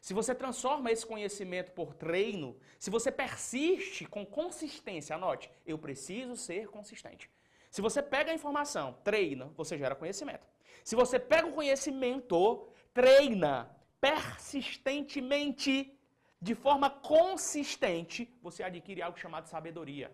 Se 0.00 0.12
você 0.12 0.34
transforma 0.34 0.90
esse 0.90 1.06
conhecimento 1.06 1.70
por 1.70 1.94
treino, 1.94 2.56
se 2.76 2.90
você 2.90 3.12
persiste 3.12 4.04
com 4.04 4.26
consistência, 4.26 5.14
anote, 5.14 5.48
eu 5.64 5.78
preciso 5.78 6.34
ser 6.36 6.66
consistente. 6.66 7.30
Se 7.70 7.80
você 7.80 8.02
pega 8.02 8.32
a 8.32 8.34
informação, 8.34 8.98
treina, 9.04 9.46
você 9.56 9.78
gera 9.78 9.94
conhecimento. 9.94 10.44
Se 10.82 10.96
você 10.96 11.20
pega 11.20 11.46
o 11.46 11.52
conhecimento, 11.52 12.66
treina 12.92 13.70
persistentemente, 14.00 15.96
de 16.42 16.54
forma 16.56 16.90
consistente, 16.90 18.36
você 18.42 18.64
adquire 18.64 19.02
algo 19.02 19.16
chamado 19.16 19.46
sabedoria. 19.46 20.10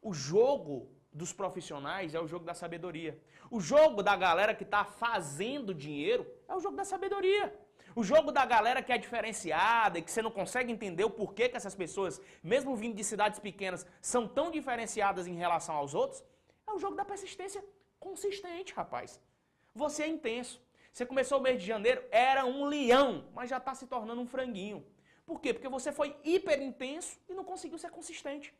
O 0.00 0.14
jogo 0.14 0.94
dos 1.12 1.32
profissionais 1.32 2.14
é 2.14 2.20
o 2.20 2.26
jogo 2.26 2.44
da 2.44 2.54
sabedoria. 2.54 3.20
O 3.50 3.60
jogo 3.60 4.02
da 4.02 4.16
galera 4.16 4.54
que 4.54 4.62
está 4.62 4.84
fazendo 4.84 5.74
dinheiro 5.74 6.26
é 6.48 6.54
o 6.54 6.60
jogo 6.60 6.76
da 6.76 6.84
sabedoria. 6.84 7.52
O 7.94 8.04
jogo 8.04 8.30
da 8.30 8.46
galera 8.46 8.82
que 8.82 8.92
é 8.92 8.98
diferenciada 8.98 9.98
e 9.98 10.02
que 10.02 10.10
você 10.10 10.22
não 10.22 10.30
consegue 10.30 10.70
entender 10.70 11.02
o 11.02 11.10
porquê 11.10 11.48
que 11.48 11.56
essas 11.56 11.74
pessoas, 11.74 12.20
mesmo 12.42 12.76
vindo 12.76 12.94
de 12.94 13.02
cidades 13.02 13.40
pequenas, 13.40 13.84
são 14.00 14.28
tão 14.28 14.50
diferenciadas 14.50 15.26
em 15.26 15.34
relação 15.34 15.74
aos 15.74 15.94
outros, 15.94 16.22
é 16.66 16.70
o 16.70 16.78
jogo 16.78 16.94
da 16.94 17.04
persistência 17.04 17.64
consistente, 17.98 18.72
rapaz. 18.72 19.20
Você 19.74 20.04
é 20.04 20.08
intenso. 20.08 20.62
Você 20.92 21.04
começou 21.04 21.38
o 21.38 21.42
mês 21.42 21.60
de 21.60 21.66
janeiro, 21.66 22.02
era 22.10 22.44
um 22.44 22.64
leão, 22.64 23.28
mas 23.34 23.50
já 23.50 23.58
está 23.58 23.74
se 23.74 23.86
tornando 23.86 24.20
um 24.20 24.26
franguinho. 24.26 24.84
Por 25.26 25.40
quê? 25.40 25.52
Porque 25.52 25.68
você 25.68 25.92
foi 25.92 26.16
hiper 26.24 26.60
intenso 26.60 27.18
e 27.28 27.34
não 27.34 27.44
conseguiu 27.44 27.78
ser 27.78 27.90
consistente. 27.90 28.54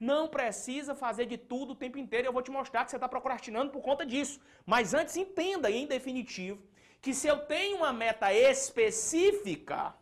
Não 0.00 0.26
precisa 0.26 0.94
fazer 0.94 1.26
de 1.26 1.36
tudo 1.36 1.72
o 1.72 1.76
tempo 1.76 1.98
inteiro. 1.98 2.26
Eu 2.26 2.32
vou 2.32 2.40
te 2.40 2.50
mostrar 2.50 2.84
que 2.84 2.90
você 2.90 2.96
está 2.96 3.06
procrastinando 3.06 3.70
por 3.70 3.82
conta 3.82 4.06
disso. 4.06 4.40
Mas 4.64 4.94
antes, 4.94 5.14
entenda 5.14 5.70
em 5.70 5.86
definitivo 5.86 6.62
que 7.02 7.12
se 7.12 7.28
eu 7.28 7.38
tenho 7.40 7.76
uma 7.76 7.92
meta 7.92 8.32
específica, 8.32 9.94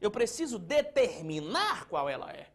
eu 0.00 0.10
preciso 0.10 0.56
determinar 0.56 1.86
qual 1.88 2.08
ela 2.08 2.30
é. 2.32 2.48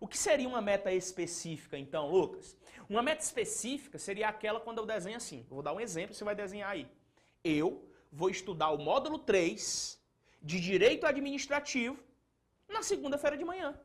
O 0.00 0.08
que 0.08 0.16
seria 0.16 0.48
uma 0.48 0.62
meta 0.62 0.90
específica, 0.90 1.78
então, 1.78 2.10
Lucas? 2.10 2.56
Uma 2.88 3.02
meta 3.02 3.22
específica 3.22 3.98
seria 3.98 4.28
aquela 4.28 4.58
quando 4.58 4.78
eu 4.78 4.86
desenho 4.86 5.16
assim. 5.16 5.40
Eu 5.48 5.54
vou 5.56 5.62
dar 5.62 5.74
um 5.74 5.80
exemplo, 5.80 6.14
você 6.14 6.24
vai 6.24 6.34
desenhar 6.34 6.70
aí. 6.70 6.88
Eu 7.44 7.88
vou 8.10 8.30
estudar 8.30 8.70
o 8.70 8.78
módulo 8.78 9.18
3 9.18 10.00
de 10.42 10.58
Direito 10.58 11.06
Administrativo 11.06 12.02
na 12.68 12.82
segunda-feira 12.82 13.36
de 13.36 13.44
manhã. 13.44 13.78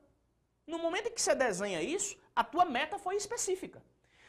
No 0.68 0.78
momento 0.78 1.08
em 1.08 1.14
que 1.14 1.22
você 1.22 1.34
desenha 1.34 1.82
isso, 1.82 2.18
a 2.36 2.44
tua 2.44 2.66
meta 2.66 3.00
foi 3.00 3.16
específica. 3.16 3.82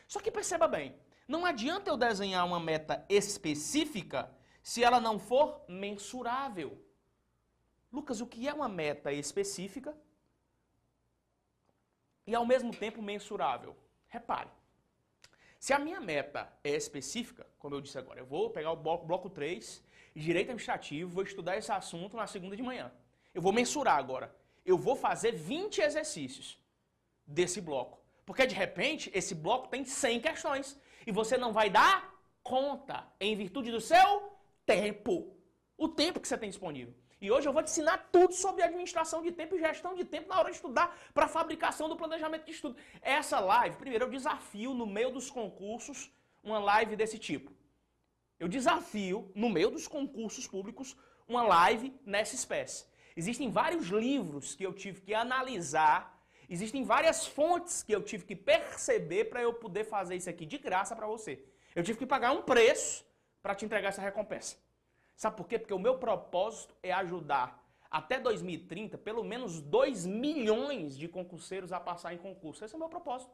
Só 0.07 0.21
que 0.21 0.31
perceba 0.31 0.69
bem, 0.69 0.95
não 1.27 1.45
adianta 1.45 1.91
eu 1.91 1.97
desenhar 1.97 2.47
uma 2.47 2.61
meta 2.61 3.05
específica 3.09 4.31
se 4.63 4.85
ela 4.85 5.01
não 5.01 5.19
for 5.19 5.61
mensurável. 5.69 6.81
Lucas, 7.93 8.21
o 8.21 8.27
que 8.27 8.47
é 8.47 8.55
uma 8.55 8.69
meta 8.69 9.13
específica 9.13 9.97
e 12.27 12.35
ao 12.35 12.47
mesmo 12.47 12.71
tempo 12.75 13.03
mensurável? 13.03 13.77
Repare, 14.07 14.49
se 15.59 15.73
a 15.73 15.79
minha 15.79 16.01
meta 16.01 16.51
é 16.63 16.71
específica, 16.71 17.47
como 17.59 17.75
eu 17.75 17.81
disse 17.81 17.99
agora, 17.99 18.21
eu 18.21 18.27
vou 18.27 18.51
pegar 18.51 18.71
o 18.71 18.77
bloco, 18.77 19.05
bloco 19.05 19.29
3, 19.29 19.83
direito 20.15 20.47
administrativo, 20.47 21.11
vou 21.11 21.25
estudar 21.25 21.57
esse 21.57 21.73
assunto 21.73 22.17
na 22.17 22.27
segunda 22.27 22.57
de 22.57 22.63
manhã. 22.63 22.93
Eu 23.35 23.43
vou 23.43 23.53
mensurar 23.53 23.99
agora 23.99 24.35
eu 24.69 24.77
vou 24.77 24.95
fazer 24.95 25.33
20 25.33 25.81
exercícios 25.81 26.59
desse 27.27 27.61
bloco. 27.61 27.99
Porque 28.27 28.47
de 28.47 28.55
repente 28.55 29.11
esse 29.15 29.35
bloco 29.35 29.69
tem 29.69 29.85
100 29.85 30.21
questões 30.21 30.79
e 31.07 31.11
você 31.11 31.39
não 31.39 31.53
vai 31.53 31.71
dar 31.71 32.15
conta 32.43 33.07
em 33.19 33.35
virtude 33.35 33.71
do 33.71 33.81
seu 33.81 34.33
tempo. 34.67 35.35
O 35.77 35.89
tempo 35.89 36.21
que 36.21 36.29
você 36.29 36.37
tem 36.37 36.51
disponível. 36.51 36.95
E 37.21 37.31
hoje 37.31 37.49
eu 37.49 37.53
vou 37.53 37.63
te 37.63 37.71
ensinar 37.71 38.09
tudo 38.13 38.35
sobre 38.35 38.63
administração 38.63 39.23
de 39.23 39.33
tempo 39.33 39.57
e 39.57 39.59
gestão 39.59 39.95
de 39.95 40.05
tempo 40.05 40.29
na 40.29 40.39
hora 40.39 40.51
de 40.51 40.57
estudar 40.57 40.97
para 41.15 41.25
a 41.25 41.29
fabricação 41.29 41.89
do 41.89 41.97
planejamento 41.97 42.45
de 42.45 42.53
estudo. 42.53 42.77
Essa 43.01 43.41
live, 43.41 43.77
primeiro, 43.77 44.05
eu 44.05 44.11
desafio 44.11 44.75
no 44.75 44.87
meio 44.87 45.11
dos 45.11 45.31
concursos 45.31 46.13
uma 46.43 46.59
live 46.59 46.95
desse 46.95 47.19
tipo. 47.19 47.51
Eu 48.39 48.47
desafio 48.47 49.33
no 49.35 49.49
meio 49.49 49.71
dos 49.71 49.89
concursos 49.89 50.47
públicos 50.47 50.97
uma 51.27 51.43
live 51.43 51.93
nessa 52.05 52.35
espécie. 52.35 52.87
Existem 53.19 53.51
vários 53.51 53.89
livros 53.89 54.55
que 54.55 54.65
eu 54.65 54.73
tive 54.73 55.01
que 55.01 55.13
analisar, 55.13 56.23
existem 56.49 56.85
várias 56.85 57.27
fontes 57.27 57.83
que 57.83 57.93
eu 57.93 58.01
tive 58.01 58.25
que 58.25 58.37
perceber 58.37 59.25
para 59.25 59.43
eu 59.43 59.53
poder 59.53 59.83
fazer 59.83 60.15
isso 60.15 60.31
aqui 60.31 60.47
de 60.47 60.57
graça 60.57 60.95
para 60.95 61.05
você. 61.05 61.45
Eu 61.75 61.83
tive 61.83 61.99
que 61.99 62.07
pagar 62.07 62.31
um 62.31 62.43
preço 62.43 63.05
para 63.43 63.57
te 63.57 63.65
entregar 63.65 63.89
essa 63.89 64.01
recompensa. 64.01 64.57
Sabe 65.17 65.37
por 65.37 65.49
quê? 65.49 65.59
Porque 65.59 65.75
o 65.75 65.81
meu 65.81 65.99
propósito 65.99 66.77
é 66.81 66.93
ajudar 66.93 67.61
até 67.91 68.21
2030 68.21 68.97
pelo 68.99 69.25
menos 69.25 69.61
2 69.61 70.07
milhões 70.07 70.97
de 70.97 71.09
concurseiros 71.09 71.73
a 71.73 71.81
passar 71.81 72.15
em 72.15 72.19
concurso. 72.19 72.65
Esse 72.65 72.75
é 72.75 72.77
o 72.77 72.79
meu 72.79 72.89
propósito. 72.89 73.33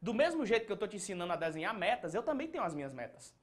Do 0.00 0.14
mesmo 0.14 0.46
jeito 0.46 0.64
que 0.64 0.72
eu 0.72 0.80
estou 0.80 0.88
te 0.88 0.96
ensinando 0.96 1.34
a 1.34 1.36
desenhar 1.36 1.76
metas, 1.76 2.14
eu 2.14 2.22
também 2.22 2.48
tenho 2.48 2.64
as 2.64 2.74
minhas 2.74 2.94
metas. 2.94 3.34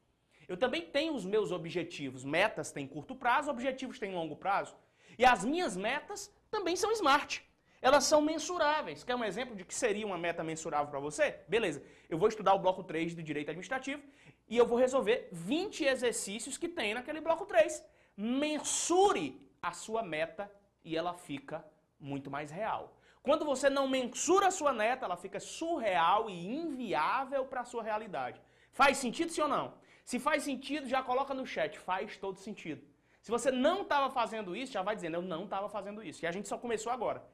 Eu 0.48 0.58
também 0.58 0.82
tenho 0.82 1.14
os 1.14 1.26
meus 1.26 1.52
objetivos. 1.52 2.24
Metas 2.24 2.72
têm 2.72 2.88
curto 2.88 3.16
prazo, 3.16 3.52
objetivos 3.52 4.00
têm 4.00 4.16
longo 4.16 4.36
prazo. 4.36 4.76
E 5.18 5.26
as 5.26 5.44
minhas 5.46 5.76
metas 5.76 6.32
também 6.50 6.76
são 6.76 6.92
smart. 6.92 7.44
Elas 7.82 8.06
são 8.06 8.22
mensuráveis. 8.22 9.04
Quer 9.04 9.16
um 9.16 9.24
exemplo 9.24 9.56
de 9.56 9.64
que 9.64 9.74
seria 9.74 10.06
uma 10.06 10.18
meta 10.18 10.44
mensurável 10.44 10.88
para 10.90 11.00
você? 11.00 11.40
Beleza. 11.48 11.84
Eu 12.10 12.18
vou 12.18 12.28
estudar 12.28 12.54
o 12.54 12.60
bloco 12.60 12.84
3 12.84 13.14
do 13.14 13.22
direito 13.22 13.50
administrativo 13.50 14.02
e 14.48 14.58
eu 14.58 14.66
vou 14.66 14.78
resolver 14.78 15.30
20 15.32 15.86
exercícios 15.86 16.58
que 16.58 16.68
tem 16.68 16.94
naquele 16.94 17.22
bloco 17.22 17.46
3. 17.46 17.84
Mensure 18.18 19.40
a 19.62 19.72
sua 19.72 20.02
meta 20.02 20.52
e 20.84 20.98
ela 20.98 21.14
fica 21.14 21.64
muito 22.00 22.32
mais 22.32 22.50
real. 22.50 22.98
Quando 23.22 23.44
você 23.44 23.70
não 23.70 23.88
mensura 23.88 24.48
a 24.48 24.52
sua 24.52 24.72
meta, 24.72 25.06
ela 25.06 25.18
fica 25.18 25.40
surreal 25.40 26.30
e 26.30 26.56
inviável 26.56 27.46
para 27.46 27.62
a 27.62 27.66
sua 27.66 27.82
realidade. 27.82 28.40
Faz 28.72 28.98
sentido 28.98 29.32
sim 29.32 29.42
ou 29.42 29.48
não? 29.48 29.74
Se 30.04 30.20
faz 30.20 30.44
sentido, 30.44 30.88
já 30.88 31.02
coloca 31.02 31.34
no 31.34 31.46
chat. 31.46 31.80
Faz 31.80 32.18
todo 32.18 32.38
sentido. 32.38 32.82
Se 33.26 33.32
você 33.32 33.50
não 33.50 33.82
estava 33.82 34.12
fazendo 34.12 34.56
isso, 34.56 34.72
já 34.72 34.84
vai 34.84 34.96
dizendo, 34.96 35.16
eu 35.16 35.22
não 35.24 35.46
estava 35.46 35.68
fazendo 35.68 36.04
isso. 36.04 36.24
E 36.24 36.28
a 36.28 36.32
gente 36.32 36.48
só 36.48 36.60
começou 36.60 36.92
agora. 36.92 37.28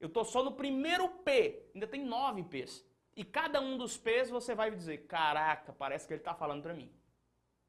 Eu 0.00 0.06
estou 0.06 0.24
só 0.24 0.42
no 0.42 0.52
primeiro 0.52 1.10
P. 1.10 1.62
Ainda 1.74 1.86
tem 1.86 2.02
nove 2.02 2.42
P's. 2.42 2.82
E 3.14 3.22
cada 3.22 3.60
um 3.60 3.76
dos 3.76 3.98
P's 3.98 4.30
você 4.30 4.54
vai 4.54 4.70
dizer, 4.70 5.06
caraca, 5.06 5.74
parece 5.74 6.06
que 6.06 6.14
ele 6.14 6.22
está 6.22 6.32
falando 6.32 6.62
para 6.62 6.72
mim. 6.72 6.90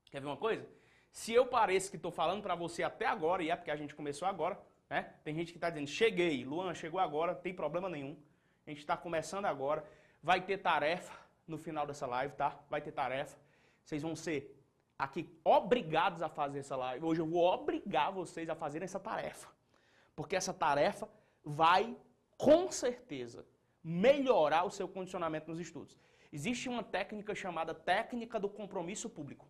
Quer 0.09 0.21
ver 0.21 0.27
uma 0.27 0.37
coisa? 0.37 0.65
Se 1.11 1.33
eu 1.33 1.45
pareço 1.45 1.89
que 1.89 1.97
estou 1.97 2.09
falando 2.09 2.41
para 2.41 2.55
você 2.55 2.83
até 2.83 3.05
agora, 3.05 3.43
e 3.43 3.49
é 3.49 3.55
porque 3.57 3.69
a 3.69 3.75
gente 3.75 3.93
começou 3.93 4.25
agora, 4.29 4.57
né? 4.89 5.15
Tem 5.25 5.35
gente 5.35 5.51
que 5.51 5.57
está 5.57 5.69
dizendo, 5.69 5.89
cheguei, 5.89 6.45
Luan, 6.45 6.73
chegou 6.73 7.01
agora, 7.01 7.33
não 7.33 7.41
tem 7.41 7.53
problema 7.53 7.89
nenhum. 7.89 8.17
A 8.65 8.69
gente 8.69 8.79
está 8.79 8.95
começando 8.95 9.43
agora. 9.43 9.83
Vai 10.23 10.39
ter 10.39 10.59
tarefa 10.59 11.11
no 11.45 11.57
final 11.57 11.85
dessa 11.85 12.07
live, 12.07 12.33
tá? 12.33 12.57
Vai 12.69 12.79
ter 12.79 12.93
tarefa. 12.93 13.37
Vocês 13.83 14.01
vão 14.01 14.15
ser 14.15 14.56
aqui 14.97 15.29
obrigados 15.43 16.21
a 16.21 16.29
fazer 16.29 16.59
essa 16.59 16.75
live. 16.75 17.05
Hoje 17.05 17.21
eu 17.21 17.27
vou 17.27 17.43
obrigar 17.43 18.11
vocês 18.11 18.49
a 18.49 18.55
fazer 18.55 18.81
essa 18.81 18.99
tarefa. 18.99 19.49
Porque 20.15 20.35
essa 20.35 20.53
tarefa 20.53 21.07
vai, 21.43 21.95
com 22.37 22.71
certeza, 22.71 23.45
melhorar 23.83 24.63
o 24.63 24.71
seu 24.71 24.87
condicionamento 24.87 25.49
nos 25.49 25.59
estudos. 25.59 25.97
Existe 26.31 26.67
uma 26.67 26.83
técnica 26.83 27.33
chamada 27.35 27.73
técnica 27.73 28.39
do 28.39 28.49
compromisso 28.49 29.09
público. 29.09 29.47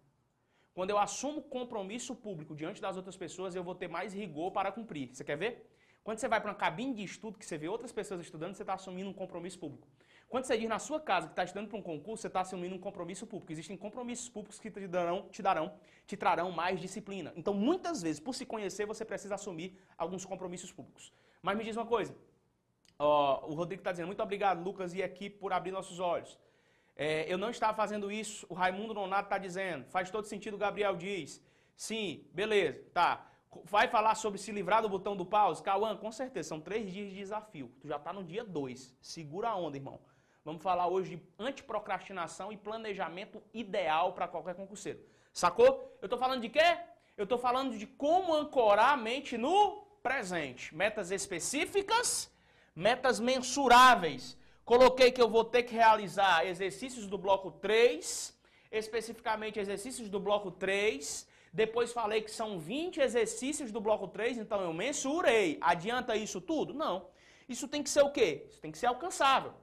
Quando 0.73 0.91
eu 0.91 0.99
assumo 0.99 1.41
compromisso 1.41 2.15
público 2.15 2.55
diante 2.55 2.79
das 2.79 2.97
outras 2.97 3.17
pessoas, 3.17 3.55
eu 3.55 3.63
vou 3.63 3.73
ter 3.73 3.87
mais 3.87 4.13
rigor 4.13 4.51
para 4.51 4.71
cumprir. 4.71 5.15
Você 5.15 5.23
quer 5.23 5.37
ver? 5.37 5.67
Quando 6.03 6.19
você 6.19 6.27
vai 6.27 6.39
para 6.39 6.51
uma 6.51 6.55
cabine 6.55 6.93
de 6.93 7.03
estudo 7.03 7.37
que 7.37 7.45
você 7.45 7.57
vê 7.57 7.67
outras 7.67 7.91
pessoas 7.91 8.21
estudando, 8.21 8.53
você 8.53 8.63
está 8.63 8.75
assumindo 8.75 9.09
um 9.09 9.13
compromisso 9.13 9.57
público. 9.57 9.87
Quando 10.29 10.43
você 10.43 10.57
diz 10.57 10.67
na 10.67 10.77
sua 10.77 10.99
casa 10.99 11.27
que 11.27 11.33
está 11.33 11.43
estudando 11.45 11.69
para 11.69 11.77
um 11.77 11.81
concurso, 11.81 12.21
você 12.21 12.27
está 12.27 12.41
assumindo 12.41 12.75
um 12.75 12.79
compromisso 12.79 13.25
público. 13.25 13.51
Existem 13.51 13.77
compromissos 13.77 14.27
públicos 14.27 14.59
que 14.59 14.69
te 14.69 14.87
darão, 14.87 15.29
te 15.29 15.41
darão, 15.41 15.73
te 16.05 16.17
trarão 16.17 16.51
mais 16.51 16.81
disciplina. 16.81 17.31
Então, 17.35 17.53
muitas 17.53 18.01
vezes, 18.01 18.19
por 18.19 18.35
se 18.35 18.45
conhecer, 18.45 18.85
você 18.85 19.05
precisa 19.05 19.35
assumir 19.35 19.79
alguns 19.97 20.25
compromissos 20.25 20.71
públicos. 20.71 21.13
Mas 21.41 21.57
me 21.57 21.63
diz 21.63 21.77
uma 21.77 21.85
coisa. 21.85 22.13
O 22.99 23.53
Rodrigo 23.53 23.79
está 23.79 23.91
dizendo, 23.91 24.07
muito 24.07 24.21
obrigado, 24.21 24.61
Lucas 24.61 24.93
e 24.93 25.01
equipe, 25.01 25.37
por 25.37 25.53
abrir 25.53 25.71
nossos 25.71 25.99
olhos. 25.99 26.37
É, 26.95 27.31
eu 27.31 27.37
não 27.37 27.49
estava 27.49 27.75
fazendo 27.75 28.11
isso, 28.11 28.45
o 28.49 28.53
Raimundo 28.53 28.93
Nonato 28.93 29.27
está 29.27 29.37
dizendo. 29.37 29.85
Faz 29.85 30.09
todo 30.09 30.25
sentido, 30.25 30.55
o 30.55 30.57
Gabriel 30.57 30.95
diz. 30.95 31.41
Sim, 31.75 32.25
beleza, 32.33 32.83
tá. 32.91 33.31
Vai 33.63 33.87
falar 33.87 34.15
sobre 34.15 34.39
se 34.39 34.51
livrar 34.51 34.81
do 34.81 34.89
botão 34.89 35.15
do 35.15 35.25
pause? 35.25 35.63
Cauã, 35.63 35.95
com 35.95 36.11
certeza, 36.11 36.49
são 36.49 36.59
três 36.59 36.91
dias 36.91 37.09
de 37.09 37.15
desafio. 37.15 37.71
Tu 37.79 37.87
já 37.87 37.95
está 37.95 38.11
no 38.11 38.23
dia 38.23 38.43
dois. 38.43 38.95
Segura 38.99 39.49
a 39.49 39.55
onda, 39.55 39.77
irmão. 39.77 40.01
Vamos 40.47 40.63
falar 40.63 40.87
hoje 40.87 41.17
de 41.17 41.21
antiprocrastinação 41.37 42.53
e 42.53 42.55
planejamento 42.55 43.43
ideal 43.53 44.13
para 44.13 44.29
qualquer 44.29 44.55
concurseiro. 44.55 44.97
Sacou? 45.33 45.97
Eu 46.01 46.05
estou 46.05 46.17
falando 46.17 46.41
de 46.41 46.47
quê? 46.47 46.77
Eu 47.17 47.25
estou 47.25 47.37
falando 47.37 47.77
de 47.77 47.85
como 47.85 48.33
ancorar 48.33 48.91
a 48.93 48.95
mente 48.95 49.37
no 49.37 49.81
presente. 50.01 50.73
Metas 50.73 51.11
específicas, 51.11 52.33
metas 52.73 53.19
mensuráveis. 53.19 54.37
Coloquei 54.63 55.11
que 55.11 55.21
eu 55.21 55.27
vou 55.27 55.43
ter 55.43 55.63
que 55.63 55.75
realizar 55.75 56.45
exercícios 56.45 57.07
do 57.07 57.17
bloco 57.17 57.51
3, 57.51 58.33
especificamente 58.71 59.59
exercícios 59.59 60.07
do 60.07 60.17
bloco 60.17 60.49
3. 60.49 61.27
Depois 61.51 61.91
falei 61.91 62.21
que 62.21 62.31
são 62.31 62.57
20 62.57 63.01
exercícios 63.01 63.69
do 63.69 63.81
bloco 63.81 64.07
3, 64.07 64.37
então 64.37 64.61
eu 64.61 64.71
mensurei. 64.71 65.57
Adianta 65.59 66.15
isso 66.15 66.39
tudo? 66.39 66.73
Não. 66.73 67.09
Isso 67.49 67.67
tem 67.67 67.83
que 67.83 67.89
ser 67.89 68.03
o 68.03 68.11
quê? 68.11 68.47
Isso 68.49 68.61
tem 68.61 68.71
que 68.71 68.77
ser 68.77 68.85
alcançável. 68.85 69.53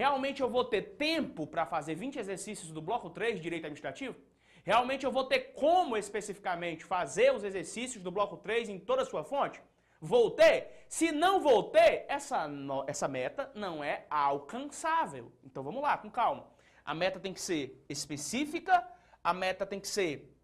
Realmente 0.00 0.40
eu 0.40 0.48
vou 0.48 0.64
ter 0.64 0.82
tempo 0.96 1.46
para 1.46 1.66
fazer 1.66 1.94
20 1.94 2.18
exercícios 2.18 2.72
do 2.72 2.80
bloco 2.80 3.10
3 3.10 3.34
de 3.36 3.42
direito 3.42 3.66
administrativo? 3.66 4.16
Realmente 4.64 5.04
eu 5.04 5.12
vou 5.12 5.24
ter 5.24 5.52
como 5.52 5.94
especificamente 5.94 6.86
fazer 6.86 7.34
os 7.34 7.44
exercícios 7.44 8.02
do 8.02 8.10
bloco 8.10 8.38
3 8.38 8.70
em 8.70 8.78
toda 8.78 9.02
a 9.02 9.04
sua 9.04 9.22
fonte? 9.22 9.60
Vou 10.00 10.30
ter? 10.30 10.86
Se 10.88 11.12
não 11.12 11.38
vou 11.42 11.64
ter, 11.64 12.06
essa, 12.08 12.48
essa 12.86 13.06
meta 13.06 13.52
não 13.54 13.84
é 13.84 14.06
alcançável. 14.08 15.30
Então 15.44 15.62
vamos 15.62 15.82
lá, 15.82 15.98
com 15.98 16.10
calma. 16.10 16.46
A 16.82 16.94
meta 16.94 17.20
tem 17.20 17.34
que 17.34 17.40
ser 17.42 17.84
específica, 17.86 18.82
a 19.22 19.34
meta 19.34 19.66
tem 19.66 19.78
que 19.78 19.88
ser 19.88 20.34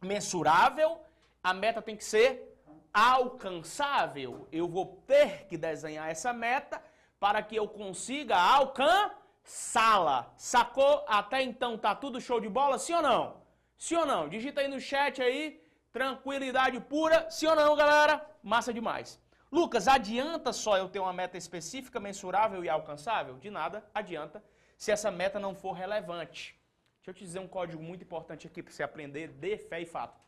mensurável, 0.00 1.00
a 1.42 1.52
meta 1.52 1.82
tem 1.82 1.96
que 1.96 2.04
ser 2.04 2.56
alcançável. 2.94 4.46
Eu 4.52 4.68
vou 4.68 5.02
ter 5.04 5.48
que 5.48 5.56
desenhar 5.56 6.08
essa 6.08 6.32
meta 6.32 6.80
para 7.20 7.42
que 7.42 7.54
eu 7.54 7.68
consiga 7.68 8.36
alcançá-la. 8.36 10.32
Sacou? 10.36 11.04
Até 11.06 11.42
então 11.42 11.76
tá 11.76 11.94
tudo 11.94 12.20
show 12.20 12.40
de 12.40 12.48
bola, 12.48 12.78
sim 12.78 12.94
ou 12.94 13.02
não? 13.02 13.42
Sim 13.76 13.96
ou 13.96 14.06
não? 14.06 14.28
Digita 14.28 14.62
aí 14.62 14.68
no 14.68 14.80
chat 14.80 15.22
aí, 15.22 15.62
tranquilidade 15.92 16.80
pura, 16.80 17.30
sim 17.30 17.46
ou 17.46 17.54
não, 17.54 17.76
galera? 17.76 18.26
Massa 18.42 18.72
demais. 18.72 19.20
Lucas, 19.52 19.86
adianta 19.86 20.52
só 20.52 20.78
eu 20.78 20.88
ter 20.88 20.98
uma 20.98 21.12
meta 21.12 21.36
específica, 21.36 22.00
mensurável 22.00 22.64
e 22.64 22.68
alcançável? 22.68 23.36
De 23.38 23.50
nada 23.50 23.84
adianta 23.92 24.42
se 24.78 24.90
essa 24.90 25.10
meta 25.10 25.38
não 25.38 25.54
for 25.54 25.72
relevante. 25.72 26.58
Deixa 26.98 27.10
eu 27.10 27.14
te 27.14 27.24
dizer 27.24 27.38
um 27.38 27.48
código 27.48 27.82
muito 27.82 28.02
importante 28.02 28.46
aqui 28.46 28.62
para 28.62 28.72
você 28.72 28.82
aprender 28.82 29.28
de 29.28 29.58
fé 29.58 29.82
e 29.82 29.86
fato. 29.86 30.18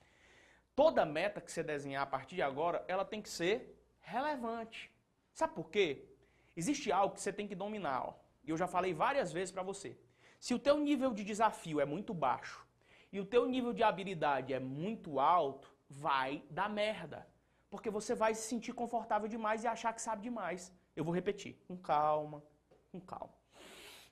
Toda 0.74 1.06
meta 1.06 1.40
que 1.40 1.50
você 1.50 1.62
desenhar 1.62 2.02
a 2.02 2.06
partir 2.06 2.34
de 2.34 2.42
agora, 2.42 2.84
ela 2.86 3.04
tem 3.04 3.22
que 3.22 3.30
ser 3.30 3.82
relevante. 4.00 4.90
Sabe 5.32 5.54
por 5.54 5.70
quê? 5.70 6.11
Existe 6.56 6.92
algo 6.92 7.14
que 7.14 7.20
você 7.20 7.32
tem 7.32 7.46
que 7.48 7.54
dominar. 7.54 8.14
E 8.44 8.50
eu 8.50 8.56
já 8.56 8.66
falei 8.66 8.92
várias 8.92 9.32
vezes 9.32 9.52
para 9.52 9.62
você. 9.62 9.96
Se 10.38 10.54
o 10.54 10.58
teu 10.58 10.78
nível 10.78 11.12
de 11.14 11.24
desafio 11.24 11.80
é 11.80 11.84
muito 11.84 12.12
baixo 12.12 12.66
e 13.12 13.20
o 13.20 13.24
teu 13.24 13.46
nível 13.46 13.72
de 13.72 13.82
habilidade 13.82 14.52
é 14.52 14.58
muito 14.58 15.20
alto, 15.20 15.72
vai 15.88 16.42
dar 16.50 16.68
merda. 16.68 17.26
Porque 17.70 17.90
você 17.90 18.14
vai 18.14 18.34
se 18.34 18.42
sentir 18.42 18.72
confortável 18.72 19.28
demais 19.28 19.64
e 19.64 19.66
achar 19.66 19.92
que 19.92 20.02
sabe 20.02 20.22
demais. 20.22 20.72
Eu 20.94 21.04
vou 21.04 21.14
repetir. 21.14 21.56
Com 21.66 21.76
calma, 21.76 22.42
com 22.90 23.00
calma. 23.00 23.32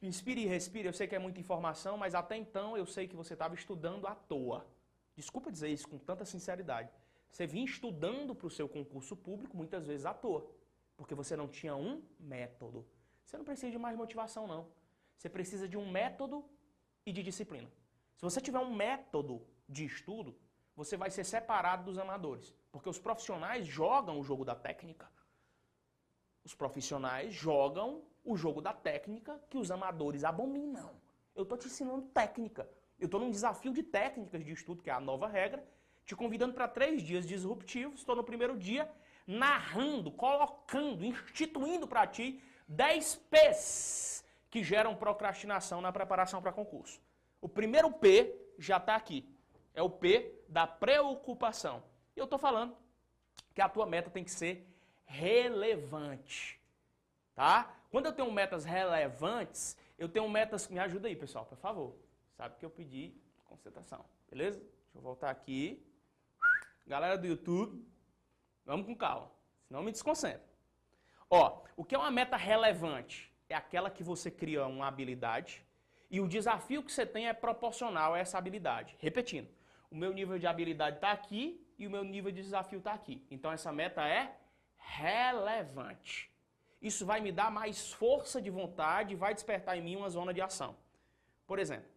Inspire 0.01 0.43
e 0.43 0.47
respire. 0.47 0.87
Eu 0.87 0.93
sei 0.93 1.07
que 1.07 1.15
é 1.15 1.19
muita 1.19 1.41
informação, 1.41 1.99
mas 1.99 2.15
até 2.15 2.37
então 2.37 2.77
eu 2.77 2.87
sei 2.87 3.07
que 3.07 3.17
você 3.17 3.35
estava 3.35 3.55
estudando 3.55 4.07
à 4.07 4.15
toa. 4.15 4.67
Desculpa 5.15 5.53
dizer 5.53 5.69
isso 5.69 5.89
com 5.89 5.99
tanta 5.99 6.25
sinceridade. 6.25 6.91
Você 7.31 7.47
vinha 7.47 7.65
estudando 7.65 8.35
para 8.35 8.47
o 8.47 8.51
seu 8.51 8.69
concurso 8.69 9.15
público 9.15 9.57
muitas 9.57 9.87
vezes 9.87 10.07
à 10.07 10.15
toa. 10.15 10.47
Porque 11.01 11.15
você 11.15 11.35
não 11.35 11.49
tinha 11.49 11.75
um 11.75 12.03
método. 12.19 12.87
Você 13.25 13.39
não 13.39 13.43
precisa 13.43 13.73
de 13.73 13.79
mais 13.79 13.97
motivação, 13.97 14.47
não. 14.47 14.69
Você 15.17 15.31
precisa 15.31 15.67
de 15.67 15.79
um 15.79 15.91
método 15.91 16.45
e 17.07 17.11
de 17.11 17.23
disciplina. 17.23 17.73
Se 18.19 18.23
você 18.23 18.39
tiver 18.39 18.59
um 18.59 18.75
método 18.75 19.41
de 19.67 19.87
estudo, 19.87 20.37
você 20.77 20.99
vai 20.99 21.11
ser 21.11 21.25
separado 21.25 21.85
dos 21.85 21.97
amadores. 21.97 22.55
Porque 22.71 22.87
os 22.87 22.99
profissionais 22.99 23.67
jogam 23.67 24.21
o 24.21 24.23
jogo 24.23 24.45
da 24.45 24.55
técnica. 24.55 25.11
Os 26.45 26.55
profissionais 26.55 27.33
jogam 27.33 28.03
o 28.23 28.37
jogo 28.37 28.61
da 28.61 28.75
técnica 28.75 29.43
que 29.49 29.57
os 29.57 29.71
amadores 29.71 30.23
abominam. 30.23 30.91
Eu 31.35 31.45
estou 31.45 31.57
te 31.57 31.67
ensinando 31.67 32.09
técnica. 32.09 32.69
Eu 32.99 33.07
estou 33.07 33.19
num 33.19 33.31
desafio 33.31 33.73
de 33.73 33.83
técnicas 33.83 34.45
de 34.45 34.53
estudo, 34.53 34.83
que 34.83 34.91
é 34.91 34.93
a 34.93 35.01
nova 35.01 35.27
regra, 35.27 35.67
te 36.05 36.15
convidando 36.15 36.53
para 36.53 36.69
três 36.69 37.01
dias 37.01 37.27
disruptivos. 37.27 38.01
Estou 38.01 38.15
no 38.15 38.23
primeiro 38.23 38.55
dia 38.59 38.87
narrando, 39.31 40.11
colocando, 40.11 41.05
instituindo 41.05 41.87
para 41.87 42.05
ti 42.05 42.43
10 42.67 43.17
P's 43.31 44.25
que 44.51 44.65
geram 44.65 44.97
procrastinação 44.97 45.81
na 45.81 45.93
preparação 45.93 46.43
para 46.43 46.53
concurso. 46.53 47.01
O 47.41 47.49
primeiro 47.49 47.93
P 47.93 48.37
já 48.59 48.79
está 48.79 48.97
aqui. 48.97 49.25
É 49.73 49.81
o 49.81 49.89
P 49.89 50.43
da 50.49 50.67
preocupação. 50.67 51.83
E 52.17 52.19
eu 52.19 52.25
estou 52.25 52.39
falando 52.39 52.77
que 53.55 53.61
a 53.61 53.69
tua 53.69 53.87
meta 53.87 54.11
tem 54.11 54.25
que 54.25 54.33
ser 54.33 54.67
relevante. 55.05 56.61
Tá? 57.35 57.73
Quando 57.89 58.07
eu 58.07 58.13
tenho 58.13 58.31
metas 58.33 58.65
relevantes, 58.65 59.77
eu 59.97 60.09
tenho 60.09 60.29
metas. 60.29 60.67
Me 60.67 60.81
ajuda 60.81 61.07
aí, 61.07 61.15
pessoal, 61.15 61.47
por 61.47 61.57
favor. 61.57 61.95
Sabe 62.37 62.57
que 62.59 62.65
eu 62.65 62.71
pedi 62.71 63.15
concentração. 63.47 64.05
Beleza? 64.29 64.59
Deixa 64.59 64.97
eu 64.97 65.01
voltar 65.01 65.31
aqui. 65.31 65.87
Galera 66.85 67.17
do 67.17 67.27
YouTube, 67.29 67.87
Vamos 68.71 68.87
com 68.87 68.95
calma, 68.95 69.29
senão 69.67 69.83
me 69.83 69.91
desconcentra. 69.91 70.49
Ó, 71.29 71.61
o 71.77 71.85
que 71.85 71.93
é 71.93 71.99
uma 71.99 72.09
meta 72.09 72.37
relevante? 72.37 73.29
É 73.49 73.57
aquela 73.57 73.91
que 73.91 74.05
você 74.05 74.31
cria 74.31 74.65
uma 74.65 74.87
habilidade 74.87 75.67
E 76.09 76.21
o 76.21 76.29
desafio 76.29 76.83
que 76.83 76.93
você 76.93 77.05
tem 77.05 77.27
é 77.29 77.33
proporcional 77.33 78.15
a 78.15 78.19
essa 78.19 78.39
habilidade. 78.39 78.97
Repetindo, 79.01 79.49
o 79.91 79.97
meu 79.97 80.13
nível 80.13 80.39
de 80.39 80.47
habilidade 80.47 80.97
está 80.99 81.11
aqui 81.11 81.65
e 81.79 81.85
o 81.87 81.91
meu 81.91 82.05
nível 82.05 82.31
de 82.31 82.43
desafio 82.43 82.79
está 82.79 82.93
aqui. 82.93 83.25
Então 83.29 83.51
essa 83.51 83.73
meta 83.73 84.07
é 84.07 84.37
relevante. 84.77 86.31
Isso 86.81 87.05
vai 87.05 87.21
me 87.21 87.33
dar 87.33 87.51
mais 87.51 87.93
força 87.93 88.41
de 88.41 88.51
vontade 88.51 89.15
e 89.15 89.17
vai 89.17 89.35
despertar 89.35 89.77
em 89.77 89.83
mim 89.83 89.97
uma 89.97 90.11
zona 90.11 90.33
de 90.33 90.41
ação. 90.41 90.77
Por 91.45 91.59
exemplo, 91.59 91.91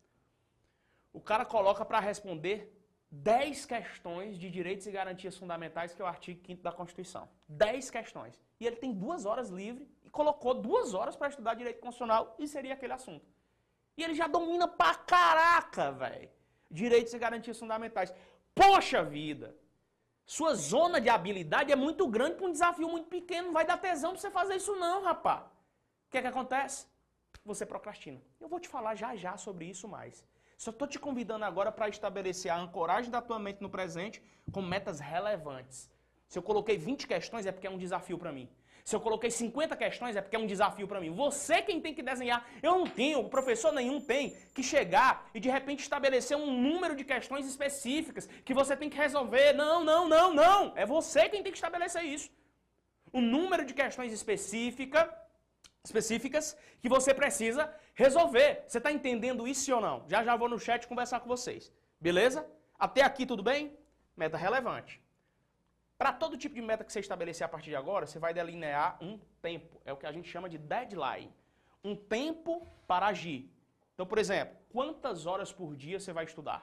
o 1.11 1.21
cara 1.21 1.45
coloca 1.45 1.85
para 1.85 1.99
responder 1.99 2.71
10 3.13 3.67
questões 3.67 4.39
de 4.39 4.49
direitos 4.49 4.87
e 4.87 4.91
garantias 4.91 5.37
fundamentais, 5.37 5.93
que 5.93 6.01
é 6.01 6.05
o 6.05 6.07
artigo 6.07 6.41
5 6.47 6.63
da 6.63 6.71
Constituição. 6.71 7.29
10 7.47 7.91
questões. 7.91 8.41
E 8.59 8.65
ele 8.65 8.75
tem 8.75 8.91
duas 8.91 9.23
horas 9.27 9.49
livre 9.49 9.87
e 10.03 10.09
colocou 10.09 10.55
duas 10.55 10.95
horas 10.95 11.15
para 11.15 11.27
estudar 11.27 11.53
direito 11.53 11.79
constitucional 11.79 12.35
e 12.39 12.47
seria 12.47 12.73
aquele 12.73 12.93
assunto. 12.93 13.23
E 13.95 14.03
ele 14.03 14.15
já 14.15 14.25
domina 14.25 14.67
pra 14.67 14.95
caraca, 14.95 15.91
velho. 15.91 16.27
Direitos 16.71 17.13
e 17.13 17.19
garantias 17.19 17.59
fundamentais. 17.59 18.11
Poxa 18.55 19.03
vida! 19.03 19.55
Sua 20.25 20.55
zona 20.55 20.99
de 20.99 21.07
habilidade 21.07 21.71
é 21.71 21.75
muito 21.75 22.07
grande 22.07 22.37
para 22.37 22.47
um 22.47 22.51
desafio 22.51 22.89
muito 22.89 23.09
pequeno. 23.09 23.47
Não 23.47 23.53
vai 23.53 23.65
dar 23.65 23.77
tesão 23.77 24.13
para 24.13 24.21
você 24.21 24.31
fazer 24.31 24.55
isso 24.55 24.75
não, 24.77 25.03
rapá. 25.03 25.51
O 26.07 26.09
que 26.09 26.17
é 26.17 26.21
que 26.21 26.27
acontece? 26.27 26.87
Você 27.45 27.63
procrastina. 27.63 28.19
Eu 28.41 28.47
vou 28.47 28.59
te 28.59 28.67
falar 28.67 28.95
já 28.95 29.15
já 29.15 29.37
sobre 29.37 29.65
isso 29.65 29.87
mais. 29.87 30.25
Só 30.57 30.71
estou 30.71 30.87
te 30.87 30.99
convidando 30.99 31.45
agora 31.45 31.71
para 31.71 31.89
estabelecer 31.89 32.51
a 32.51 32.57
ancoragem 32.57 33.11
da 33.11 33.21
tua 33.21 33.39
mente 33.39 33.61
no 33.61 33.69
presente 33.69 34.21
com 34.51 34.61
metas 34.61 34.99
relevantes. 34.99 35.89
Se 36.27 36.37
eu 36.37 36.43
coloquei 36.43 36.77
20 36.77 37.07
questões 37.07 37.45
é 37.45 37.51
porque 37.51 37.67
é 37.67 37.69
um 37.69 37.77
desafio 37.77 38.17
para 38.17 38.31
mim. 38.31 38.49
Se 38.83 38.95
eu 38.95 38.99
coloquei 38.99 39.31
50 39.31 39.77
questões 39.77 40.15
é 40.15 40.21
porque 40.21 40.35
é 40.35 40.39
um 40.39 40.45
desafio 40.45 40.87
para 40.87 40.99
mim. 40.99 41.09
Você 41.11 41.61
quem 41.61 41.79
tem 41.79 41.93
que 41.93 42.03
desenhar. 42.03 42.45
Eu 42.61 42.77
não 42.79 42.85
tenho, 42.85 43.29
professor 43.29 43.71
nenhum 43.71 44.01
tem 44.01 44.35
que 44.53 44.61
chegar 44.61 45.29
e 45.33 45.39
de 45.39 45.49
repente 45.49 45.79
estabelecer 45.81 46.35
um 46.35 46.51
número 46.51 46.95
de 46.95 47.05
questões 47.05 47.47
específicas 47.47 48.27
que 48.43 48.53
você 48.53 48.75
tem 48.75 48.89
que 48.89 48.97
resolver. 48.97 49.53
Não, 49.53 49.83
não, 49.83 50.09
não, 50.09 50.33
não. 50.33 50.73
É 50.75 50.85
você 50.85 51.29
quem 51.29 51.41
tem 51.41 51.51
que 51.51 51.57
estabelecer 51.57 52.03
isso. 52.03 52.29
Um 53.13 53.21
número 53.21 53.63
de 53.63 53.73
questões 53.73 54.11
específica, 54.11 55.09
específicas 55.83 56.57
que 56.81 56.87
você 56.87 57.13
precisa 57.13 57.73
resolver. 57.93 58.63
Você 58.65 58.77
está 58.77 58.91
entendendo 58.91 59.47
isso 59.47 59.73
ou 59.75 59.81
não? 59.81 60.05
Já 60.07 60.23
já 60.23 60.35
vou 60.35 60.47
no 60.47 60.57
chat 60.57 60.87
conversar 60.87 61.19
com 61.19 61.27
vocês. 61.27 61.71
Beleza? 61.99 62.47
Até 62.79 63.01
aqui 63.01 63.25
tudo 63.25 63.43
bem? 63.43 63.77
Meta 64.15 64.37
relevante. 64.37 65.01
Para 65.97 66.13
todo 66.13 66.37
tipo 66.37 66.55
de 66.55 66.61
meta 66.61 66.83
que 66.85 66.91
você 66.91 67.01
estabelecer 67.01 67.45
a 67.45 67.49
partir 67.49 67.69
de 67.69 67.75
agora, 67.75 68.05
você 68.05 68.17
vai 68.17 68.33
delinear 68.33 68.97
um 69.01 69.19
tempo. 69.41 69.81
É 69.83 69.91
o 69.91 69.97
que 69.97 70.05
a 70.05 70.11
gente 70.11 70.29
chama 70.29 70.47
de 70.49 70.57
deadline. 70.57 71.33
Um 71.83 71.95
tempo 71.95 72.65
para 72.87 73.07
agir. 73.07 73.51
Então, 73.93 74.05
por 74.05 74.17
exemplo, 74.17 74.55
quantas 74.71 75.25
horas 75.25 75.51
por 75.51 75.75
dia 75.75 75.99
você 75.99 76.13
vai 76.13 76.23
estudar? 76.23 76.61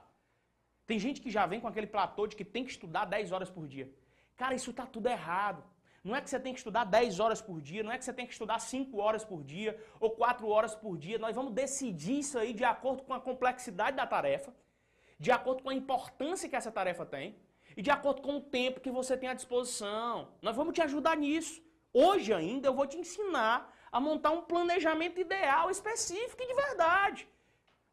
Tem 0.87 0.99
gente 0.99 1.21
que 1.21 1.31
já 1.31 1.45
vem 1.47 1.61
com 1.61 1.69
aquele 1.69 1.87
platô 1.87 2.27
de 2.27 2.35
que 2.35 2.45
tem 2.45 2.65
que 2.65 2.71
estudar 2.71 3.05
10 3.05 3.33
horas 3.33 3.51
por 3.51 3.67
dia. 3.67 3.93
Cara, 4.37 4.55
isso 4.55 4.71
está 4.71 4.87
tudo 4.87 5.09
errado. 5.09 5.63
Não 6.03 6.17
é 6.17 6.21
que 6.21 6.31
você 6.31 6.41
tem 6.41 6.55
que 6.55 6.61
estudar 6.61 6.85
10 6.85 7.21
horas 7.21 7.43
por 7.43 7.61
dia, 7.61 7.83
não 7.83 7.93
é 7.93 7.99
que 7.99 8.05
você 8.05 8.13
tem 8.13 8.27
que 8.27 8.33
estudar 8.33 8.59
5 8.59 8.97
horas 8.99 9.23
por 9.23 9.45
dia 9.45 9.79
ou 9.99 10.11
4 10.11 10.49
horas 10.49 10.75
por 10.75 10.97
dia. 10.97 11.19
Nós 11.19 11.37
vamos 11.37 11.53
decidir 11.53 12.21
isso 12.21 12.39
aí 12.39 12.55
de 12.55 12.65
acordo 12.65 13.03
com 13.03 13.13
a 13.13 13.21
complexidade 13.21 13.97
da 13.97 14.07
tarefa, 14.07 14.55
de 15.19 15.31
acordo 15.31 15.63
com 15.63 15.69
a 15.69 15.75
importância 15.75 16.49
que 16.49 16.57
essa 16.57 16.73
tarefa 16.73 17.05
tem 17.05 17.37
e 17.77 17.83
de 17.83 17.91
acordo 17.91 18.23
com 18.23 18.39
o 18.39 18.41
tempo 18.41 18.81
que 18.81 18.91
você 18.91 19.15
tem 19.17 19.29
à 19.29 19.35
disposição. 19.35 20.29
Nós 20.41 20.57
vamos 20.57 20.75
te 20.75 20.81
ajudar 20.81 21.17
nisso. 21.17 21.63
Hoje 21.93 22.33
ainda 22.33 22.69
eu 22.69 22.75
vou 22.75 22.87
te 22.87 22.97
ensinar 22.97 23.71
a 23.93 24.01
montar 24.01 24.31
um 24.31 24.43
planejamento 24.43 25.21
ideal 25.21 25.71
específico 25.71 26.43
e 26.43 26.47
de 26.47 26.55
verdade. 26.55 27.29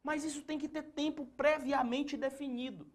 Mas 0.01 0.23
isso 0.23 0.41
tem 0.43 0.57
que 0.57 0.69
ter 0.69 0.83
tempo 0.83 1.25
previamente 1.25 2.15
definido. 2.15 2.89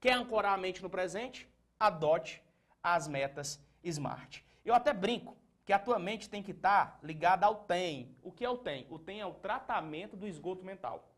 Quer 0.00 0.14
ancorar 0.14 0.54
a 0.54 0.58
mente 0.58 0.82
no 0.82 0.90
presente? 0.90 1.48
Adote 1.78 2.42
as 2.82 3.06
metas 3.06 3.60
SMART. 3.84 4.47
Eu 4.68 4.74
até 4.74 4.92
brinco 4.92 5.34
que 5.64 5.72
a 5.72 5.78
tua 5.78 5.98
mente 5.98 6.28
tem 6.28 6.42
que 6.42 6.50
estar 6.50 6.98
ligada 7.02 7.46
ao 7.46 7.64
TEM. 7.64 8.14
O 8.22 8.30
que 8.30 8.44
é 8.44 8.50
o 8.50 8.58
TEM? 8.58 8.86
O 8.90 8.98
TEM 8.98 9.18
é 9.18 9.24
o 9.24 9.32
tratamento 9.32 10.14
do 10.14 10.26
esgoto 10.26 10.62
mental. 10.62 11.10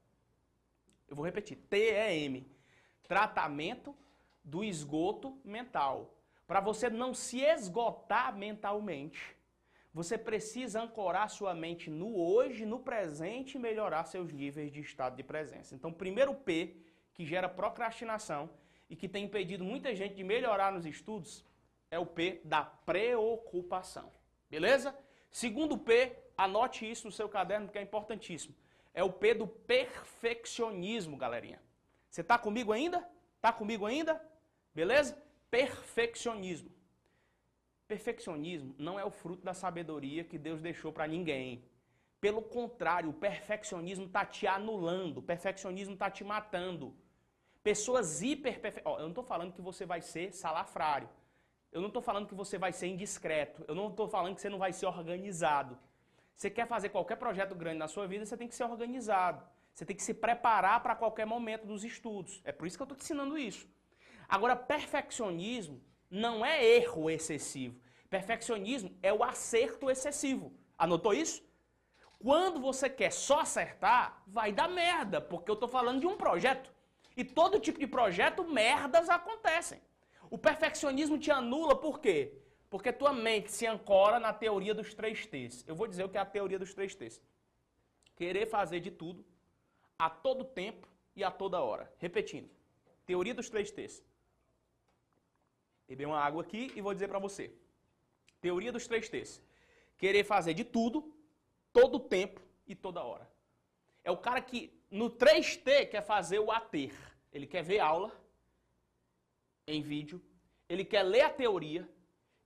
Eu 1.08 1.16
vou 1.16 1.24
repetir, 1.24 1.56
T-E-M. 1.68 2.46
Tratamento 3.08 3.92
do 4.44 4.62
esgoto 4.62 5.36
mental. 5.44 6.14
Para 6.46 6.60
você 6.60 6.88
não 6.88 7.12
se 7.12 7.40
esgotar 7.40 8.36
mentalmente, 8.36 9.36
você 9.92 10.16
precisa 10.16 10.82
ancorar 10.82 11.28
sua 11.28 11.52
mente 11.52 11.90
no 11.90 12.16
hoje, 12.16 12.64
no 12.64 12.78
presente 12.78 13.56
e 13.56 13.58
melhorar 13.58 14.04
seus 14.04 14.32
níveis 14.32 14.70
de 14.70 14.80
estado 14.80 15.16
de 15.16 15.24
presença. 15.24 15.74
Então, 15.74 15.92
primeiro 15.92 16.32
P, 16.36 16.76
que 17.12 17.26
gera 17.26 17.48
procrastinação 17.48 18.48
e 18.88 18.94
que 18.94 19.08
tem 19.08 19.24
impedido 19.24 19.64
muita 19.64 19.92
gente 19.92 20.14
de 20.14 20.22
melhorar 20.22 20.70
nos 20.70 20.86
estudos, 20.86 21.44
é 21.90 21.98
o 21.98 22.06
P 22.06 22.40
da 22.44 22.64
preocupação. 22.64 24.12
Beleza? 24.48 24.96
Segundo 25.30 25.76
P, 25.78 26.16
anote 26.36 26.90
isso 26.90 27.06
no 27.06 27.12
seu 27.12 27.28
caderno 27.28 27.66
porque 27.66 27.78
é 27.78 27.82
importantíssimo. 27.82 28.54
É 28.92 29.02
o 29.04 29.12
P 29.12 29.34
do 29.34 29.46
perfeccionismo, 29.46 31.16
galerinha. 31.16 31.62
Você 32.08 32.22
está 32.22 32.38
comigo 32.38 32.72
ainda? 32.72 33.06
Está 33.36 33.52
comigo 33.52 33.86
ainda? 33.86 34.20
Beleza? 34.74 35.22
Perfeccionismo. 35.50 36.70
Perfeccionismo 37.86 38.74
não 38.78 38.98
é 38.98 39.04
o 39.04 39.10
fruto 39.10 39.44
da 39.44 39.54
sabedoria 39.54 40.24
que 40.24 40.38
Deus 40.38 40.60
deixou 40.60 40.92
para 40.92 41.06
ninguém. 41.06 41.64
Pelo 42.20 42.42
contrário, 42.42 43.10
o 43.10 43.14
perfeccionismo 43.14 44.06
está 44.06 44.24
te 44.24 44.46
anulando, 44.46 45.18
o 45.18 45.22
perfeccionismo 45.22 45.94
está 45.94 46.10
te 46.10 46.22
matando. 46.22 46.94
Pessoas 47.62 48.22
hiper 48.22 48.60
oh, 48.84 48.96
Eu 48.96 49.00
não 49.00 49.08
estou 49.08 49.24
falando 49.24 49.52
que 49.52 49.60
você 49.60 49.86
vai 49.86 50.00
ser 50.00 50.32
salafrário. 50.32 51.08
Eu 51.72 51.80
não 51.80 51.88
estou 51.88 52.02
falando 52.02 52.26
que 52.26 52.34
você 52.34 52.58
vai 52.58 52.72
ser 52.72 52.88
indiscreto. 52.88 53.64
Eu 53.68 53.74
não 53.74 53.88
estou 53.88 54.08
falando 54.08 54.34
que 54.34 54.40
você 54.40 54.48
não 54.48 54.58
vai 54.58 54.72
ser 54.72 54.86
organizado. 54.86 55.78
Você 56.34 56.50
quer 56.50 56.66
fazer 56.66 56.88
qualquer 56.88 57.16
projeto 57.16 57.54
grande 57.54 57.78
na 57.78 57.88
sua 57.88 58.06
vida, 58.06 58.24
você 58.24 58.36
tem 58.36 58.48
que 58.48 58.54
ser 58.54 58.64
organizado. 58.64 59.44
Você 59.74 59.84
tem 59.84 59.94
que 59.94 60.02
se 60.02 60.14
preparar 60.14 60.82
para 60.82 60.96
qualquer 60.96 61.26
momento 61.26 61.66
dos 61.66 61.84
estudos. 61.84 62.40
É 62.44 62.52
por 62.52 62.66
isso 62.66 62.76
que 62.76 62.82
eu 62.82 62.84
estou 62.84 62.96
te 62.96 63.04
ensinando 63.04 63.38
isso. 63.38 63.68
Agora, 64.28 64.56
perfeccionismo 64.56 65.80
não 66.10 66.44
é 66.44 66.64
erro 66.64 67.08
excessivo. 67.10 67.80
Perfeccionismo 68.08 68.96
é 69.02 69.12
o 69.12 69.22
acerto 69.22 69.90
excessivo. 69.90 70.52
Anotou 70.76 71.14
isso? 71.14 71.42
Quando 72.18 72.60
você 72.60 72.90
quer 72.90 73.12
só 73.12 73.40
acertar, 73.40 74.22
vai 74.26 74.52
dar 74.52 74.68
merda, 74.68 75.20
porque 75.20 75.50
eu 75.50 75.54
estou 75.54 75.68
falando 75.68 76.00
de 76.00 76.06
um 76.06 76.16
projeto. 76.16 76.72
E 77.16 77.24
todo 77.24 77.60
tipo 77.60 77.78
de 77.78 77.86
projeto, 77.86 78.44
merdas 78.44 79.08
acontecem. 79.08 79.80
O 80.30 80.38
perfeccionismo 80.38 81.18
te 81.18 81.30
anula 81.30 81.74
por 81.74 81.98
quê? 81.98 82.32
Porque 82.70 82.92
tua 82.92 83.12
mente 83.12 83.50
se 83.50 83.66
ancora 83.66 84.20
na 84.20 84.32
teoria 84.32 84.72
dos 84.72 84.94
três 84.94 85.26
T's. 85.26 85.64
Eu 85.66 85.74
vou 85.74 85.88
dizer 85.88 86.04
o 86.04 86.08
que 86.08 86.16
é 86.16 86.20
a 86.20 86.24
teoria 86.24 86.58
dos 86.58 86.72
três 86.72 86.94
T's. 86.94 87.20
Querer 88.14 88.46
fazer 88.46 88.78
de 88.78 88.92
tudo, 88.92 89.24
a 89.98 90.08
todo 90.08 90.44
tempo 90.44 90.88
e 91.16 91.24
a 91.24 91.30
toda 91.32 91.60
hora. 91.60 91.92
Repetindo. 91.98 92.48
Teoria 93.04 93.34
dos 93.34 93.50
três 93.50 93.72
T's. 93.72 94.04
Beber 95.88 96.06
uma 96.06 96.20
água 96.20 96.42
aqui 96.42 96.70
e 96.76 96.80
vou 96.80 96.94
dizer 96.94 97.08
para 97.08 97.18
você. 97.18 97.52
Teoria 98.40 98.70
dos 98.70 98.86
três 98.86 99.08
T's. 99.08 99.42
Querer 99.98 100.22
fazer 100.22 100.54
de 100.54 100.62
tudo, 100.62 101.12
todo 101.72 101.98
tempo 101.98 102.40
e 102.68 102.76
toda 102.76 103.02
hora. 103.02 103.28
É 104.04 104.10
o 104.10 104.16
cara 104.16 104.40
que 104.40 104.72
no 104.90 105.10
3T 105.10 105.88
quer 105.88 106.02
fazer 106.02 106.38
o 106.38 106.50
ATER. 106.50 106.94
Ele 107.32 107.46
quer 107.46 107.62
ver 107.62 107.80
aula 107.80 108.10
em 109.72 109.82
vídeo, 109.82 110.22
ele 110.68 110.84
quer 110.84 111.02
ler 111.02 111.22
a 111.22 111.30
teoria, 111.30 111.88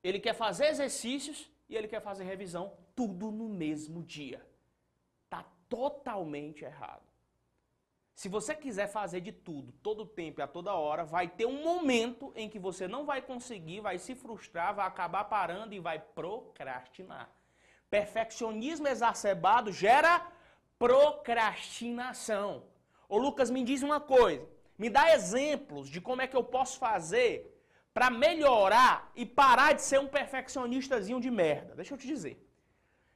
ele 0.02 0.20
quer 0.20 0.34
fazer 0.34 0.66
exercícios 0.66 1.50
e 1.68 1.76
ele 1.76 1.88
quer 1.88 2.00
fazer 2.00 2.24
revisão, 2.24 2.72
tudo 2.94 3.30
no 3.30 3.48
mesmo 3.48 4.02
dia. 4.02 4.46
Tá 5.28 5.44
totalmente 5.68 6.64
errado. 6.64 7.02
Se 8.14 8.28
você 8.28 8.54
quiser 8.54 8.86
fazer 8.86 9.20
de 9.20 9.32
tudo, 9.32 9.72
todo 9.82 10.06
tempo 10.06 10.40
e 10.40 10.42
a 10.42 10.46
toda 10.46 10.72
hora, 10.72 11.04
vai 11.04 11.26
ter 11.26 11.46
um 11.46 11.64
momento 11.64 12.32
em 12.36 12.48
que 12.48 12.60
você 12.60 12.86
não 12.86 13.04
vai 13.04 13.20
conseguir, 13.20 13.80
vai 13.80 13.98
se 13.98 14.14
frustrar, 14.14 14.74
vai 14.74 14.86
acabar 14.86 15.24
parando 15.24 15.74
e 15.74 15.80
vai 15.80 15.98
procrastinar. 15.98 17.28
Perfeccionismo 17.90 18.86
exacerbado 18.86 19.72
gera 19.72 20.30
procrastinação. 20.78 22.64
Ô 23.08 23.18
Lucas, 23.18 23.50
me 23.50 23.64
diz 23.64 23.82
uma 23.82 24.00
coisa. 24.00 24.53
Me 24.78 24.90
dá 24.90 25.14
exemplos 25.14 25.88
de 25.88 26.00
como 26.00 26.22
é 26.22 26.26
que 26.26 26.36
eu 26.36 26.44
posso 26.44 26.78
fazer 26.78 27.50
para 27.92 28.10
melhorar 28.10 29.10
e 29.14 29.24
parar 29.24 29.72
de 29.72 29.82
ser 29.82 30.00
um 30.00 30.08
perfeccionistazinho 30.08 31.20
de 31.20 31.30
merda. 31.30 31.76
Deixa 31.76 31.94
eu 31.94 31.98
te 31.98 32.06
dizer. 32.06 32.44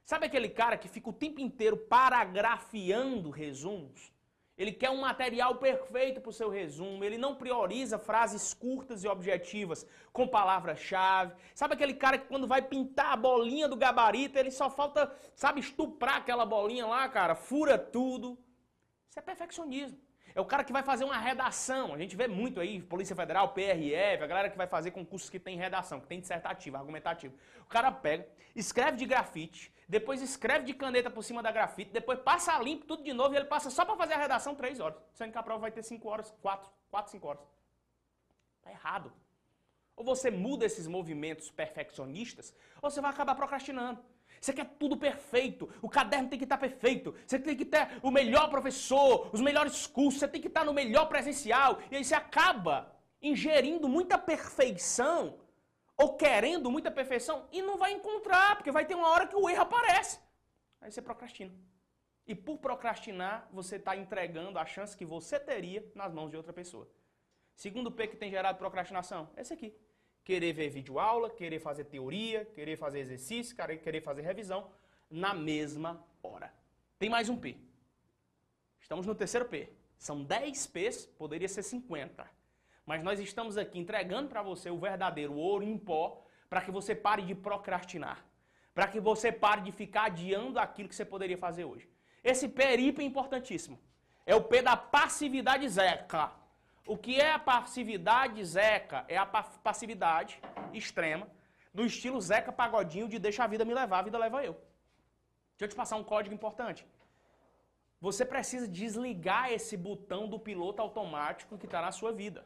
Sabe 0.05 0.25
aquele 0.25 0.49
cara 0.49 0.77
que 0.77 0.87
fica 0.87 1.09
o 1.09 1.13
tempo 1.13 1.41
inteiro 1.41 1.75
paragrafiando 1.75 3.29
resumos? 3.29 4.11
Ele 4.57 4.71
quer 4.71 4.89
um 4.89 5.01
material 5.01 5.55
perfeito 5.55 6.19
para 6.19 6.29
o 6.29 6.33
seu 6.33 6.49
resumo, 6.49 7.03
ele 7.03 7.17
não 7.17 7.35
prioriza 7.35 7.97
frases 7.97 8.53
curtas 8.53 9.03
e 9.03 9.07
objetivas 9.07 9.85
com 10.11 10.27
palavra-chave. 10.27 11.33
Sabe 11.53 11.75
aquele 11.75 11.93
cara 11.93 12.17
que 12.17 12.27
quando 12.27 12.47
vai 12.47 12.61
pintar 12.61 13.13
a 13.13 13.15
bolinha 13.15 13.69
do 13.69 13.77
gabarito, 13.77 14.37
ele 14.37 14.51
só 14.51 14.69
falta, 14.69 15.15
sabe, 15.33 15.61
estuprar 15.61 16.17
aquela 16.17 16.45
bolinha 16.45 16.85
lá, 16.85 17.07
cara, 17.07 17.35
fura 17.35 17.77
tudo. 17.77 18.37
Isso 19.09 19.19
é 19.19 19.21
perfeccionismo. 19.21 19.97
É 20.35 20.41
o 20.41 20.45
cara 20.45 20.63
que 20.63 20.71
vai 20.71 20.83
fazer 20.83 21.03
uma 21.03 21.17
redação. 21.17 21.93
A 21.93 21.97
gente 21.97 22.15
vê 22.15 22.27
muito 22.27 22.59
aí, 22.59 22.81
Polícia 22.81 23.15
Federal, 23.15 23.49
PRF, 23.49 24.23
a 24.23 24.27
galera 24.27 24.49
que 24.49 24.57
vai 24.57 24.67
fazer 24.67 24.91
concursos 24.91 25.29
que 25.29 25.39
tem 25.39 25.57
redação, 25.57 25.99
que 25.99 26.07
tem 26.07 26.19
dissertativa, 26.19 26.77
argumentativa. 26.77 27.33
O 27.61 27.65
cara 27.65 27.91
pega, 27.91 28.27
escreve 28.55 28.97
de 28.97 29.05
grafite, 29.05 29.73
depois 29.87 30.21
escreve 30.21 30.65
de 30.65 30.73
caneta 30.73 31.09
por 31.09 31.23
cima 31.23 31.41
da 31.41 31.51
grafite, 31.51 31.91
depois 31.91 32.19
passa 32.19 32.57
limpo 32.59 32.85
tudo 32.85 33.03
de 33.03 33.13
novo 33.13 33.33
e 33.33 33.37
ele 33.37 33.45
passa 33.45 33.69
só 33.69 33.83
para 33.83 33.95
fazer 33.95 34.13
a 34.13 34.17
redação 34.17 34.55
três 34.55 34.79
horas. 34.79 34.97
Sendo 35.13 35.31
que 35.31 35.37
a 35.37 35.43
prova 35.43 35.61
vai 35.61 35.71
ter 35.71 35.83
cinco 35.83 36.07
horas, 36.09 36.33
quatro, 36.41 36.69
quatro, 36.89 37.11
cinco 37.11 37.27
horas. 37.27 37.41
Tá 38.61 38.71
errado. 38.71 39.11
Ou 39.95 40.05
você 40.05 40.31
muda 40.31 40.65
esses 40.65 40.87
movimentos 40.87 41.49
perfeccionistas, 41.51 42.55
ou 42.81 42.89
você 42.89 43.01
vai 43.01 43.11
acabar 43.11 43.35
procrastinando. 43.35 43.99
Você 44.39 44.53
quer 44.53 44.65
tudo 44.79 44.95
perfeito. 44.97 45.69
O 45.81 45.89
caderno 45.89 46.29
tem 46.29 46.37
que 46.37 46.45
estar 46.45 46.57
perfeito. 46.57 47.13
Você 47.25 47.37
tem 47.39 47.55
que 47.55 47.65
ter 47.65 47.99
o 48.01 48.11
melhor 48.11 48.49
professor, 48.49 49.29
os 49.33 49.41
melhores 49.41 49.85
cursos. 49.85 50.19
Você 50.19 50.27
tem 50.27 50.41
que 50.41 50.47
estar 50.47 50.63
no 50.63 50.73
melhor 50.73 51.05
presencial. 51.07 51.79
E 51.91 51.97
aí 51.97 52.03
você 52.03 52.15
acaba 52.15 52.95
ingerindo 53.21 53.89
muita 53.89 54.17
perfeição 54.17 55.39
ou 55.97 56.15
querendo 56.15 56.71
muita 56.71 56.89
perfeição 56.89 57.47
e 57.51 57.61
não 57.61 57.77
vai 57.77 57.91
encontrar, 57.91 58.55
porque 58.55 58.71
vai 58.71 58.85
ter 58.85 58.95
uma 58.95 59.09
hora 59.09 59.27
que 59.27 59.35
o 59.35 59.49
erro 59.49 59.63
aparece. 59.63 60.19
Aí 60.79 60.91
você 60.91 61.01
procrastina. 61.01 61.53
E 62.25 62.33
por 62.33 62.59
procrastinar, 62.59 63.49
você 63.51 63.75
está 63.75 63.97
entregando 63.97 64.57
a 64.59 64.65
chance 64.65 64.95
que 64.95 65.03
você 65.03 65.39
teria 65.39 65.85
nas 65.93 66.13
mãos 66.13 66.29
de 66.29 66.37
outra 66.37 66.53
pessoa. 66.53 66.87
Segundo 67.55 67.91
P 67.91 68.07
que 68.07 68.15
tem 68.15 68.31
gerado 68.31 68.57
procrastinação, 68.57 69.29
esse 69.35 69.53
aqui 69.53 69.75
querer 70.29 70.53
ver 70.53 70.69
vídeo 70.69 70.99
aula, 70.99 71.27
querer 71.27 71.57
fazer 71.57 71.85
teoria, 71.85 72.45
querer 72.53 72.77
fazer 72.77 72.99
exercício, 72.99 73.55
querer 73.55 73.99
fazer 73.99 74.21
revisão 74.21 74.69
na 75.09 75.33
mesma 75.33 76.05
hora. 76.21 76.53
Tem 76.99 77.09
mais 77.09 77.29
um 77.29 77.35
P. 77.35 77.57
Estamos 78.79 79.07
no 79.07 79.15
terceiro 79.15 79.47
P. 79.47 79.73
São 79.97 80.23
10 80.23 80.67
P's, 80.67 81.07
poderia 81.17 81.49
ser 81.49 81.63
50. 81.63 82.29
Mas 82.85 83.01
nós 83.01 83.19
estamos 83.19 83.57
aqui 83.57 83.79
entregando 83.79 84.29
para 84.29 84.43
você 84.43 84.69
o 84.69 84.77
verdadeiro 84.77 85.33
ouro 85.33 85.63
em 85.63 85.75
pó 85.79 86.23
para 86.47 86.61
que 86.61 86.69
você 86.69 86.93
pare 86.93 87.23
de 87.23 87.33
procrastinar. 87.33 88.23
Para 88.71 88.87
que 88.87 88.99
você 88.99 89.31
pare 89.31 89.61
de 89.61 89.71
ficar 89.71 90.03
adiando 90.05 90.59
aquilo 90.59 90.89
que 90.89 90.95
você 90.95 91.05
poderia 91.05 91.39
fazer 91.39 91.65
hoje. 91.65 91.89
Esse 92.23 92.47
P 92.47 92.61
é 92.61 93.01
importantíssimo. 93.01 93.79
É 94.27 94.35
o 94.35 94.43
P 94.43 94.61
da 94.61 94.77
passividade 94.77 95.67
zeca. 95.67 96.38
O 96.93 96.97
que 96.97 97.21
é 97.21 97.31
a 97.33 97.37
passividade 97.37 98.43
Zeca? 98.43 99.05
É 99.07 99.15
a 99.15 99.25
passividade 99.67 100.41
extrema, 100.73 101.27
do 101.71 101.85
estilo 101.85 102.19
Zeca 102.19 102.51
Pagodinho 102.51 103.07
de 103.07 103.19
deixa 103.19 103.43
a 103.43 103.47
vida 103.53 103.63
me 103.63 103.75
levar, 103.75 103.99
a 103.99 104.07
vida 104.07 104.17
leva 104.17 104.43
eu. 104.43 104.53
Deixa 104.53 105.65
eu 105.65 105.67
te 105.67 105.75
passar 105.75 105.97
um 105.97 106.03
código 106.03 106.33
importante. 106.33 106.83
Você 108.01 108.25
precisa 108.25 108.67
desligar 108.67 109.51
esse 109.51 109.77
botão 109.77 110.27
do 110.27 110.39
piloto 110.39 110.81
automático 110.81 111.59
que 111.59 111.67
está 111.67 111.79
na 111.79 111.91
sua 111.91 112.11
vida. 112.11 112.43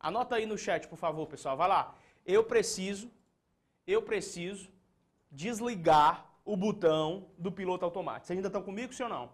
Anota 0.00 0.36
aí 0.36 0.46
no 0.46 0.56
chat, 0.56 0.88
por 0.88 0.96
favor, 0.96 1.26
pessoal. 1.26 1.54
Vai 1.54 1.68
lá. 1.68 1.94
Eu 2.24 2.44
preciso, 2.44 3.10
eu 3.86 4.00
preciso 4.00 4.70
desligar 5.30 6.12
o 6.46 6.56
botão 6.56 7.26
do 7.36 7.52
piloto 7.52 7.84
automático. 7.84 8.26
Vocês 8.26 8.38
ainda 8.38 8.48
estão 8.48 8.62
comigo, 8.62 8.94
sim 8.94 9.02
ou 9.02 9.10
não? 9.10 9.30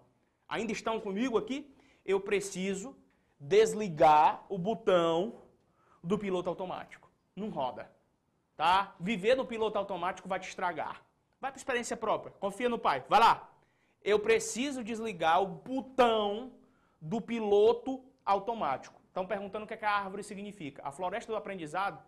Ainda 0.49 0.73
estão 0.73 0.99
comigo 0.99 1.39
aqui? 1.39 1.73
Eu 2.05 2.21
preciso 2.21 2.97
desligar 3.41 4.45
o 4.51 4.59
botão 4.59 5.41
do 6.05 6.19
piloto 6.19 6.51
automático. 6.51 7.11
Não 7.35 7.49
roda. 7.49 7.91
Tá? 8.57 8.95
Viver 9.01 9.35
no 9.35 9.47
piloto 9.47 9.79
automático 9.79 10.29
vai 10.29 10.39
te 10.39 10.49
estragar. 10.49 11.03
Vai 11.41 11.51
para 11.51 11.59
experiência 11.59 11.97
própria. 11.97 12.33
Confia 12.39 12.69
no 12.69 12.79
pai. 12.79 13.03
Vai 13.09 13.19
lá. 13.19 13.51
Eu 14.05 14.19
preciso 14.19 14.85
desligar 14.85 15.43
o 15.43 15.47
botão 15.47 16.53
do 17.01 17.21
piloto 17.21 18.05
automático. 18.25 19.01
Estão 19.09 19.27
perguntando 19.27 19.65
o 19.65 19.69
que, 19.69 19.75
é 19.75 19.77
que 19.79 19.85
a 19.85 19.91
árvore 19.91 20.23
significa. 20.23 20.83
A 20.85 20.93
floresta 20.93 21.33
do 21.33 21.37
aprendizado 21.37 22.03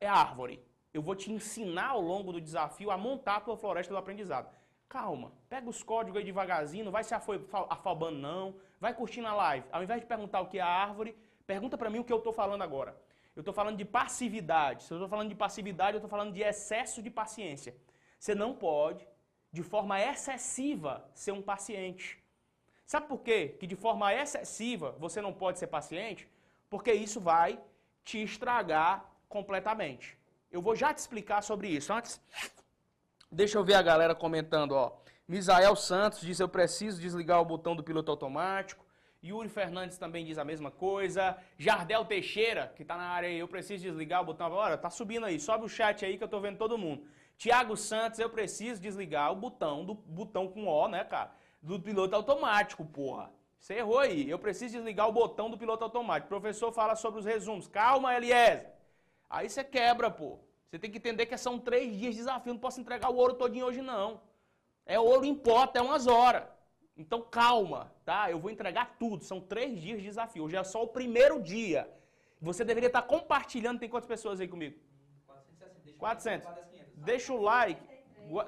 é 0.00 0.06
árvore. 0.06 0.64
Eu 0.94 1.02
vou 1.02 1.14
te 1.14 1.30
ensinar 1.32 1.88
ao 1.88 2.00
longo 2.00 2.32
do 2.32 2.40
desafio 2.40 2.90
a 2.90 2.96
montar 2.96 3.36
a 3.36 3.40
tua 3.40 3.56
floresta 3.56 3.92
do 3.92 3.98
aprendizado. 3.98 4.48
Calma, 4.90 5.30
pega 5.48 5.70
os 5.70 5.84
códigos 5.84 6.18
aí 6.18 6.24
devagarzinho, 6.24 6.84
não 6.84 6.90
vai 6.90 7.04
se 7.04 7.14
afobando 7.14 8.18
não. 8.18 8.56
Vai 8.80 8.92
curtindo 8.92 9.28
a 9.28 9.32
live. 9.32 9.64
Ao 9.70 9.84
invés 9.84 10.00
de 10.00 10.06
perguntar 10.06 10.40
o 10.40 10.48
que 10.48 10.58
é 10.58 10.62
a 10.62 10.66
árvore, 10.66 11.16
pergunta 11.46 11.78
para 11.78 11.88
mim 11.88 12.00
o 12.00 12.04
que 12.04 12.12
eu 12.12 12.18
estou 12.18 12.32
falando 12.32 12.62
agora. 12.62 13.00
Eu 13.36 13.40
estou 13.40 13.54
falando 13.54 13.76
de 13.76 13.84
passividade. 13.84 14.82
Se 14.82 14.92
eu 14.92 14.96
estou 14.96 15.08
falando 15.08 15.28
de 15.28 15.36
passividade, 15.36 15.92
eu 15.92 15.98
estou 15.98 16.10
falando 16.10 16.32
de 16.32 16.42
excesso 16.42 17.00
de 17.00 17.08
paciência. 17.08 17.72
Você 18.18 18.34
não 18.34 18.52
pode, 18.52 19.06
de 19.52 19.62
forma 19.62 20.00
excessiva, 20.00 21.08
ser 21.14 21.30
um 21.30 21.40
paciente. 21.40 22.20
Sabe 22.84 23.06
por 23.06 23.20
quê? 23.20 23.54
Que 23.60 23.68
de 23.68 23.76
forma 23.76 24.12
excessiva 24.12 24.96
você 24.98 25.22
não 25.22 25.32
pode 25.32 25.60
ser 25.60 25.68
paciente? 25.68 26.28
Porque 26.68 26.92
isso 26.92 27.20
vai 27.20 27.60
te 28.02 28.20
estragar 28.20 29.08
completamente. 29.28 30.18
Eu 30.50 30.60
vou 30.60 30.74
já 30.74 30.92
te 30.92 30.98
explicar 30.98 31.42
sobre 31.42 31.68
isso. 31.68 31.92
Antes, 31.92 32.20
deixa 33.30 33.58
eu 33.58 33.64
ver 33.64 33.74
a 33.74 33.82
galera 33.82 34.14
comentando, 34.14 34.72
ó. 34.72 34.98
Misael 35.26 35.76
Santos 35.76 36.20
diz: 36.20 36.40
Eu 36.40 36.48
preciso 36.48 37.00
desligar 37.00 37.40
o 37.40 37.44
botão 37.44 37.76
do 37.76 37.84
piloto 37.84 38.10
automático. 38.10 38.84
Yuri 39.22 39.48
Fernandes 39.48 39.98
também 39.98 40.24
diz 40.24 40.38
a 40.38 40.44
mesma 40.44 40.70
coisa. 40.70 41.36
Jardel 41.58 42.04
Teixeira, 42.04 42.72
que 42.74 42.82
está 42.82 42.96
na 42.96 43.04
área 43.04 43.28
aí, 43.28 43.38
eu 43.38 43.46
preciso 43.46 43.82
desligar 43.82 44.22
o 44.22 44.24
botão. 44.24 44.50
Olha, 44.50 44.78
tá 44.78 44.88
subindo 44.88 45.26
aí, 45.26 45.38
sobe 45.38 45.64
o 45.64 45.68
chat 45.68 46.04
aí 46.04 46.16
que 46.16 46.24
eu 46.24 46.28
tô 46.28 46.40
vendo 46.40 46.56
todo 46.56 46.78
mundo. 46.78 47.06
Tiago 47.36 47.76
Santos, 47.76 48.18
eu 48.18 48.30
preciso 48.30 48.80
desligar 48.80 49.30
o 49.30 49.36
botão, 49.36 49.84
do 49.84 49.94
botão 49.94 50.48
com 50.48 50.66
O, 50.66 50.88
né, 50.88 51.04
cara? 51.04 51.32
Do 51.62 51.78
piloto 51.78 52.16
automático, 52.16 52.84
porra. 52.84 53.30
Você 53.58 53.74
errou 53.74 53.98
aí. 53.98 54.28
Eu 54.28 54.38
preciso 54.38 54.74
desligar 54.76 55.06
o 55.08 55.12
botão 55.12 55.50
do 55.50 55.58
piloto 55.58 55.84
automático. 55.84 56.26
O 56.26 56.40
professor 56.40 56.72
fala 56.72 56.96
sobre 56.96 57.20
os 57.20 57.26
resumos. 57.26 57.68
Calma, 57.68 58.16
Eliezer. 58.16 58.70
Aí 59.28 59.48
você 59.48 59.62
quebra, 59.62 60.10
pô. 60.10 60.40
Você 60.70 60.78
tem 60.78 60.88
que 60.88 60.98
entender 60.98 61.26
que 61.26 61.36
são 61.36 61.58
três 61.58 61.96
dias 61.98 62.14
de 62.14 62.20
desafio. 62.20 62.52
Não 62.52 62.60
posso 62.60 62.80
entregar 62.80 63.10
o 63.10 63.16
ouro 63.16 63.34
todinho 63.34 63.66
hoje, 63.66 63.82
não. 63.82 64.20
É 64.86 65.00
ouro 65.00 65.24
em 65.24 65.34
pó 65.34 65.64
até 65.64 65.80
umas 65.82 66.06
horas. 66.06 66.44
Então 66.96 67.20
calma, 67.20 67.92
tá? 68.04 68.30
Eu 68.30 68.38
vou 68.38 68.52
entregar 68.52 68.96
tudo. 68.96 69.24
São 69.24 69.40
três 69.40 69.80
dias 69.80 69.98
de 69.98 70.04
desafio. 70.04 70.44
Hoje 70.44 70.56
é 70.56 70.62
só 70.62 70.84
o 70.84 70.86
primeiro 70.86 71.42
dia. 71.42 71.90
Você 72.40 72.64
deveria 72.64 72.86
estar 72.86 73.02
compartilhando. 73.02 73.80
Tem 73.80 73.88
quantas 73.88 74.06
pessoas 74.06 74.40
aí 74.40 74.46
comigo? 74.46 74.78
460. 75.98 75.98
400. 75.98 76.48
Deixa 76.94 77.32
o 77.32 77.42
like. 77.42 77.82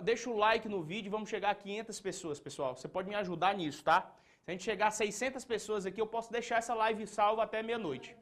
Deixa 0.03 0.31
o 0.31 0.37
like 0.37 0.69
no 0.69 0.81
vídeo. 0.81 1.11
Vamos 1.11 1.29
chegar 1.29 1.51
a 1.51 1.55
500 1.57 2.01
pessoas, 2.01 2.39
pessoal. 2.39 2.77
Você 2.77 2.87
pode 2.87 3.09
me 3.09 3.17
ajudar 3.17 3.53
nisso, 3.57 3.83
tá? 3.83 4.15
Se 4.45 4.51
a 4.51 4.53
gente 4.53 4.63
chegar 4.63 4.89
a 4.89 4.91
600 4.93 5.45
pessoas 5.45 5.87
aqui, 5.87 6.01
eu 6.01 6.07
posso 6.07 6.31
deixar 6.31 6.59
essa 6.59 6.73
live 6.73 7.05
salva 7.05 7.43
até 7.43 7.65
meia-noite. 7.65 8.17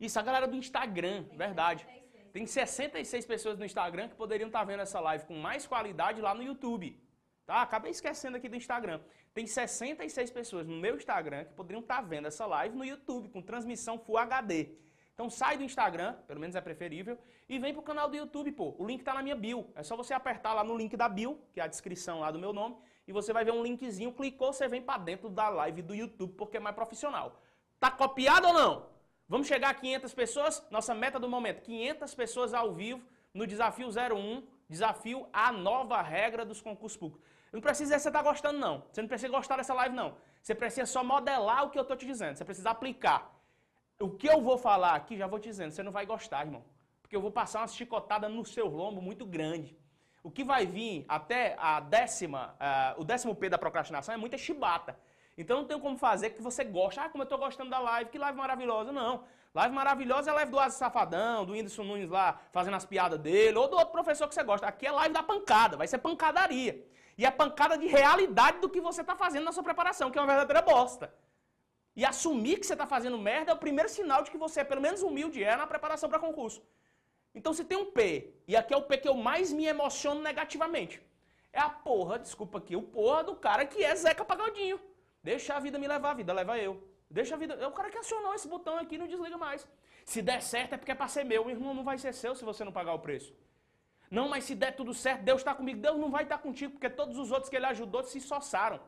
Isso, 0.00 0.18
a 0.18 0.22
galera 0.22 0.48
do 0.48 0.56
Instagram, 0.56 1.24
verdade. 1.34 1.86
Tem 2.32 2.46
66 2.46 3.26
pessoas 3.26 3.58
no 3.58 3.64
Instagram 3.64 4.08
que 4.08 4.14
poderiam 4.14 4.46
estar 4.46 4.64
vendo 4.64 4.80
essa 4.80 4.98
live 5.00 5.26
com 5.26 5.34
mais 5.34 5.66
qualidade 5.66 6.20
lá 6.20 6.34
no 6.34 6.42
YouTube. 6.42 6.98
Tá? 7.44 7.60
Acabei 7.60 7.90
esquecendo 7.90 8.38
aqui 8.38 8.48
do 8.48 8.56
Instagram. 8.56 9.00
Tem 9.34 9.46
66 9.46 10.30
pessoas 10.30 10.66
no 10.66 10.76
meu 10.76 10.96
Instagram 10.96 11.44
que 11.44 11.52
poderiam 11.52 11.80
estar 11.80 12.00
vendo 12.00 12.28
essa 12.28 12.46
live 12.46 12.74
no 12.74 12.84
YouTube 12.84 13.28
com 13.28 13.42
transmissão 13.42 13.98
Full 13.98 14.16
HD. 14.16 14.70
Então 15.12 15.28
sai 15.28 15.58
do 15.58 15.62
Instagram, 15.62 16.14
pelo 16.26 16.40
menos 16.40 16.56
é 16.56 16.60
preferível, 16.60 17.18
e 17.48 17.58
vem 17.58 17.74
pro 17.74 17.82
canal 17.82 18.08
do 18.08 18.16
YouTube, 18.16 18.50
pô. 18.52 18.74
O 18.78 18.86
link 18.86 19.02
tá 19.04 19.12
na 19.12 19.22
minha 19.22 19.36
bio. 19.36 19.70
É 19.74 19.82
só 19.82 19.94
você 19.94 20.14
apertar 20.14 20.54
lá 20.54 20.64
no 20.64 20.76
link 20.76 20.96
da 20.96 21.08
bio, 21.08 21.38
que 21.52 21.60
é 21.60 21.64
a 21.64 21.66
descrição 21.66 22.20
lá 22.20 22.30
do 22.30 22.38
meu 22.38 22.52
nome, 22.52 22.76
e 23.06 23.12
você 23.12 23.32
vai 23.32 23.44
ver 23.44 23.52
um 23.52 23.62
linkzinho, 23.62 24.12
clicou, 24.12 24.54
você 24.54 24.66
vem 24.68 24.80
para 24.80 24.98
dentro 24.98 25.28
da 25.28 25.50
live 25.50 25.82
do 25.82 25.94
YouTube, 25.94 26.32
porque 26.32 26.56
é 26.56 26.60
mais 26.60 26.74
profissional. 26.74 27.42
Tá 27.78 27.90
copiado 27.90 28.46
ou 28.46 28.54
não? 28.54 28.91
Vamos 29.32 29.46
chegar 29.46 29.70
a 29.70 29.74
500 29.74 30.12
pessoas? 30.12 30.62
Nossa 30.70 30.94
meta 30.94 31.18
do 31.18 31.26
momento, 31.26 31.62
500 31.62 32.14
pessoas 32.14 32.52
ao 32.52 32.74
vivo 32.74 33.02
no 33.32 33.46
Desafio 33.46 33.88
01, 33.88 34.46
Desafio 34.68 35.26
a 35.32 35.50
nova 35.50 36.02
regra 36.02 36.44
dos 36.44 36.60
concursos 36.60 36.98
públicos. 36.98 37.26
Não 37.50 37.58
precisa 37.58 37.98
você 37.98 38.08
estar 38.10 38.22
tá 38.22 38.28
gostando, 38.30 38.58
não. 38.58 38.84
Você 38.92 39.00
não 39.00 39.08
precisa 39.08 39.32
gostar 39.32 39.56
dessa 39.56 39.72
live, 39.72 39.96
não. 39.96 40.18
Você 40.42 40.54
precisa 40.54 40.84
só 40.84 41.02
modelar 41.02 41.64
o 41.64 41.70
que 41.70 41.78
eu 41.78 41.82
estou 41.82 41.96
te 41.96 42.04
dizendo. 42.04 42.36
Você 42.36 42.44
precisa 42.44 42.68
aplicar. 42.68 43.34
O 43.98 44.10
que 44.10 44.28
eu 44.28 44.42
vou 44.42 44.58
falar 44.58 44.94
aqui, 44.96 45.16
já 45.16 45.26
vou 45.26 45.40
te 45.40 45.48
dizendo, 45.48 45.70
você 45.72 45.82
não 45.82 45.92
vai 45.92 46.04
gostar, 46.04 46.44
irmão. 46.44 46.62
Porque 47.00 47.16
eu 47.16 47.22
vou 47.22 47.32
passar 47.32 47.60
uma 47.60 47.68
chicotada 47.68 48.28
no 48.28 48.44
seu 48.44 48.66
lombo 48.66 49.00
muito 49.00 49.24
grande. 49.24 49.74
O 50.22 50.30
que 50.30 50.44
vai 50.44 50.66
vir 50.66 51.06
até 51.08 51.56
a 51.58 51.80
décima, 51.80 52.54
uh, 52.60 53.00
o 53.00 53.04
décimo 53.04 53.34
P 53.34 53.48
da 53.48 53.56
procrastinação 53.56 54.14
é 54.14 54.18
muita 54.18 54.36
chibata. 54.36 54.94
Então 55.36 55.58
não 55.58 55.64
tem 55.64 55.78
como 55.78 55.96
fazer 55.96 56.30
que 56.30 56.42
você 56.42 56.62
goste. 56.64 57.00
Ah, 57.00 57.08
como 57.08 57.22
eu 57.22 57.24
estou 57.24 57.38
gostando 57.38 57.70
da 57.70 57.78
live, 57.78 58.10
que 58.10 58.18
live 58.18 58.36
maravilhosa. 58.36 58.92
Não. 58.92 59.24
Live 59.54 59.74
maravilhosa 59.74 60.30
é 60.30 60.32
a 60.32 60.34
live 60.36 60.50
do 60.50 60.58
Asa 60.58 60.76
Safadão, 60.76 61.44
do 61.44 61.52
Whindersson 61.52 61.84
Nunes 61.84 62.08
lá 62.08 62.40
fazendo 62.52 62.74
as 62.74 62.86
piadas 62.86 63.18
dele, 63.18 63.56
ou 63.58 63.68
do 63.68 63.76
outro 63.76 63.92
professor 63.92 64.26
que 64.26 64.34
você 64.34 64.42
gosta. 64.42 64.66
Aqui 64.66 64.86
é 64.86 64.92
live 64.92 65.12
da 65.12 65.22
pancada, 65.22 65.76
vai 65.76 65.86
ser 65.86 65.98
pancadaria. 65.98 66.86
E 67.18 67.26
é 67.26 67.30
pancada 67.30 67.76
de 67.76 67.86
realidade 67.86 68.58
do 68.60 68.68
que 68.68 68.80
você 68.80 69.02
está 69.02 69.14
fazendo 69.14 69.44
na 69.44 69.52
sua 69.52 69.62
preparação, 69.62 70.10
que 70.10 70.18
é 70.18 70.20
uma 70.22 70.26
verdadeira 70.26 70.62
bosta. 70.62 71.12
E 71.94 72.04
assumir 72.04 72.58
que 72.58 72.66
você 72.66 72.72
está 72.72 72.86
fazendo 72.86 73.18
merda 73.18 73.52
é 73.52 73.54
o 73.54 73.58
primeiro 73.58 73.90
sinal 73.90 74.22
de 74.22 74.30
que 74.30 74.38
você 74.38 74.60
é 74.60 74.64
pelo 74.64 74.80
menos 74.80 75.02
humilde 75.02 75.44
é 75.44 75.54
na 75.56 75.66
preparação 75.66 76.08
para 76.08 76.18
concurso. 76.18 76.62
Então 77.34 77.52
se 77.52 77.64
tem 77.64 77.76
um 77.76 77.90
P, 77.90 78.34
e 78.48 78.56
aqui 78.56 78.72
é 78.72 78.76
o 78.76 78.82
P 78.82 78.96
que 78.96 79.08
eu 79.08 79.14
mais 79.14 79.52
me 79.52 79.66
emociono 79.66 80.22
negativamente. 80.22 81.02
É 81.52 81.60
a 81.60 81.68
porra, 81.68 82.18
desculpa 82.18 82.56
aqui, 82.56 82.74
o 82.74 82.82
porra 82.82 83.22
do 83.22 83.36
cara 83.36 83.66
que 83.66 83.84
é 83.84 83.94
Zeca 83.94 84.24
Pagodinho. 84.24 84.80
Deixa 85.22 85.54
a 85.54 85.60
vida 85.60 85.78
me 85.78 85.86
levar, 85.86 86.10
a 86.10 86.14
vida 86.14 86.32
leva 86.32 86.58
eu. 86.58 86.82
Deixa 87.08 87.34
a 87.34 87.38
vida. 87.38 87.54
É 87.54 87.66
o 87.66 87.72
cara 87.72 87.90
que 87.90 87.98
acionou 87.98 88.34
esse 88.34 88.48
botão 88.48 88.76
aqui 88.78 88.98
não 88.98 89.06
desliga 89.06 89.36
mais. 89.36 89.66
Se 90.04 90.20
der 90.20 90.40
certo 90.42 90.74
é 90.74 90.78
porque 90.78 90.92
é 90.92 90.94
para 90.94 91.08
ser 91.08 91.24
meu. 91.24 91.48
Irmão, 91.50 91.74
não 91.74 91.84
vai 91.84 91.98
ser 91.98 92.12
seu 92.12 92.34
se 92.34 92.44
você 92.44 92.64
não 92.64 92.72
pagar 92.72 92.94
o 92.94 92.98
preço. 92.98 93.32
Não, 94.10 94.28
mas 94.28 94.44
se 94.44 94.54
der 94.54 94.72
tudo 94.72 94.92
certo, 94.92 95.22
Deus 95.22 95.40
está 95.40 95.54
comigo. 95.54 95.80
Deus 95.80 95.98
não 95.98 96.10
vai 96.10 96.24
estar 96.24 96.38
tá 96.38 96.42
contigo, 96.42 96.72
porque 96.72 96.90
todos 96.90 97.18
os 97.18 97.30
outros 97.30 97.48
que 97.50 97.56
ele 97.56 97.66
ajudou 97.66 98.02
se 98.02 98.20
soçaram. 98.20 98.80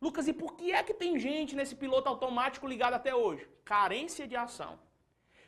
Lucas, 0.00 0.28
e 0.28 0.32
por 0.32 0.54
que 0.56 0.72
é 0.72 0.82
que 0.82 0.94
tem 0.94 1.18
gente 1.18 1.56
nesse 1.56 1.74
piloto 1.74 2.08
automático 2.08 2.66
ligado 2.66 2.94
até 2.94 3.14
hoje? 3.14 3.48
Carência 3.64 4.26
de 4.28 4.36
ação. 4.36 4.78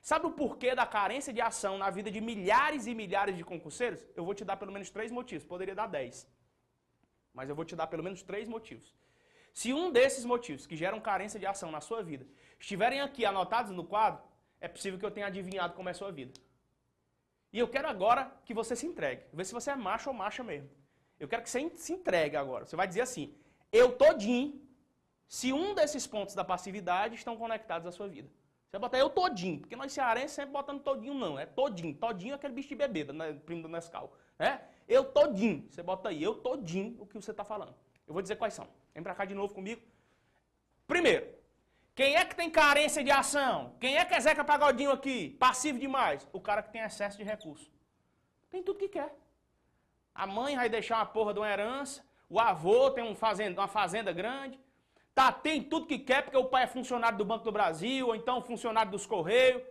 Sabe 0.01 0.27
o 0.27 0.31
porquê 0.31 0.75
da 0.75 0.87
carência 0.87 1.33
de 1.33 1.41
ação 1.41 1.77
na 1.77 1.91
vida 1.91 2.11
de 2.11 2.21
milhares 2.21 2.87
e 2.87 2.95
milhares 2.95 3.37
de 3.37 3.45
concurseiros? 3.45 4.07
Eu 4.17 4.25
vou 4.25 4.35
te 4.35 4.45
dar 4.45 4.57
pelo 4.57 4.73
menos 4.73 4.91
três 4.91 5.11
motivos. 5.11 5.47
Poderia 5.47 5.75
dar 5.75 5.87
dez. 5.87 6.27
Mas 7.33 7.49
eu 7.49 7.55
vou 7.55 7.65
te 7.65 7.77
dar 7.77 7.87
pelo 7.87 8.03
menos 8.03 8.23
três 8.23 8.49
motivos. 8.49 8.95
Se 9.53 9.73
um 9.73 9.91
desses 9.91 10.25
motivos 10.25 10.67
que 10.67 10.77
geram 10.77 11.01
carência 11.01 11.39
de 11.39 11.47
ação 11.47 11.71
na 11.71 11.81
sua 11.81 12.03
vida 12.03 12.27
estiverem 12.59 13.01
aqui 13.01 13.25
anotados 13.25 13.73
no 13.73 13.85
quadro, 13.85 14.23
é 14.61 14.69
possível 14.69 14.99
que 14.99 15.05
eu 15.05 15.11
tenha 15.11 15.27
adivinhado 15.27 15.75
como 15.75 15.89
é 15.89 15.93
a 15.93 15.95
sua 15.95 16.11
vida. 16.11 16.33
E 17.53 17.59
eu 17.59 17.69
quero 17.69 17.89
agora 17.89 18.31
que 18.45 18.53
você 18.53 18.77
se 18.77 18.87
entregue. 18.87 19.23
Ver 19.33 19.45
se 19.45 19.55
você 19.55 19.71
é 19.71 19.77
macho 19.77 20.11
ou 20.11 20.15
macha 20.15 20.45
mesmo. 20.45 20.69
Eu 21.19 21.27
quero 21.27 21.43
que 21.43 21.51
você 21.51 21.71
se 21.77 21.93
entregue 21.93 22.37
agora. 22.37 22.67
Você 22.67 22.77
vai 22.77 22.87
dizer 22.87 23.01
assim: 23.01 23.35
eu 23.73 23.93
todinho, 23.93 24.61
se 25.27 25.53
um 25.53 25.75
desses 25.75 26.07
pontos 26.07 26.35
da 26.35 26.45
passividade 26.45 27.15
estão 27.15 27.37
conectados 27.37 27.87
à 27.87 27.93
sua 27.93 28.09
vida. 28.09 28.29
Você 28.69 28.73
vai 28.73 28.81
botar 28.81 28.99
eu 28.99 29.09
todinho, 29.09 29.61
porque 29.61 29.75
nós 29.75 29.93
cearenses 29.93 30.33
sempre 30.33 30.53
botando 30.53 30.83
todinho 30.83 31.15
não, 31.15 31.39
é 31.39 31.47
todinho. 31.47 31.95
Todinho 31.95 32.33
é 32.33 32.35
aquele 32.35 32.53
bicho 32.53 32.69
de 32.69 32.75
bebida, 32.75 33.15
né, 33.15 33.33
primo 33.33 33.63
do 33.63 33.69
Nescau. 33.69 34.13
É? 34.39 34.61
Eu 34.87 35.05
todinho, 35.05 35.67
você 35.71 35.83
bota 35.83 36.11
aí, 36.11 36.23
eu 36.23 36.35
todinho 36.35 36.97
o 37.01 37.07
que 37.07 37.15
você 37.15 37.31
está 37.31 37.45
falando. 37.45 37.75
Eu 38.07 38.13
vou 38.13 38.21
dizer 38.21 38.37
quais 38.37 38.53
são. 38.53 38.69
Vem 38.95 39.03
para 39.03 39.15
cá 39.15 39.25
de 39.25 39.35
novo 39.35 39.55
comigo. 39.55 39.83
Primeiro, 40.87 41.27
quem 41.95 42.17
é 42.17 42.25
que 42.25 42.37
tem 42.37 42.49
carência 42.49 43.03
de 43.03 43.11
ação? 43.11 43.75
Quem 43.81 43.97
é 43.97 44.05
que 44.05 44.15
é 44.15 44.21
Zeca 44.21 44.45
Pagodinho 44.45 44.93
aqui? 44.93 45.31
Passivo 45.31 45.79
demais? 45.79 46.27
O 46.33 46.41
cara 46.41 46.63
que 46.63 46.71
tem 46.71 46.81
excesso 46.81 47.19
de 47.19 47.25
recurso. 47.25 47.71
Tem 48.49 48.63
tudo 48.63 48.79
que 48.79 48.89
quer. 48.89 49.15
A 50.15 50.27
mãe 50.27 50.57
vai 50.57 50.69
deixar 50.69 50.97
uma 50.97 51.07
porra 51.07 51.33
de 51.33 51.41
uma 51.41 51.49
herança, 51.49 52.05
o 52.29 52.41
avô 52.41 52.91
tem 52.91 53.05
um 53.05 53.15
fazenda, 53.15 53.61
uma 53.61 53.69
fazenda 53.69 54.13
grande, 54.13 54.59
tá, 55.15 55.31
tem 55.31 55.63
tudo 55.63 55.87
que 55.87 55.99
quer 55.99 56.23
porque 56.23 56.37
o 56.37 56.45
pai 56.45 56.65
é 56.65 56.67
funcionário 56.67 57.17
do 57.19 57.25
Banco 57.25 57.45
do 57.45 57.53
Brasil, 57.53 58.07
ou 58.09 58.15
então 58.17 58.43
funcionário 58.43 58.91
dos 58.91 59.07
Correios, 59.07 59.63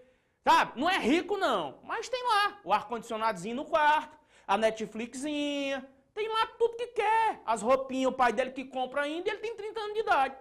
sabe? 0.43 0.80
Não 0.80 0.89
é 0.89 0.97
rico 0.97 1.38
não, 1.38 1.80
mas 1.84 2.07
tem 2.07 2.24
lá 2.24 2.59
o 2.63 2.74
ar-condicionadozinho 2.74 3.55
no 3.55 3.65
quarto, 3.65 4.18
a 4.47 4.57
Netflixinha, 4.57 5.86
tem 6.18 6.28
lá 6.28 6.47
tudo 6.59 6.76
que 6.82 6.88
quer, 6.88 7.41
as 7.45 7.61
roupinhas, 7.61 8.11
o 8.11 8.18
pai 8.22 8.32
dele 8.34 8.51
que 8.57 8.65
compra 8.65 9.03
ainda, 9.03 9.30
ele 9.30 9.43
tem 9.45 9.55
30 9.55 9.80
anos 9.80 9.93
de 9.93 9.99
idade. 9.99 10.36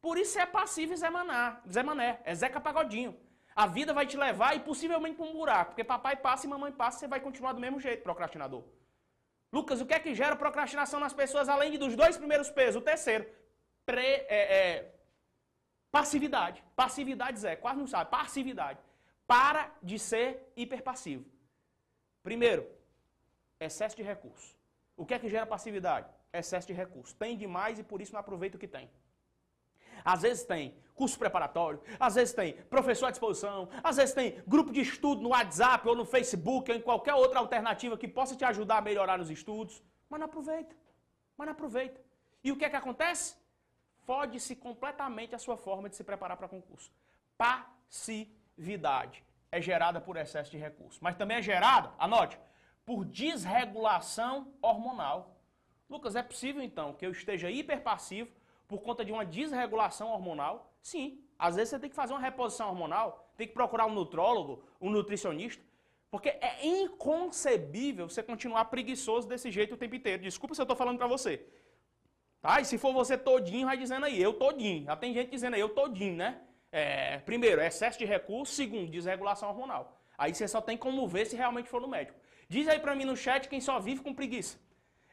Por 0.00 0.18
isso 0.18 0.38
é 0.38 0.46
passivo 0.58 0.94
Zé 1.02 1.10
Maná, 1.10 1.60
Zé 1.74 1.82
Mané, 1.82 2.20
é 2.24 2.34
Zeca 2.34 2.60
Pagodinho. 2.60 3.12
A 3.62 3.66
vida 3.66 3.94
vai 3.98 4.06
te 4.06 4.16
levar 4.16 4.54
e 4.54 4.60
possivelmente 4.60 5.16
para 5.16 5.24
um 5.24 5.32
buraco, 5.32 5.70
porque 5.70 5.82
papai 5.82 6.16
passa 6.16 6.46
e 6.46 6.50
mamãe 6.50 6.70
passa, 6.70 6.98
você 6.98 7.08
vai 7.08 7.20
continuar 7.20 7.54
do 7.54 7.60
mesmo 7.60 7.80
jeito, 7.80 8.02
procrastinador. 8.02 8.62
Lucas, 9.50 9.80
o 9.80 9.86
que 9.86 9.94
é 9.94 9.98
que 9.98 10.14
gera 10.14 10.36
procrastinação 10.36 11.00
nas 11.00 11.14
pessoas, 11.14 11.48
além 11.48 11.78
dos 11.78 11.96
dois 11.96 12.18
primeiros 12.18 12.50
pesos? 12.50 12.76
O 12.82 12.84
terceiro, 12.84 13.26
é, 13.86 14.40
é, 14.58 14.94
passividade. 15.90 16.62
Passividade, 16.74 17.38
Zé, 17.38 17.56
quase 17.56 17.78
não 17.78 17.86
sabe. 17.86 18.10
Passividade. 18.10 18.78
Para 19.26 19.72
de 19.82 19.98
ser 19.98 20.52
hiperpassivo. 20.54 21.24
Primeiro, 22.22 22.68
excesso 23.58 23.96
de 23.96 24.02
recurso. 24.02 24.55
O 24.96 25.04
que 25.04 25.14
é 25.14 25.18
que 25.18 25.28
gera 25.28 25.46
passividade? 25.46 26.08
Excesso 26.32 26.66
de 26.66 26.72
recurso. 26.72 27.14
Tem 27.14 27.36
demais 27.36 27.78
e 27.78 27.84
por 27.84 28.00
isso 28.00 28.12
não 28.12 28.20
aproveita 28.20 28.56
o 28.56 28.60
que 28.60 28.68
tem. 28.68 28.90
Às 30.04 30.22
vezes 30.22 30.44
tem 30.44 30.74
curso 30.94 31.18
preparatório, 31.18 31.80
às 32.00 32.14
vezes 32.14 32.32
tem 32.32 32.54
professor 32.74 33.06
à 33.06 33.10
disposição, 33.10 33.68
às 33.82 33.96
vezes 33.96 34.14
tem 34.14 34.42
grupo 34.46 34.72
de 34.72 34.80
estudo 34.80 35.20
no 35.20 35.30
WhatsApp 35.30 35.86
ou 35.86 35.94
no 35.94 36.04
Facebook 36.04 36.70
ou 36.70 36.76
em 36.76 36.80
qualquer 36.80 37.14
outra 37.14 37.38
alternativa 37.38 37.98
que 37.98 38.08
possa 38.08 38.34
te 38.34 38.44
ajudar 38.44 38.78
a 38.78 38.80
melhorar 38.80 39.18
nos 39.18 39.30
estudos, 39.30 39.82
mas 40.08 40.18
não 40.20 40.26
aproveita. 40.26 40.74
Mas 41.36 41.46
não 41.46 41.52
aproveita. 41.52 42.00
E 42.42 42.50
o 42.52 42.56
que 42.56 42.64
é 42.64 42.70
que 42.70 42.76
acontece? 42.76 43.36
Fode-se 44.06 44.54
completamente 44.56 45.34
a 45.34 45.38
sua 45.38 45.56
forma 45.56 45.88
de 45.88 45.96
se 45.96 46.04
preparar 46.04 46.36
para 46.36 46.48
concurso. 46.48 46.90
Passividade 47.36 49.24
é 49.50 49.60
gerada 49.60 50.00
por 50.00 50.16
excesso 50.16 50.50
de 50.50 50.56
recurso, 50.56 50.98
mas 51.02 51.16
também 51.16 51.38
é 51.38 51.42
gerada, 51.42 51.92
anote, 51.98 52.38
por 52.86 53.04
desregulação 53.04 54.54
hormonal. 54.62 55.36
Lucas, 55.90 56.14
é 56.14 56.22
possível 56.22 56.62
então 56.62 56.94
que 56.94 57.04
eu 57.04 57.10
esteja 57.10 57.50
hiperpassivo 57.50 58.30
por 58.66 58.80
conta 58.80 59.04
de 59.04 59.12
uma 59.12 59.26
desregulação 59.26 60.08
hormonal? 60.08 60.72
Sim. 60.80 61.20
Às 61.38 61.56
vezes 61.56 61.70
você 61.70 61.80
tem 61.80 61.90
que 61.90 61.96
fazer 61.96 62.14
uma 62.14 62.20
reposição 62.20 62.68
hormonal, 62.68 63.28
tem 63.36 63.46
que 63.46 63.52
procurar 63.52 63.86
um 63.86 63.92
nutrólogo, 63.92 64.62
um 64.80 64.88
nutricionista, 64.88 65.62
porque 66.10 66.28
é 66.28 66.64
inconcebível 66.64 68.08
você 68.08 68.22
continuar 68.22 68.66
preguiçoso 68.66 69.28
desse 69.28 69.50
jeito 69.50 69.74
o 69.74 69.76
tempo 69.76 69.96
inteiro. 69.96 70.22
Desculpa 70.22 70.54
se 70.54 70.60
eu 70.60 70.64
estou 70.64 70.76
falando 70.76 70.96
para 70.96 71.06
você. 71.06 71.44
Tá? 72.40 72.60
E 72.60 72.64
se 72.64 72.78
for 72.78 72.92
você 72.92 73.18
todinho, 73.18 73.66
vai 73.66 73.76
dizendo 73.76 74.06
aí, 74.06 74.22
eu 74.22 74.32
todinho. 74.32 74.84
Já 74.84 74.96
tem 74.96 75.12
gente 75.12 75.30
dizendo 75.30 75.54
aí, 75.54 75.60
eu 75.60 75.68
todinho, 75.68 76.16
né? 76.16 76.40
É, 76.70 77.18
primeiro, 77.18 77.60
excesso 77.60 77.98
de 77.98 78.04
recurso. 78.04 78.54
Segundo, 78.54 78.90
desregulação 78.90 79.48
hormonal. 79.48 80.00
Aí 80.16 80.32
você 80.32 80.46
só 80.46 80.60
tem 80.60 80.76
como 80.76 81.06
ver 81.06 81.26
se 81.26 81.36
realmente 81.36 81.68
for 81.68 81.80
no 81.80 81.88
médico. 81.88 82.18
Diz 82.48 82.68
aí 82.68 82.78
para 82.78 82.94
mim 82.94 83.04
no 83.04 83.16
chat 83.16 83.48
quem 83.48 83.60
só 83.60 83.78
vive 83.80 84.00
com 84.02 84.14
preguiça. 84.14 84.58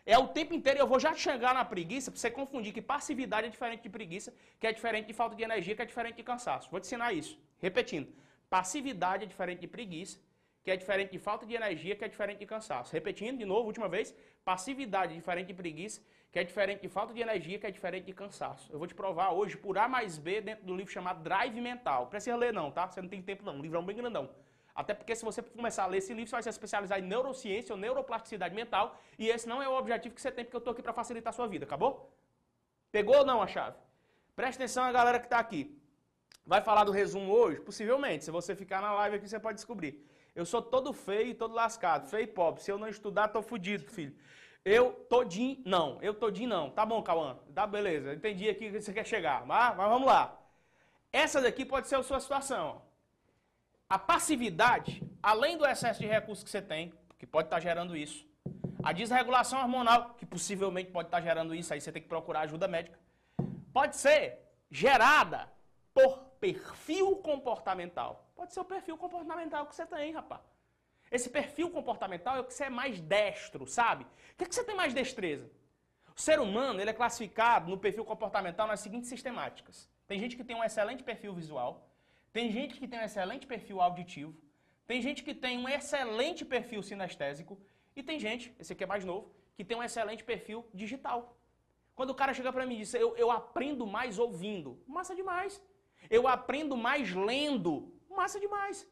É 0.05 0.17
o 0.17 0.27
tempo 0.27 0.53
inteiro, 0.53 0.79
eu 0.79 0.88
vou 0.88 0.99
já 0.99 1.13
chegar 1.13 1.53
na 1.53 1.63
preguiça, 1.63 2.11
para 2.11 2.19
você 2.19 2.29
confundir 2.29 2.73
que 2.73 2.81
passividade 2.81 3.47
é 3.47 3.49
diferente 3.49 3.84
de 3.84 3.89
preguiça, 3.89 4.34
que 4.59 4.67
é 4.67 4.73
diferente 4.73 5.07
de 5.07 5.13
falta 5.13 5.36
de 5.36 5.43
energia, 5.43 5.75
que 5.75 5.81
é 5.81 5.86
diferente 5.86 6.17
de 6.17 6.23
cansaço. 6.23 6.69
Vou 6.69 6.79
te 6.79 6.86
ensinar 6.86 7.13
isso. 7.13 7.39
Repetindo. 7.59 8.13
Passividade 8.49 9.23
é 9.23 9.25
diferente 9.25 9.61
de 9.61 9.67
preguiça, 9.67 10.19
que 10.61 10.69
é 10.69 10.75
diferente 10.75 11.11
de 11.11 11.19
falta 11.19 11.45
de 11.45 11.55
energia, 11.55 11.95
que 11.95 12.03
é 12.03 12.07
diferente 12.07 12.39
de 12.39 12.45
cansaço. 12.45 12.91
Repetindo 12.93 13.38
de 13.38 13.45
novo, 13.45 13.67
última 13.67 13.88
vez. 13.88 14.13
Passividade 14.43 15.13
é 15.13 15.15
diferente 15.15 15.47
de 15.47 15.53
preguiça, 15.53 16.01
que 16.31 16.38
é 16.38 16.43
diferente 16.43 16.81
de 16.81 16.89
falta 16.89 17.13
de 17.13 17.21
energia, 17.21 17.57
que 17.57 17.65
é 17.65 17.71
diferente 17.71 18.05
de 18.05 18.13
cansaço. 18.13 18.71
Eu 18.71 18.77
vou 18.79 18.88
te 18.88 18.93
provar 18.93 19.31
hoje 19.31 19.55
por 19.55 19.77
A 19.77 19.88
mais 19.88 20.17
B 20.17 20.41
dentro 20.41 20.65
do 20.65 20.75
livro 20.75 20.91
chamado 20.91 21.23
Drive 21.23 21.59
Mental. 21.61 22.07
Precisa 22.07 22.36
ler 22.36 22.53
não, 22.53 22.69
tá? 22.71 22.88
Você 22.88 23.01
não 23.01 23.09
tem 23.09 23.21
tempo 23.21 23.43
não. 23.43 23.55
Um 23.55 23.61
livrão 23.61 23.84
bem 23.86 23.95
grandão. 23.95 24.29
Até 24.76 24.93
porque 24.93 25.15
se 25.15 25.24
você 25.24 25.41
começar 25.41 25.84
a 25.84 25.88
ler 25.88 25.99
esse 25.99 26.13
livro, 26.13 26.30
você 26.30 26.36
vai 26.36 26.43
se 26.43 26.49
especializar 26.49 26.99
em 26.99 27.03
neurociência 27.03 27.74
ou 27.74 27.80
neuroplasticidade 27.80 28.55
mental. 28.55 28.99
E 29.19 29.30
esse 29.30 29.47
não 29.47 29.61
é 29.61 29.67
o 29.67 29.74
objetivo 29.74 30.15
que 30.15 30.21
você 30.21 30.32
tem, 30.32 30.43
porque 30.43 30.55
eu 30.55 30.59
estou 30.59 30.71
aqui 30.71 30.82
para 30.82 30.93
facilitar 30.93 31.32
a 31.32 31.36
sua 31.36 31.47
vida, 31.47 31.65
acabou? 31.65 32.11
Pegou 32.91 33.17
ou 33.17 33.26
não 33.26 33.41
a 33.41 33.47
chave? 33.47 33.78
Presta 34.36 34.63
atenção 34.63 34.84
a 34.84 34.91
galera 34.91 35.19
que 35.19 35.26
está 35.26 35.38
aqui. 35.38 35.80
Vai 36.45 36.61
falar 36.61 36.84
do 36.84 36.91
resumo 36.91 37.32
hoje? 37.32 37.59
Possivelmente. 37.59 38.26
Se 38.26 38.32
você 38.32 38.55
ficar 38.55 38.82
na 38.82 38.91
live 38.93 39.17
aqui, 39.17 39.30
você 39.30 39.39
pode 39.39 39.55
descobrir. 39.55 40.05
Eu 40.36 40.45
sou 40.45 40.61
todo 40.61 40.91
feio 40.91 41.28
e 41.28 41.34
todo 41.36 41.53
lascado, 41.53 42.09
feio 42.09 42.24
e 42.24 42.28
pobre. 42.28 42.63
Se 42.63 42.71
eu 42.71 42.78
não 42.78 42.88
estudar, 42.88 43.28
tô 43.28 43.41
fudido, 43.43 43.89
filho. 43.91 44.15
Eu 44.65 44.91
todinho, 45.09 45.61
não. 45.65 45.99
Eu 46.01 46.13
todinho, 46.13 46.49
não. 46.49 46.69
Tá 46.71 46.86
bom, 46.86 47.01
Cauã. 47.03 47.38
Tá, 47.53 47.67
beleza. 47.67 48.13
Entendi 48.13 48.49
aqui 48.49 48.71
que 48.71 48.82
você 48.82 48.91
quer 48.91 49.05
chegar. 49.05 49.45
Mas, 49.45 49.76
mas 49.76 49.89
vamos 49.89 50.07
lá. 50.07 50.39
Essa 51.11 51.39
daqui 51.39 51.63
pode 51.63 51.88
ser 51.88 51.95
a 51.95 52.03
sua 52.03 52.19
situação. 52.19 52.82
A 53.93 53.99
passividade, 53.99 55.03
além 55.21 55.55
do 55.55 55.67
excesso 55.67 55.99
de 55.99 56.07
recursos 56.07 56.43
que 56.43 56.49
você 56.49 56.63
tem, 56.63 56.91
que 57.19 57.27
pode 57.27 57.45
estar 57.45 57.59
gerando 57.59 57.95
isso, 57.95 58.27
a 58.81 58.91
desregulação 58.91 59.59
hormonal, 59.59 60.15
que 60.15 60.25
possivelmente 60.25 60.89
pode 60.89 61.09
estar 61.09 61.21
gerando 61.21 61.53
isso, 61.53 61.71
aí 61.71 61.79
você 61.79 61.91
tem 61.91 62.01
que 62.01 62.07
procurar 62.07 62.39
ajuda 62.39 62.67
médica, 62.67 62.97
pode 63.71 63.95
ser 63.95 64.39
gerada 64.71 65.47
por 65.93 66.17
perfil 66.39 67.17
comportamental. 67.17 68.31
Pode 68.35 68.51
ser 68.51 68.61
o 68.61 68.65
perfil 68.65 68.97
comportamental 68.97 69.67
que 69.67 69.75
você 69.75 69.85
tem, 69.85 70.11
rapaz. 70.11 70.41
Esse 71.11 71.29
perfil 71.29 71.69
comportamental 71.69 72.37
é 72.37 72.39
o 72.39 72.45
que 72.45 72.53
você 72.55 72.63
é 72.63 72.71
mais 72.71 72.99
destro, 72.99 73.67
sabe? 73.67 74.05
O 74.05 74.37
que, 74.37 74.45
é 74.45 74.47
que 74.47 74.55
você 74.55 74.63
tem 74.63 74.75
mais 74.75 74.91
destreza? 74.91 75.47
O 76.17 76.19
ser 76.19 76.39
humano 76.39 76.81
ele 76.81 76.89
é 76.89 76.93
classificado 76.93 77.69
no 77.69 77.77
perfil 77.77 78.03
comportamental 78.03 78.65
nas 78.65 78.79
seguintes 78.79 79.07
sistemáticas. 79.07 79.87
Tem 80.07 80.19
gente 80.19 80.35
que 80.35 80.43
tem 80.43 80.55
um 80.55 80.63
excelente 80.63 81.03
perfil 81.03 81.31
visual, 81.35 81.92
tem 82.34 82.51
gente 82.51 82.79
que 82.79 82.88
tem 82.88 82.99
um 82.99 83.03
excelente 83.03 83.45
perfil 83.45 83.79
auditivo, 83.79 84.36
tem 84.86 85.01
gente 85.01 85.23
que 85.23 85.34
tem 85.34 85.57
um 85.57 85.69
excelente 85.69 86.43
perfil 86.43 86.81
sinestésico 86.84 87.57
e 87.95 88.01
tem 88.01 88.19
gente, 88.19 88.53
esse 88.59 88.73
aqui 88.73 88.84
é 88.84 88.88
mais 88.88 89.05
novo, 89.05 89.31
que 89.55 89.63
tem 89.63 89.77
um 89.77 89.84
excelente 89.84 90.23
perfil 90.23 90.65
digital. 90.73 91.38
Quando 91.95 92.09
o 92.09 92.15
cara 92.15 92.34
chega 92.34 92.51
para 92.51 92.65
mim 92.65 92.75
e 92.75 92.79
diz, 92.79 92.93
eu, 92.95 93.15
eu 93.15 93.29
aprendo 93.29 93.86
mais 93.86 94.17
ouvindo, 94.17 94.81
massa 94.88 95.15
demais. 95.15 95.61
Eu 96.09 96.27
aprendo 96.27 96.75
mais 96.75 97.13
lendo, 97.13 97.93
massa 98.09 98.39
demais. 98.39 98.89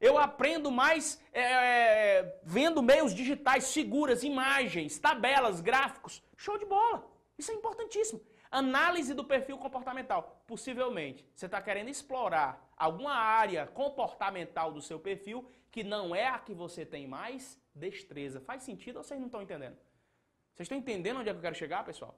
Eu 0.00 0.16
aprendo 0.18 0.70
mais 0.70 1.20
é, 1.32 2.38
vendo 2.42 2.82
meios 2.82 3.14
digitais, 3.14 3.64
seguras, 3.64 4.22
imagens, 4.22 4.98
tabelas, 4.98 5.60
gráficos. 5.60 6.22
Show 6.36 6.56
de 6.58 6.64
bola. 6.64 7.08
Isso 7.36 7.50
é 7.50 7.54
importantíssimo. 7.54 8.20
Análise 8.52 9.14
do 9.14 9.24
perfil 9.24 9.56
comportamental. 9.56 10.44
Possivelmente, 10.46 11.26
você 11.34 11.46
está 11.46 11.60
querendo 11.62 11.88
explorar 11.88 12.70
alguma 12.76 13.14
área 13.14 13.66
comportamental 13.66 14.70
do 14.70 14.82
seu 14.82 15.00
perfil 15.00 15.48
que 15.70 15.82
não 15.82 16.14
é 16.14 16.28
a 16.28 16.38
que 16.38 16.52
você 16.52 16.84
tem 16.84 17.08
mais 17.08 17.58
destreza. 17.74 18.42
Faz 18.42 18.62
sentido 18.62 18.98
ou 18.98 19.02
vocês 19.02 19.18
não 19.18 19.28
estão 19.28 19.40
entendendo? 19.40 19.78
Vocês 20.54 20.66
estão 20.66 20.76
entendendo 20.76 21.20
onde 21.20 21.30
é 21.30 21.32
que 21.32 21.38
eu 21.38 21.42
quero 21.42 21.54
chegar, 21.54 21.82
pessoal? 21.82 22.14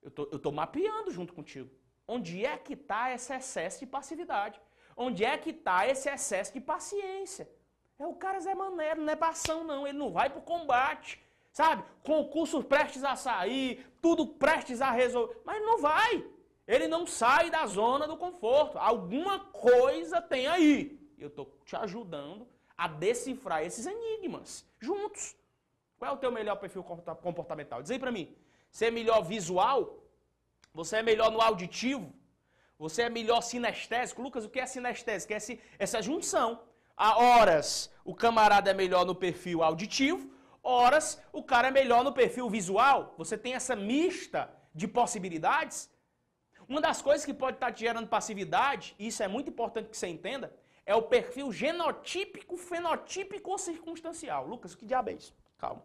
Eu 0.00 0.10
tô, 0.12 0.28
eu 0.30 0.38
tô 0.38 0.52
mapeando 0.52 1.10
junto 1.10 1.34
contigo. 1.34 1.68
Onde 2.06 2.46
é 2.46 2.56
que 2.56 2.74
está 2.74 3.12
esse 3.12 3.34
excesso 3.34 3.80
de 3.80 3.86
passividade? 3.86 4.60
Onde 4.96 5.24
é 5.24 5.36
que 5.36 5.50
está 5.50 5.84
esse 5.88 6.08
excesso 6.08 6.52
de 6.52 6.60
paciência? 6.60 7.50
É 7.98 8.06
o 8.06 8.14
cara 8.14 8.38
Zé 8.38 8.54
Maneiro, 8.54 9.02
não 9.02 9.12
é 9.12 9.16
passão 9.16 9.64
não, 9.64 9.86
ele 9.86 9.98
não 9.98 10.12
vai 10.12 10.30
pro 10.30 10.42
combate, 10.42 11.20
sabe? 11.54 11.84
Concurso 12.02 12.62
prestes 12.62 13.02
a 13.04 13.16
sair, 13.16 13.86
tudo 14.02 14.26
prestes 14.26 14.82
a 14.82 14.90
resolver, 14.90 15.40
mas 15.46 15.62
não 15.62 15.78
vai. 15.78 16.26
Ele 16.66 16.88
não 16.88 17.06
sai 17.06 17.48
da 17.48 17.64
zona 17.66 18.06
do 18.06 18.16
conforto. 18.16 18.76
Alguma 18.76 19.38
coisa 19.38 20.20
tem 20.20 20.46
aí. 20.46 20.98
Eu 21.16 21.28
estou 21.28 21.46
te 21.64 21.76
ajudando 21.76 22.46
a 22.76 22.88
decifrar 22.88 23.62
esses 23.62 23.86
enigmas 23.86 24.66
juntos. 24.80 25.36
Qual 25.98 26.10
é 26.10 26.14
o 26.14 26.18
teu 26.18 26.32
melhor 26.32 26.56
perfil 26.56 26.82
comportamental? 26.82 27.80
Diz 27.80 27.90
aí 27.92 27.98
para 27.98 28.10
mim. 28.10 28.34
Você 28.70 28.86
é 28.86 28.90
melhor 28.90 29.22
visual? 29.22 30.02
Você 30.74 30.96
é 30.96 31.02
melhor 31.02 31.30
no 31.30 31.40
auditivo? 31.40 32.12
Você 32.78 33.02
é 33.02 33.08
melhor 33.08 33.40
sinestésico? 33.42 34.20
Lucas, 34.20 34.44
o 34.44 34.50
que 34.50 34.58
é 34.58 34.66
sinestésico? 34.66 35.32
É 35.32 35.38
essa 35.78 36.02
junção. 36.02 36.60
Há 36.96 37.16
horas 37.16 37.92
o 38.04 38.14
camarada 38.14 38.70
é 38.70 38.74
melhor 38.74 39.06
no 39.06 39.14
perfil 39.14 39.62
auditivo, 39.62 40.33
horas 40.64 41.22
o 41.32 41.42
cara 41.42 41.68
é 41.68 41.70
melhor 41.70 42.02
no 42.02 42.12
perfil 42.12 42.48
visual. 42.48 43.14
Você 43.18 43.36
tem 43.38 43.54
essa 43.54 43.76
mista 43.76 44.50
de 44.74 44.88
possibilidades. 44.88 45.90
Uma 46.66 46.80
das 46.80 47.02
coisas 47.02 47.24
que 47.24 47.34
pode 47.34 47.56
estar 47.56 47.70
te 47.70 47.80
gerando 47.80 48.08
passividade, 48.08 48.96
e 48.98 49.08
isso 49.08 49.22
é 49.22 49.28
muito 49.28 49.50
importante 49.50 49.90
que 49.90 49.96
você 49.96 50.08
entenda, 50.08 50.52
é 50.86 50.94
o 50.94 51.02
perfil 51.02 51.52
genotípico, 51.52 52.56
fenotípico 52.56 53.50
ou 53.50 53.58
circunstancial. 53.58 54.46
Lucas, 54.46 54.72
o 54.72 54.78
que 54.78 54.86
diabo 54.86 55.10
é 55.10 55.14
isso? 55.14 55.34
Calma. 55.58 55.84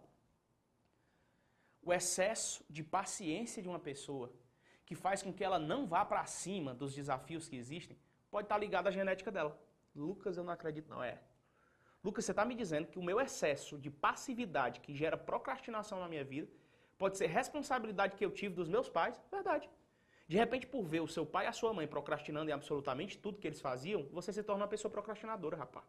O 1.82 1.94
excesso 1.94 2.64
de 2.70 2.84
paciência 2.84 3.62
de 3.62 3.68
uma 3.68 3.80
pessoa 3.80 4.32
que 4.86 4.96
faz 4.96 5.22
com 5.22 5.32
que 5.32 5.44
ela 5.44 5.60
não 5.60 5.86
vá 5.86 6.04
para 6.04 6.26
cima 6.26 6.74
dos 6.74 6.96
desafios 6.96 7.48
que 7.48 7.56
existem, 7.56 7.98
pode 8.32 8.46
estar 8.46 8.58
ligado 8.58 8.88
à 8.88 8.92
genética 8.92 9.32
dela. 9.32 9.60
Lucas, 9.96 10.38
eu 10.38 10.44
não 10.44 10.54
acredito, 10.54 10.90
não. 10.90 11.04
É. 11.04 11.20
Lucas, 12.04 12.24
você 12.24 12.32
está 12.32 12.45
me 12.45 12.56
dizendo 12.56 12.88
que 12.88 12.97
o 12.97 13.04
meu 13.04 13.20
excesso 13.20 13.78
de 13.78 13.89
passividade 13.89 14.80
que 14.80 14.95
gera 14.95 15.18
procrastinação 15.18 16.00
na 16.00 16.08
minha 16.08 16.24
vida 16.24 16.47
pode 16.97 17.18
ser 17.18 17.28
responsabilidade 17.28 18.16
que 18.16 18.26
eu 18.26 18.32
tive 18.32 18.56
dos 18.56 18.70
meus 18.70 18.88
pais? 18.88 19.22
Verdade. 19.30 19.70
De 20.28 20.38
repente, 20.38 20.68
por 20.68 20.84
ver 20.84 21.02
o 21.02 21.08
seu 21.08 21.26
pai 21.26 21.45
e 21.45 21.47
a 21.47 21.52
sua 21.52 21.74
mãe 21.74 21.88
procrastinando 21.88 22.50
em 22.50 22.54
absolutamente 22.54 23.18
tudo 23.18 23.39
que 23.39 23.47
eles 23.47 23.60
faziam, 23.60 24.08
você 24.12 24.32
se 24.32 24.43
torna 24.43 24.64
uma 24.64 24.70
pessoa 24.70 24.91
procrastinadora, 24.91 25.58
rapaz. 25.58 25.86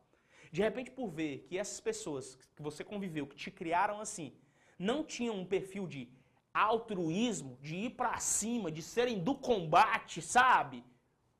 De 0.51 0.63
repente, 0.63 0.91
por 0.91 1.09
ver 1.09 1.47
que 1.47 1.57
essas 1.57 1.79
pessoas 1.79 2.37
que 2.57 2.63
você 2.63 2.83
conviveu, 2.83 3.27
que 3.27 3.37
te 3.37 3.51
criaram 3.51 4.01
assim, 4.01 4.33
não 4.79 5.05
tinham 5.05 5.37
um 5.37 5.45
perfil 5.45 5.87
de 5.87 6.09
altruísmo, 6.53 7.57
de 7.61 7.77
ir 7.77 7.91
para 7.91 8.19
cima, 8.19 8.71
de 8.73 8.83
serem 8.83 9.23
do 9.23 9.35
combate, 9.35 10.21
sabe? 10.21 10.83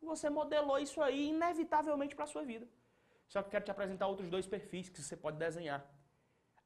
Você 0.03 0.31
modelou 0.31 0.79
isso 0.79 1.01
aí 1.01 1.29
inevitavelmente 1.29 2.15
para 2.15 2.27
sua 2.27 2.45
vida. 2.45 2.69
Só 3.31 3.41
que 3.41 3.47
eu 3.47 3.51
quero 3.53 3.65
te 3.65 3.71
apresentar 3.71 4.09
outros 4.09 4.29
dois 4.29 4.47
perfis 4.47 4.89
que 4.89 5.01
você 5.01 5.17
pode 5.17 5.39
desenhar. 5.39 5.81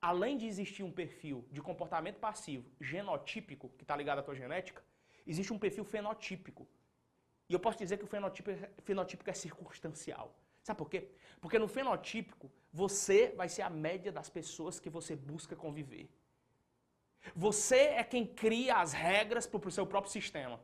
Além 0.00 0.36
de 0.38 0.46
existir 0.46 0.82
um 0.82 0.90
perfil 0.90 1.46
de 1.52 1.60
comportamento 1.60 2.18
passivo 2.18 2.66
genotípico, 2.80 3.68
que 3.76 3.84
está 3.84 3.94
ligado 3.94 4.20
à 4.20 4.22
tua 4.22 4.34
genética, 4.34 4.82
existe 5.26 5.52
um 5.52 5.58
perfil 5.58 5.84
fenotípico. 5.84 6.66
E 7.50 7.52
eu 7.52 7.60
posso 7.60 7.78
dizer 7.78 7.98
que 7.98 8.04
o 8.04 8.06
fenotípico, 8.06 8.58
fenotípico 8.82 9.30
é 9.30 9.34
circunstancial. 9.34 10.34
Sabe 10.62 10.78
por 10.78 10.88
quê? 10.88 11.10
Porque 11.38 11.58
no 11.58 11.68
fenotípico, 11.68 12.50
você 12.72 13.28
vai 13.36 13.48
ser 13.50 13.60
a 13.60 13.68
média 13.68 14.10
das 14.10 14.30
pessoas 14.30 14.80
que 14.80 14.88
você 14.88 15.14
busca 15.14 15.54
conviver. 15.54 16.08
Você 17.36 17.76
é 18.00 18.04
quem 18.04 18.26
cria 18.26 18.76
as 18.76 18.94
regras 18.94 19.46
para 19.46 19.68
o 19.68 19.70
seu 19.70 19.86
próprio 19.86 20.10
sistema. 20.10 20.58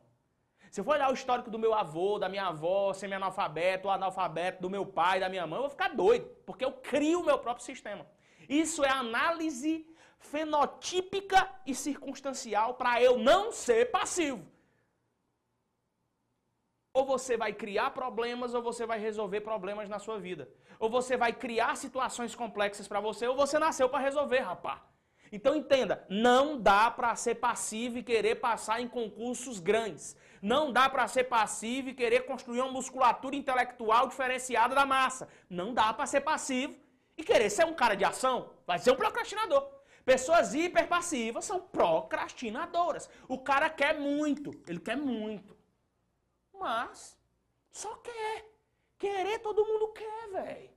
Se 0.71 0.79
eu 0.79 0.85
for 0.85 0.95
olhar 0.95 1.11
o 1.11 1.13
histórico 1.13 1.51
do 1.51 1.59
meu 1.59 1.73
avô, 1.73 2.17
da 2.17 2.29
minha 2.29 2.45
avó, 2.45 2.93
semi-analfabeto, 2.93 3.89
analfabeto, 3.89 4.61
do 4.61 4.69
meu 4.69 4.85
pai, 4.85 5.19
da 5.19 5.27
minha 5.27 5.45
mãe, 5.45 5.57
eu 5.57 5.63
vou 5.63 5.69
ficar 5.69 5.89
doido, 5.89 6.25
porque 6.45 6.63
eu 6.63 6.71
crio 6.71 7.19
o 7.19 7.25
meu 7.25 7.37
próprio 7.37 7.65
sistema. 7.65 8.07
Isso 8.47 8.81
é 8.81 8.89
análise 8.89 9.85
fenotípica 10.17 11.49
e 11.65 11.75
circunstancial 11.75 12.75
para 12.75 13.01
eu 13.01 13.17
não 13.17 13.51
ser 13.51 13.91
passivo. 13.91 14.49
Ou 16.93 17.05
você 17.05 17.35
vai 17.35 17.51
criar 17.51 17.91
problemas 17.91 18.53
ou 18.53 18.61
você 18.61 18.85
vai 18.85 18.97
resolver 18.97 19.41
problemas 19.41 19.89
na 19.89 19.99
sua 19.99 20.19
vida. 20.19 20.49
Ou 20.79 20.89
você 20.89 21.17
vai 21.17 21.33
criar 21.33 21.75
situações 21.75 22.33
complexas 22.33 22.87
para 22.87 23.01
você 23.01 23.27
ou 23.27 23.35
você 23.35 23.59
nasceu 23.59 23.89
para 23.89 23.99
resolver, 23.99 24.39
rapá. 24.39 24.81
Então 25.31 25.55
entenda, 25.55 26.05
não 26.09 26.59
dá 26.59 26.91
para 26.91 27.15
ser 27.15 27.35
passivo 27.35 27.97
e 27.97 28.03
querer 28.03 28.35
passar 28.35 28.81
em 28.81 28.87
concursos 28.87 29.59
grandes. 29.59 30.15
Não 30.41 30.71
dá 30.71 30.89
para 30.89 31.07
ser 31.07 31.25
passivo 31.25 31.89
e 31.89 31.93
querer 31.93 32.25
construir 32.25 32.61
uma 32.61 32.71
musculatura 32.71 33.35
intelectual 33.35 34.07
diferenciada 34.07 34.73
da 34.73 34.85
massa. 34.85 35.29
Não 35.49 35.73
dá 35.73 35.93
para 35.93 36.07
ser 36.07 36.21
passivo 36.21 36.75
e 37.15 37.23
querer 37.23 37.49
ser 37.49 37.65
um 37.65 37.73
cara 37.73 37.95
de 37.95 38.03
ação. 38.03 38.49
Vai 38.65 38.79
ser 38.79 38.91
um 38.91 38.95
procrastinador. 38.95 39.69
Pessoas 40.03 40.55
hiperpassivas 40.55 41.45
são 41.45 41.59
procrastinadoras. 41.59 43.07
O 43.27 43.37
cara 43.37 43.69
quer 43.69 43.99
muito, 43.99 44.51
ele 44.67 44.79
quer 44.79 44.97
muito. 44.97 45.55
Mas 46.51 47.15
só 47.71 47.95
quer. 47.97 48.49
Querer 48.97 49.39
todo 49.39 49.65
mundo 49.65 49.93
quer, 49.93 50.29
velho. 50.31 50.69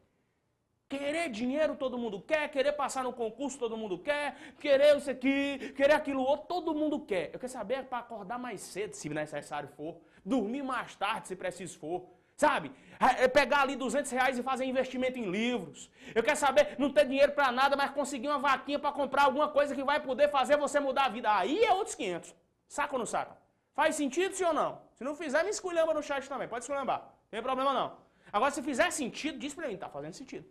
Querer 0.99 1.29
dinheiro 1.29 1.75
todo 1.75 1.99
mundo 1.99 2.21
quer, 2.21 2.49
querer 2.49 2.73
passar 2.73 3.03
no 3.03 3.13
concurso 3.13 3.59
todo 3.59 3.77
mundo 3.77 3.99
quer, 3.99 4.37
querer 4.61 4.97
isso 4.97 5.11
aqui, 5.11 5.73
querer 5.77 5.95
aquilo 5.95 6.23
outro, 6.23 6.47
todo 6.47 6.75
mundo 6.75 7.01
quer. 7.01 7.31
Eu 7.33 7.39
quero 7.41 7.53
saber 7.53 7.85
para 7.85 7.99
acordar 7.99 8.39
mais 8.39 8.61
cedo, 8.61 8.95
se 8.95 9.09
necessário 9.09 9.69
for, 9.77 9.97
dormir 10.25 10.63
mais 10.63 10.95
tarde, 10.95 11.29
se 11.29 11.35
preciso 11.35 11.79
for. 11.79 12.07
Sabe? 12.37 12.73
É, 12.99 13.25
é 13.25 13.29
pegar 13.29 13.63
ali 13.63 13.77
200 13.77 14.11
reais 14.11 14.39
e 14.39 14.43
fazer 14.43 14.65
investimento 14.65 15.19
em 15.19 15.31
livros. 15.31 15.91
Eu 16.15 16.23
quero 16.23 16.37
saber, 16.37 16.77
não 16.79 16.91
ter 16.91 17.07
dinheiro 17.07 17.33
para 17.33 17.51
nada, 17.51 17.77
mas 17.77 17.91
conseguir 17.91 18.29
uma 18.29 18.39
vaquinha 18.39 18.79
para 18.79 18.93
comprar 18.93 19.25
alguma 19.25 19.49
coisa 19.49 19.75
que 19.75 19.85
vai 19.85 20.01
poder 20.01 20.29
fazer 20.31 20.57
você 20.57 20.81
mudar 20.81 21.07
a 21.07 21.09
vida. 21.09 21.37
Aí 21.37 21.65
é 21.65 21.73
outros 21.73 21.95
500. 21.95 22.35
Saca 22.69 22.93
ou 22.95 22.99
não 22.99 23.07
saca? 23.07 23.37
Faz 23.73 23.97
sentido, 23.97 24.35
sim 24.35 24.45
ou 24.45 24.53
não? 24.53 24.81
Se 24.95 25.05
não 25.05 25.15
fizer, 25.15 25.43
me 25.43 25.51
esculhamba 25.51 25.93
no 25.95 26.03
chat 26.03 26.29
também. 26.29 26.49
Pode 26.49 26.65
esculhambar. 26.65 27.01
Não 27.03 27.31
tem 27.31 27.43
problema 27.43 27.73
não. 27.73 27.97
Agora, 28.33 28.51
se 28.51 28.63
fizer 28.63 28.91
sentido, 28.91 29.39
diz 29.39 29.55
para 29.55 29.69
mim, 29.69 29.77
tá 29.77 29.89
fazendo 29.89 30.13
sentido. 30.13 30.49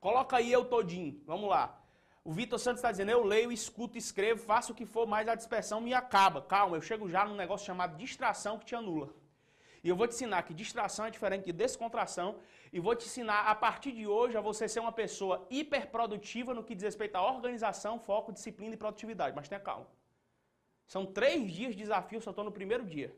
Coloca 0.00 0.38
aí 0.38 0.50
eu 0.50 0.64
todinho. 0.64 1.20
Vamos 1.26 1.48
lá. 1.48 1.78
O 2.24 2.32
Vitor 2.32 2.58
Santos 2.58 2.78
está 2.80 2.90
dizendo, 2.90 3.10
eu 3.10 3.22
leio, 3.24 3.50
escuto, 3.52 3.96
escrevo, 3.96 4.42
faço 4.42 4.72
o 4.72 4.74
que 4.74 4.84
for, 4.84 5.06
mas 5.06 5.28
a 5.28 5.34
dispersão 5.34 5.80
me 5.80 5.94
acaba. 5.94 6.42
Calma, 6.42 6.76
eu 6.76 6.82
chego 6.82 7.08
já 7.08 7.24
num 7.24 7.36
negócio 7.36 7.66
chamado 7.66 7.96
distração 7.96 8.58
que 8.58 8.66
te 8.66 8.74
anula. 8.74 9.10
E 9.82 9.88
eu 9.88 9.96
vou 9.96 10.06
te 10.06 10.14
ensinar 10.14 10.42
que 10.42 10.52
distração 10.52 11.06
é 11.06 11.10
diferente 11.10 11.46
de 11.46 11.52
descontração. 11.52 12.36
E 12.72 12.78
vou 12.78 12.94
te 12.94 13.06
ensinar 13.06 13.42
a 13.46 13.54
partir 13.54 13.92
de 13.92 14.06
hoje 14.06 14.36
a 14.36 14.40
você 14.40 14.68
ser 14.68 14.80
uma 14.80 14.92
pessoa 14.92 15.46
hiperprodutiva 15.50 16.54
no 16.54 16.62
que 16.62 16.74
diz 16.74 16.84
respeito 16.84 17.16
à 17.16 17.22
organização, 17.22 17.98
foco, 17.98 18.32
disciplina 18.32 18.74
e 18.74 18.76
produtividade. 18.76 19.34
Mas 19.34 19.48
tenha 19.48 19.60
calma. 19.60 19.86
São 20.86 21.06
três 21.06 21.50
dias 21.50 21.74
de 21.74 21.82
desafio, 21.82 22.20
só 22.20 22.30
estou 22.30 22.44
no 22.44 22.52
primeiro 22.52 22.84
dia. 22.84 23.14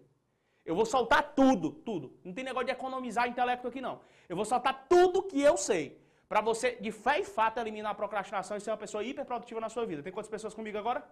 Eu 0.65 0.77
vou 0.77 0.87
soltar 0.87 1.35
tudo, 1.35 1.73
tudo. 1.73 2.17
Não 2.25 2.33
tem 2.33 2.45
negócio 2.45 2.67
de 2.67 2.73
economizar 2.73 3.29
intelecto 3.29 3.67
aqui, 3.67 3.81
não. 3.81 4.01
Eu 4.29 4.37
vou 4.37 4.45
soltar 4.45 4.87
tudo 4.89 5.25
que 5.25 5.41
eu 5.41 5.57
sei. 5.57 6.02
Para 6.33 6.41
você, 6.41 6.77
de 6.77 6.91
fé 6.91 7.21
e 7.21 7.25
fato, 7.25 7.59
eliminar 7.59 7.93
a 7.93 7.95
procrastinação 7.95 8.57
e 8.57 8.61
ser 8.63 8.71
uma 8.71 8.79
pessoa 8.79 9.05
hiperprodutiva 9.05 9.61
na 9.61 9.69
sua 9.69 9.85
vida. 9.85 10.03
Tem 10.03 10.11
quantas 10.11 10.31
pessoas 10.31 10.55
comigo 10.55 10.79
agora? 10.79 11.07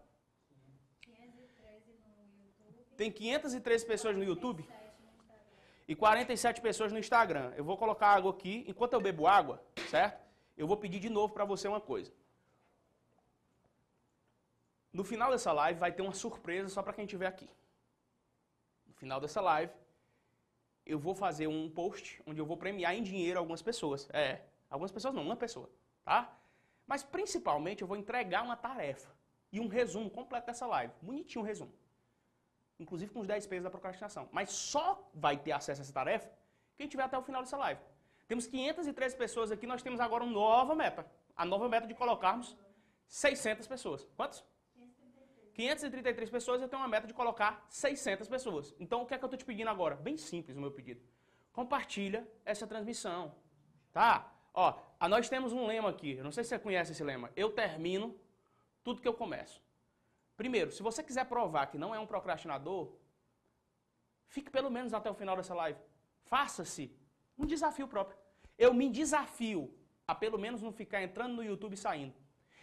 513 1.02 1.92
no. 1.98 2.96
Tem 2.96 3.12
513 3.12 3.84
pessoas 3.84 4.16
no 4.16 4.24
YouTube? 4.24 4.66
E 5.86 5.94
47 5.94 6.62
pessoas 6.62 6.90
no 6.90 6.98
Instagram. 6.98 7.52
Eu 7.54 7.62
vou 7.62 7.76
colocar 7.76 8.06
água 8.14 8.30
aqui. 8.30 8.64
Enquanto 8.66 8.94
eu 8.94 9.00
bebo 9.02 9.26
água, 9.26 9.62
certo? 9.90 10.26
Eu 10.56 10.66
vou 10.66 10.78
pedir 10.78 11.00
de 11.00 11.10
novo 11.10 11.34
para 11.34 11.44
você 11.44 11.68
uma 11.68 11.82
coisa. 11.82 12.10
No 14.90 15.04
final 15.04 15.30
dessa 15.30 15.52
live 15.52 15.78
vai 15.78 15.92
ter 15.92 16.00
uma 16.00 16.14
surpresa 16.14 16.70
só 16.70 16.82
para 16.82 16.94
quem 16.94 17.04
estiver 17.04 17.26
aqui. 17.26 17.50
No 18.86 18.94
final 18.94 19.20
dessa 19.20 19.42
live, 19.42 19.74
eu 20.86 20.98
vou 20.98 21.14
fazer 21.14 21.46
um 21.46 21.68
post 21.68 22.22
onde 22.26 22.40
eu 22.40 22.46
vou 22.46 22.56
premiar 22.56 22.94
em 22.94 23.02
dinheiro 23.02 23.38
algumas 23.38 23.60
pessoas. 23.60 24.08
É, 24.14 24.40
Algumas 24.70 24.92
pessoas 24.92 25.12
não, 25.12 25.22
uma 25.22 25.36
pessoa, 25.36 25.68
tá? 26.04 26.34
Mas 26.86 27.02
principalmente 27.02 27.82
eu 27.82 27.88
vou 27.88 27.96
entregar 27.96 28.42
uma 28.42 28.56
tarefa 28.56 29.10
e 29.52 29.60
um 29.60 29.68
resumo 29.68 30.08
completo 30.08 30.46
dessa 30.46 30.66
live. 30.66 30.94
Bonitinho 31.02 31.44
o 31.44 31.46
resumo. 31.46 31.72
Inclusive 32.78 33.12
com 33.12 33.20
os 33.20 33.26
10 33.26 33.46
pesos 33.46 33.64
da 33.64 33.70
procrastinação. 33.70 34.28
Mas 34.32 34.50
só 34.50 35.10
vai 35.12 35.36
ter 35.36 35.52
acesso 35.52 35.80
a 35.80 35.82
essa 35.82 35.92
tarefa 35.92 36.30
quem 36.76 36.88
tiver 36.88 37.02
até 37.02 37.18
o 37.18 37.22
final 37.22 37.42
dessa 37.42 37.58
live. 37.58 37.80
Temos 38.26 38.46
513 38.46 39.16
pessoas 39.16 39.50
aqui, 39.50 39.66
nós 39.66 39.82
temos 39.82 40.00
agora 40.00 40.24
uma 40.24 40.32
nova 40.32 40.74
meta. 40.74 41.04
A 41.36 41.44
nova 41.44 41.68
meta 41.68 41.86
de 41.86 41.94
colocarmos 41.94 42.56
600 43.06 43.66
pessoas. 43.66 44.08
Quantos? 44.16 44.42
533 45.52 46.30
pessoas, 46.30 46.62
eu 46.62 46.68
tenho 46.68 46.80
uma 46.80 46.88
meta 46.88 47.06
de 47.06 47.12
colocar 47.12 47.66
600 47.68 48.28
pessoas. 48.28 48.74
Então, 48.78 49.02
o 49.02 49.06
que 49.06 49.12
é 49.12 49.18
que 49.18 49.24
eu 49.24 49.26
estou 49.26 49.36
te 49.36 49.44
pedindo 49.44 49.68
agora? 49.68 49.94
Bem 49.94 50.16
simples 50.16 50.56
o 50.56 50.60
meu 50.60 50.70
pedido. 50.70 51.02
Compartilha 51.52 52.26
essa 52.44 52.66
transmissão, 52.66 53.34
tá? 53.92 54.32
Ó, 54.53 54.78
nós 55.09 55.28
temos 55.28 55.53
um 55.53 55.66
lema 55.66 55.90
aqui, 55.90 56.12
eu 56.12 56.24
não 56.24 56.32
sei 56.32 56.44
se 56.44 56.51
você 56.51 56.59
conhece 56.59 56.92
esse 56.92 57.05
lema. 57.05 57.30
Eu 57.36 57.53
termino 57.53 58.18
tudo 58.82 59.01
que 59.01 59.09
eu 59.09 59.14
começo. 59.14 59.62
Primeiro, 60.36 60.72
se 60.72 60.82
você 60.82 61.03
quiser 61.03 61.26
provar 61.26 61.66
que 61.66 61.78
não 61.78 61.94
é 61.94 61.98
um 61.98 62.07
procrastinador, 62.07 62.92
fique 64.26 64.51
pelo 64.51 64.70
menos 64.70 64.94
até 64.94 65.11
o 65.11 65.14
final 65.14 65.36
dessa 65.36 65.55
live. 65.55 65.78
Faça-se 66.22 66.94
um 67.36 67.46
desafio 67.46 67.86
próprio. 67.86 68.16
Eu 68.59 68.72
me 68.74 68.88
desafio 68.88 69.72
a 70.07 70.14
pelo 70.14 70.38
menos 70.38 70.62
não 70.62 70.72
ficar 70.72 71.03
entrando 71.03 71.34
no 71.34 71.44
YouTube 71.44 71.74
e 71.74 71.76
saindo. 71.76 72.14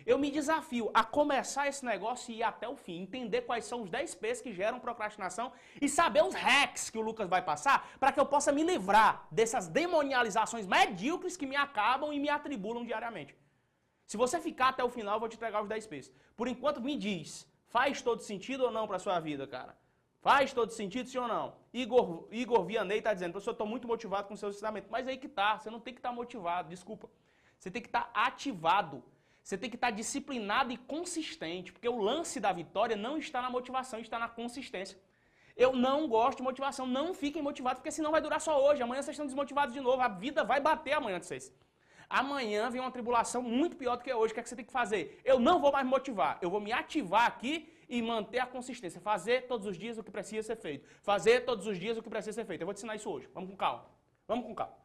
Eu 0.05 0.17
me 0.17 0.31
desafio 0.31 0.89
a 0.93 1.03
começar 1.03 1.67
esse 1.67 1.83
negócio 1.83 2.31
e 2.31 2.37
ir 2.37 2.43
até 2.43 2.67
o 2.67 2.75
fim, 2.75 3.01
entender 3.01 3.41
quais 3.41 3.65
são 3.65 3.81
os 3.81 3.89
10 3.89 4.15
P's 4.15 4.41
que 4.41 4.53
geram 4.53 4.79
procrastinação 4.79 5.51
e 5.81 5.89
saber 5.89 6.23
os 6.23 6.33
hacks 6.33 6.89
que 6.89 6.97
o 6.97 7.01
Lucas 7.01 7.27
vai 7.27 7.41
passar 7.41 7.89
para 7.99 8.11
que 8.11 8.19
eu 8.19 8.25
possa 8.25 8.51
me 8.51 8.63
livrar 8.63 9.27
dessas 9.31 9.67
demonializações 9.67 10.65
medíocres 10.65 11.35
que 11.35 11.45
me 11.45 11.55
acabam 11.55 12.13
e 12.13 12.19
me 12.19 12.29
atribulam 12.29 12.85
diariamente. 12.85 13.35
Se 14.05 14.15
você 14.15 14.39
ficar 14.39 14.69
até 14.69 14.83
o 14.83 14.89
final, 14.89 15.15
eu 15.15 15.19
vou 15.19 15.27
te 15.27 15.35
entregar 15.35 15.61
os 15.61 15.67
10 15.67 15.87
P's. 15.87 16.11
Por 16.37 16.47
enquanto, 16.47 16.79
me 16.79 16.95
diz, 16.95 17.45
faz 17.67 18.01
todo 18.01 18.21
sentido 18.21 18.63
ou 18.63 18.71
não 18.71 18.87
para 18.87 18.99
sua 18.99 19.19
vida, 19.19 19.45
cara? 19.45 19.75
Faz 20.21 20.51
todo 20.53 20.71
sentido, 20.71 21.07
sim 21.09 21.17
ou 21.17 21.27
não? 21.27 21.55
Igor, 21.73 22.27
Igor 22.31 22.65
Vianney 22.65 22.99
está 22.99 23.13
dizendo, 23.13 23.31
professor, 23.31 23.51
eu 23.51 23.53
estou 23.53 23.67
muito 23.67 23.87
motivado 23.87 24.27
com 24.27 24.33
o 24.33 24.37
seu 24.37 24.49
ensinamento. 24.49 24.87
Mas 24.89 25.07
aí 25.07 25.17
que 25.17 25.27
tá, 25.27 25.59
você 25.59 25.69
não 25.69 25.79
tem 25.79 25.93
que 25.93 25.99
estar 25.99 26.09
tá 26.09 26.15
motivado, 26.15 26.69
desculpa. 26.69 27.09
Você 27.59 27.69
tem 27.69 27.81
que 27.81 27.87
estar 27.87 28.03
tá 28.03 28.25
ativado. 28.25 29.03
Você 29.47 29.57
tem 29.57 29.69
que 29.69 29.77
estar 29.77 29.91
tá 29.91 29.95
disciplinado 29.99 30.73
e 30.73 30.77
consistente, 30.93 31.71
porque 31.71 31.87
o 31.87 31.99
lance 32.07 32.37
da 32.37 32.51
vitória 32.51 32.97
não 32.97 33.17
está 33.17 33.41
na 33.41 33.49
motivação, 33.49 33.97
está 33.97 34.19
na 34.19 34.27
consistência. 34.27 34.99
Eu 35.55 35.71
não 35.71 36.05
gosto 36.05 36.39
de 36.39 36.43
motivação, 36.43 36.85
não 36.85 37.13
fiquem 37.13 37.41
motivados, 37.41 37.79
porque 37.79 37.89
senão 37.97 38.11
vai 38.11 38.19
durar 38.19 38.41
só 38.41 38.61
hoje. 38.61 38.83
Amanhã 38.83 39.01
vocês 39.01 39.13
estão 39.15 39.25
desmotivados 39.25 39.73
de 39.73 39.79
novo, 39.79 40.01
a 40.01 40.09
vida 40.09 40.43
vai 40.43 40.59
bater 40.59 40.91
amanhã 40.95 41.17
de 41.17 41.27
vocês. 41.27 41.45
Amanhã 42.09 42.69
vem 42.69 42.81
uma 42.81 42.91
tribulação 42.91 43.41
muito 43.41 43.77
pior 43.77 43.95
do 43.95 44.03
que 44.03 44.13
hoje. 44.13 44.31
O 44.31 44.33
que, 44.33 44.41
é 44.41 44.43
que 44.43 44.49
você 44.49 44.57
tem 44.57 44.65
que 44.65 44.71
fazer? 44.81 45.21
Eu 45.23 45.39
não 45.39 45.61
vou 45.61 45.71
mais 45.71 45.85
me 45.85 45.91
motivar, 45.91 46.37
eu 46.41 46.49
vou 46.49 46.59
me 46.59 46.73
ativar 46.73 47.25
aqui 47.25 47.73
e 47.87 48.01
manter 48.01 48.39
a 48.39 48.45
consistência. 48.45 48.99
Fazer 48.99 49.47
todos 49.47 49.65
os 49.65 49.77
dias 49.77 49.97
o 49.97 50.03
que 50.03 50.11
precisa 50.11 50.45
ser 50.45 50.57
feito. 50.57 50.85
Fazer 51.01 51.45
todos 51.45 51.67
os 51.67 51.79
dias 51.79 51.97
o 51.97 52.03
que 52.03 52.09
precisa 52.09 52.33
ser 52.33 52.45
feito. 52.45 52.63
Eu 52.63 52.67
vou 52.67 52.73
te 52.73 52.79
ensinar 52.79 52.97
isso 52.97 53.09
hoje. 53.09 53.29
Vamos 53.33 53.49
com 53.49 53.55
calma. 53.55 53.85
Vamos 54.27 54.45
com 54.45 54.53
calma. 54.53 54.75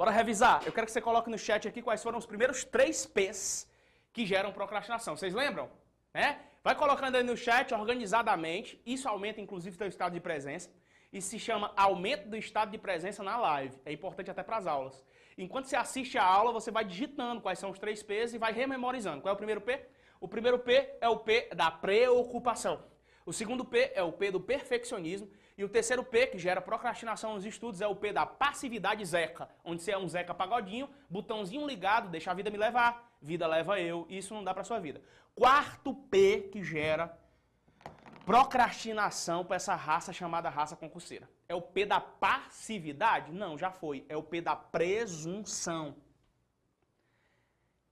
Bora 0.00 0.10
revisar. 0.10 0.62
Eu 0.64 0.72
quero 0.72 0.86
que 0.86 0.92
você 0.94 1.00
coloque 1.02 1.28
no 1.28 1.36
chat 1.36 1.68
aqui 1.68 1.82
quais 1.82 2.02
foram 2.02 2.16
os 2.16 2.24
primeiros 2.24 2.64
três 2.64 3.04
P's 3.04 3.68
que 4.14 4.24
geram 4.24 4.50
procrastinação. 4.50 5.14
Vocês 5.14 5.34
lembram? 5.34 5.68
É? 6.14 6.36
Vai 6.64 6.74
colocando 6.74 7.16
aí 7.16 7.22
no 7.22 7.36
chat 7.36 7.74
organizadamente. 7.74 8.80
Isso 8.86 9.06
aumenta 9.06 9.42
inclusive 9.42 9.74
o 9.74 9.78
seu 9.78 9.88
estado 9.88 10.14
de 10.14 10.20
presença. 10.20 10.70
E 11.12 11.20
se 11.20 11.38
chama 11.38 11.70
aumento 11.76 12.30
do 12.30 12.36
estado 12.38 12.70
de 12.70 12.78
presença 12.78 13.22
na 13.22 13.36
live. 13.36 13.76
É 13.84 13.92
importante 13.92 14.30
até 14.30 14.42
para 14.42 14.56
as 14.56 14.66
aulas. 14.66 15.04
Enquanto 15.36 15.66
você 15.66 15.76
assiste 15.76 16.16
a 16.16 16.24
aula, 16.24 16.50
você 16.50 16.70
vai 16.70 16.82
digitando 16.82 17.42
quais 17.42 17.58
são 17.58 17.68
os 17.68 17.78
três 17.78 18.02
P's 18.02 18.32
e 18.32 18.38
vai 18.38 18.54
rememorizando. 18.54 19.20
Qual 19.20 19.30
é 19.30 19.34
o 19.34 19.36
primeiro 19.36 19.60
P? 19.60 19.86
O 20.18 20.26
primeiro 20.26 20.58
P 20.60 20.96
é 21.02 21.10
o 21.10 21.18
P 21.18 21.50
da 21.54 21.70
preocupação. 21.70 22.82
O 23.26 23.34
segundo 23.34 23.66
P 23.66 23.92
é 23.94 24.02
o 24.02 24.12
P 24.12 24.30
do 24.30 24.40
perfeccionismo. 24.40 25.28
E 25.56 25.64
o 25.64 25.68
terceiro 25.68 26.02
P, 26.04 26.26
que 26.28 26.38
gera 26.38 26.60
procrastinação 26.60 27.34
nos 27.34 27.44
estudos, 27.44 27.80
é 27.80 27.86
o 27.86 27.94
P 27.94 28.12
da 28.12 28.24
passividade 28.24 29.04
Zeca, 29.04 29.48
onde 29.64 29.82
você 29.82 29.92
é 29.92 29.98
um 29.98 30.08
Zeca 30.08 30.34
pagodinho, 30.34 30.88
botãozinho 31.08 31.66
ligado, 31.66 32.08
deixa 32.08 32.30
a 32.30 32.34
vida 32.34 32.50
me 32.50 32.56
levar, 32.56 33.16
vida 33.20 33.46
leva 33.46 33.80
eu, 33.80 34.06
isso 34.08 34.32
não 34.32 34.42
dá 34.42 34.54
para 34.54 34.64
sua 34.64 34.78
vida. 34.78 35.02
Quarto 35.34 35.94
P 35.94 36.48
que 36.52 36.62
gera 36.62 37.18
procrastinação 38.24 39.44
para 39.44 39.56
essa 39.56 39.74
raça 39.74 40.12
chamada 40.12 40.48
raça 40.48 40.76
concurseira. 40.76 41.28
É 41.48 41.54
o 41.54 41.60
P 41.60 41.84
da 41.84 42.00
passividade? 42.00 43.32
Não, 43.32 43.58
já 43.58 43.70
foi. 43.70 44.04
É 44.08 44.16
o 44.16 44.22
P 44.22 44.40
da 44.40 44.54
presunção. 44.54 45.96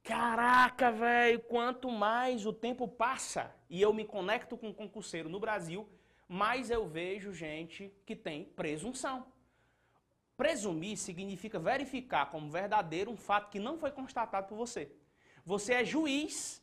Caraca, 0.03 0.91
velho, 0.91 1.41
quanto 1.41 1.91
mais 1.91 2.47
o 2.47 2.53
tempo 2.53 2.89
passa 2.89 3.55
e 3.69 3.83
eu 3.83 3.93
me 3.93 4.05
conecto 4.05 4.57
com 4.57 4.69
um 4.69 4.73
concurseiro 4.73 5.29
no 5.29 5.41
Brasil, 5.41 5.89
mais 6.29 6.70
eu 6.70 6.87
vejo 6.87 7.33
gente 7.33 7.91
que 8.05 8.14
tem 8.14 8.45
presunção. 8.45 9.26
Presumir 10.37 10.97
significa 10.97 11.59
verificar 11.59 12.26
como 12.26 12.51
verdadeiro 12.51 13.11
um 13.11 13.16
fato 13.16 13.51
que 13.51 13.59
não 13.59 13.79
foi 13.79 13.91
constatado 13.91 14.47
por 14.47 14.57
você. 14.57 14.93
Você 15.45 15.72
é 15.72 15.85
juiz 15.85 16.62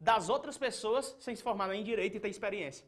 das 0.00 0.28
outras 0.28 0.58
pessoas 0.58 1.16
sem 1.20 1.34
se 1.34 1.42
formar 1.42 1.72
em 1.74 1.84
direito 1.84 2.16
e 2.16 2.20
ter 2.20 2.28
experiência. 2.28 2.84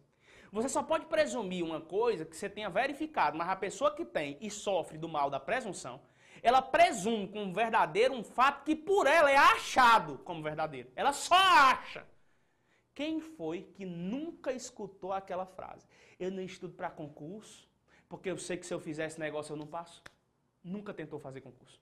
Você 0.52 0.68
só 0.68 0.82
pode 0.82 1.06
presumir 1.06 1.64
uma 1.64 1.80
coisa 1.80 2.24
que 2.24 2.36
você 2.36 2.48
tenha 2.48 2.68
verificado, 2.68 3.38
mas 3.38 3.48
a 3.48 3.56
pessoa 3.56 3.94
que 3.94 4.04
tem 4.04 4.36
e 4.40 4.50
sofre 4.50 4.98
do 4.98 5.08
mal 5.08 5.30
da 5.30 5.40
presunção, 5.40 6.00
ela 6.42 6.60
presume 6.60 7.28
como 7.28 7.52
verdadeiro 7.52 8.14
um 8.14 8.24
fato 8.24 8.64
que 8.64 8.76
por 8.76 9.06
ela 9.06 9.30
é 9.30 9.36
achado 9.36 10.18
como 10.18 10.42
verdadeiro. 10.42 10.90
Ela 10.94 11.12
só 11.12 11.34
acha. 11.34 12.06
Quem 12.96 13.20
foi 13.20 13.68
que 13.74 13.84
nunca 13.84 14.54
escutou 14.54 15.12
aquela 15.12 15.44
frase? 15.44 15.86
Eu 16.18 16.30
não 16.30 16.42
estudo 16.42 16.72
para 16.72 16.88
concurso, 16.88 17.68
porque 18.08 18.30
eu 18.30 18.38
sei 18.38 18.56
que 18.56 18.64
se 18.64 18.72
eu 18.72 18.80
fizer 18.80 19.04
esse 19.04 19.20
negócio 19.20 19.52
eu 19.52 19.56
não 19.56 19.66
passo. 19.66 20.02
Nunca 20.64 20.94
tentou 20.94 21.18
fazer 21.18 21.42
concurso. 21.42 21.78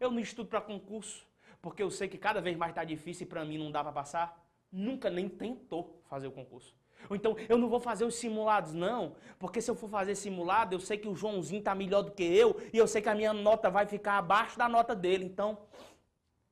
Eu 0.00 0.10
não 0.10 0.18
estudo 0.18 0.48
para 0.48 0.62
concurso, 0.62 1.26
porque 1.60 1.82
eu 1.82 1.90
sei 1.90 2.08
que 2.08 2.16
cada 2.16 2.40
vez 2.40 2.56
mais 2.56 2.70
está 2.70 2.84
difícil 2.84 3.26
e 3.26 3.28
para 3.28 3.44
mim 3.44 3.58
não 3.58 3.70
dá 3.70 3.82
para 3.82 3.92
passar. 3.92 4.42
Nunca 4.72 5.10
nem 5.10 5.28
tentou 5.28 6.00
fazer 6.08 6.26
o 6.26 6.32
concurso. 6.32 6.74
Ou 7.10 7.14
então, 7.14 7.36
eu 7.50 7.58
não 7.58 7.68
vou 7.68 7.78
fazer 7.78 8.06
os 8.06 8.14
simulados, 8.14 8.72
não, 8.72 9.14
porque 9.38 9.60
se 9.60 9.70
eu 9.70 9.74
for 9.74 9.90
fazer 9.90 10.14
simulado, 10.14 10.74
eu 10.74 10.80
sei 10.80 10.96
que 10.96 11.06
o 11.06 11.14
Joãozinho 11.14 11.58
está 11.58 11.74
melhor 11.74 12.00
do 12.00 12.12
que 12.12 12.24
eu 12.24 12.58
e 12.72 12.78
eu 12.78 12.88
sei 12.88 13.02
que 13.02 13.10
a 13.10 13.14
minha 13.14 13.34
nota 13.34 13.68
vai 13.68 13.84
ficar 13.84 14.16
abaixo 14.16 14.56
da 14.56 14.70
nota 14.70 14.96
dele. 14.96 15.26
Então, 15.26 15.58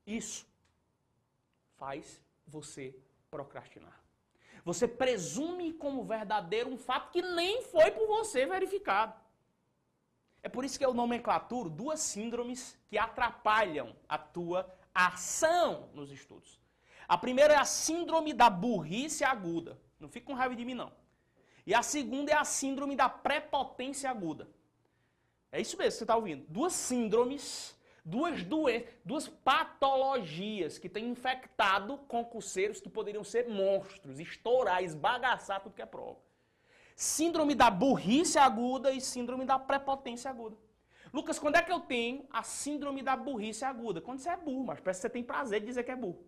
isso 0.07 0.46
faz 1.78 2.22
você 2.46 2.94
procrastinar. 3.35 4.01
Você 4.64 4.87
presume 4.87 5.72
como 5.72 6.05
verdadeiro 6.05 6.70
um 6.70 6.78
fato 6.78 7.11
que 7.11 7.20
nem 7.20 7.62
foi 7.62 7.91
por 7.91 8.07
você 8.07 8.47
verificado. 8.47 9.14
É 10.41 10.49
por 10.49 10.64
isso 10.64 10.78
que 10.78 10.87
eu 10.87 10.95
nomenclaturo 10.95 11.68
duas 11.68 11.99
síndromes 12.01 12.78
que 12.89 12.97
atrapalham 12.97 13.89
a 14.09 14.16
tua 14.16 14.61
ação 14.95 15.91
nos 15.93 16.12
estudos. 16.12 16.61
A 17.09 17.18
primeira 17.18 17.55
é 17.55 17.57
a 17.57 17.64
síndrome 17.64 18.32
da 18.32 18.49
burrice 18.49 19.24
aguda. 19.24 19.78
Não 19.99 20.09
fica 20.09 20.26
com 20.26 20.35
raiva 20.35 20.55
de 20.55 20.64
mim, 20.64 20.74
não. 20.74 20.93
E 21.66 21.74
a 21.74 21.82
segunda 21.82 22.30
é 22.30 22.37
a 22.37 22.45
síndrome 22.45 22.95
da 22.95 23.09
prepotência 23.09 24.09
aguda. 24.09 24.49
É 25.51 25.61
isso 25.61 25.76
mesmo 25.76 25.93
que 25.93 25.99
você 25.99 26.05
está 26.05 26.16
ouvindo. 26.16 26.47
Duas 26.49 26.72
síndromes 26.72 27.76
duas 28.05 28.42
doenças, 28.42 28.88
duas 29.05 29.28
patologias 29.28 30.76
que 30.78 30.88
têm 30.88 31.09
infectado 31.09 31.96
concurseiros 32.07 32.80
que 32.80 32.90
poderiam 32.90 33.24
ser 33.24 33.48
monstros, 33.48 34.20
estourar, 34.20 34.82
esbagaçar 34.82 35.62
tudo 35.62 35.74
que 35.74 35.82
é 35.82 35.86
prova. 35.86 36.18
Síndrome 36.94 37.55
da 37.55 37.70
burrice 37.70 38.38
aguda 38.38 38.92
e 38.92 39.00
síndrome 39.00 39.44
da 39.44 39.59
prepotência 39.59 40.30
aguda. 40.30 40.57
Lucas, 41.12 41.38
quando 41.38 41.57
é 41.57 41.62
que 41.62 41.72
eu 41.72 41.80
tenho 41.80 42.26
a 42.30 42.42
síndrome 42.42 43.02
da 43.02 43.16
burrice 43.16 43.64
aguda? 43.64 44.00
Quando 44.00 44.18
você 44.18 44.28
é 44.28 44.36
burro, 44.36 44.64
mas 44.64 44.80
parece 44.80 45.00
que 45.00 45.02
você 45.02 45.11
tem 45.11 45.22
prazer 45.22 45.61
de 45.61 45.66
dizer 45.66 45.84
que 45.84 45.90
é 45.90 45.96
burro. 45.96 46.24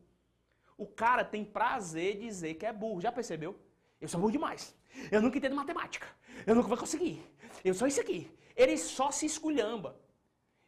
O 0.78 0.86
cara 0.86 1.24
tem 1.24 1.44
prazer 1.44 2.14
de 2.14 2.26
dizer 2.26 2.54
que 2.54 2.66
é 2.66 2.72
burro, 2.72 3.00
já 3.00 3.10
percebeu? 3.12 3.58
Eu 4.00 4.08
sou 4.08 4.20
burro 4.20 4.32
demais. 4.32 4.76
Eu 5.10 5.20
nunca 5.20 5.38
entendo 5.38 5.54
matemática. 5.54 6.06
Eu 6.46 6.54
nunca 6.54 6.68
vou 6.68 6.76
conseguir. 6.76 7.22
Eu 7.64 7.74
sou 7.74 7.86
isso 7.86 8.00
aqui. 8.00 8.30
Ele 8.54 8.76
só 8.76 9.10
se 9.10 9.26
esculhamba. 9.26 9.98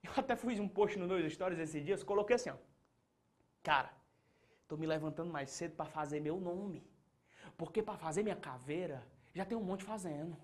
Eu 0.09 0.23
até 0.23 0.35
fiz 0.37 0.59
um 0.59 0.69
post 0.69 0.99
no 0.99 1.07
Meus 1.07 1.33
Stories 1.33 1.59
esses 1.59 1.85
dias, 1.85 2.03
coloquei 2.03 2.37
assim, 2.37 2.51
ó. 2.51 2.57
Cara, 3.63 3.91
tô 4.67 4.77
me 4.77 4.87
levantando 4.87 5.31
mais 5.31 5.51
cedo 5.51 5.75
para 5.77 5.87
fazer 5.87 6.21
meu 6.21 6.41
nome. 6.41 6.87
Porque 7.57 7.83
para 7.83 7.99
fazer 7.99 8.23
minha 8.23 8.37
caveira, 8.37 9.07
já 9.35 9.45
tem 9.45 9.57
um 9.57 9.63
monte 9.63 9.85
fazendo. 9.85 10.37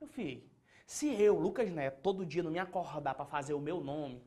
Meu 0.00 0.08
filho, 0.08 0.42
se 0.86 1.20
eu, 1.20 1.38
Lucas 1.38 1.70
Neto, 1.70 2.00
todo 2.02 2.24
dia 2.24 2.42
não 2.42 2.50
me 2.50 2.58
acordar 2.58 3.14
para 3.14 3.24
fazer 3.24 3.54
o 3.54 3.60
meu 3.60 3.80
nome, 3.80 4.22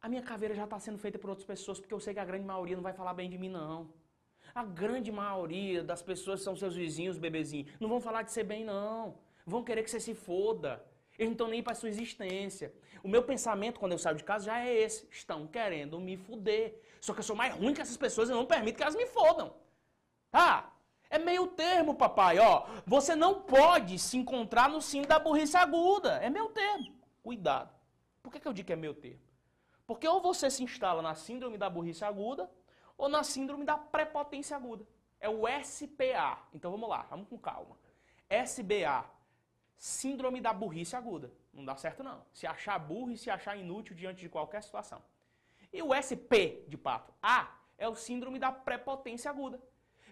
a 0.00 0.08
minha 0.08 0.22
caveira 0.22 0.54
já 0.54 0.64
está 0.64 0.78
sendo 0.78 0.98
feita 0.98 1.18
por 1.18 1.30
outras 1.30 1.46
pessoas, 1.46 1.80
porque 1.80 1.92
eu 1.92 2.00
sei 2.00 2.14
que 2.14 2.20
a 2.20 2.24
grande 2.24 2.44
maioria 2.44 2.76
não 2.76 2.82
vai 2.82 2.92
falar 2.92 3.12
bem 3.14 3.28
de 3.28 3.36
mim, 3.36 3.48
não. 3.48 3.92
A 4.54 4.64
grande 4.64 5.10
maioria 5.10 5.82
das 5.82 6.00
pessoas 6.00 6.42
são 6.42 6.54
seus 6.56 6.74
vizinhos, 6.74 7.18
bebezinhos, 7.18 7.70
não 7.80 7.88
vão 7.88 8.00
falar 8.00 8.22
de 8.22 8.30
você 8.32 8.42
bem, 8.42 8.64
não. 8.64 9.18
Vão 9.44 9.64
querer 9.64 9.82
que 9.82 9.90
você 9.90 10.00
se 10.00 10.14
foda. 10.14 10.84
Eles 11.18 11.28
não 11.28 11.32
estão 11.32 11.48
nem 11.48 11.62
para 11.62 11.74
sua 11.74 11.88
existência. 11.88 12.72
O 13.02 13.08
meu 13.08 13.22
pensamento 13.22 13.80
quando 13.80 13.92
eu 13.92 13.98
saio 13.98 14.16
de 14.16 14.24
casa 14.24 14.46
já 14.46 14.60
é 14.60 14.74
esse. 14.74 15.08
Estão 15.10 15.46
querendo 15.46 15.98
me 15.98 16.16
fuder. 16.16 16.80
Só 17.00 17.12
que 17.12 17.20
eu 17.20 17.24
sou 17.24 17.36
mais 17.36 17.54
ruim 17.54 17.72
que 17.72 17.80
essas 17.80 17.96
pessoas 17.96 18.28
e 18.28 18.32
não 18.32 18.46
permito 18.46 18.76
que 18.76 18.82
elas 18.82 18.96
me 18.96 19.06
fodam. 19.06 19.54
Tá? 20.30 20.72
É 21.08 21.18
meio 21.18 21.46
termo, 21.46 21.94
papai. 21.94 22.38
Ó, 22.38 22.66
você 22.86 23.14
não 23.14 23.42
pode 23.42 23.98
se 23.98 24.16
encontrar 24.16 24.68
no 24.68 24.82
sim 24.82 25.02
da 25.02 25.18
burrice 25.18 25.56
aguda. 25.56 26.18
É 26.22 26.28
meu 26.28 26.48
termo. 26.48 26.94
Cuidado. 27.22 27.74
Por 28.22 28.32
que, 28.32 28.40
que 28.40 28.48
eu 28.48 28.52
digo 28.52 28.66
que 28.66 28.72
é 28.72 28.76
meu 28.76 28.94
termo? 28.94 29.20
Porque 29.86 30.06
ou 30.06 30.20
você 30.20 30.50
se 30.50 30.64
instala 30.64 31.00
na 31.00 31.14
síndrome 31.14 31.56
da 31.56 31.70
burrice 31.70 32.04
aguda 32.04 32.50
ou 32.98 33.08
na 33.08 33.22
síndrome 33.22 33.64
da 33.64 33.78
prepotência 33.78 34.56
aguda. 34.56 34.86
É 35.20 35.28
o 35.28 35.42
SPA. 35.62 36.38
Então 36.52 36.70
vamos 36.70 36.88
lá, 36.88 37.06
vamos 37.08 37.28
com 37.28 37.38
calma. 37.38 37.78
SBA 38.28 39.04
síndrome 39.76 40.40
da 40.40 40.52
burrice 40.52 40.96
aguda. 40.96 41.32
Não 41.52 41.64
dá 41.64 41.76
certo 41.76 42.02
não. 42.02 42.22
Se 42.32 42.46
achar 42.46 42.78
burro 42.78 43.10
e 43.10 43.16
se 43.16 43.30
achar 43.30 43.56
inútil 43.56 43.94
diante 43.96 44.20
de 44.20 44.28
qualquer 44.28 44.62
situação. 44.62 45.02
E 45.72 45.82
o 45.82 45.92
SP 45.92 46.64
de 46.68 46.76
pato, 46.76 47.12
A, 47.22 47.48
é 47.78 47.88
o 47.88 47.94
síndrome 47.94 48.38
da 48.38 48.50
prepotência 48.50 49.30
aguda. 49.30 49.60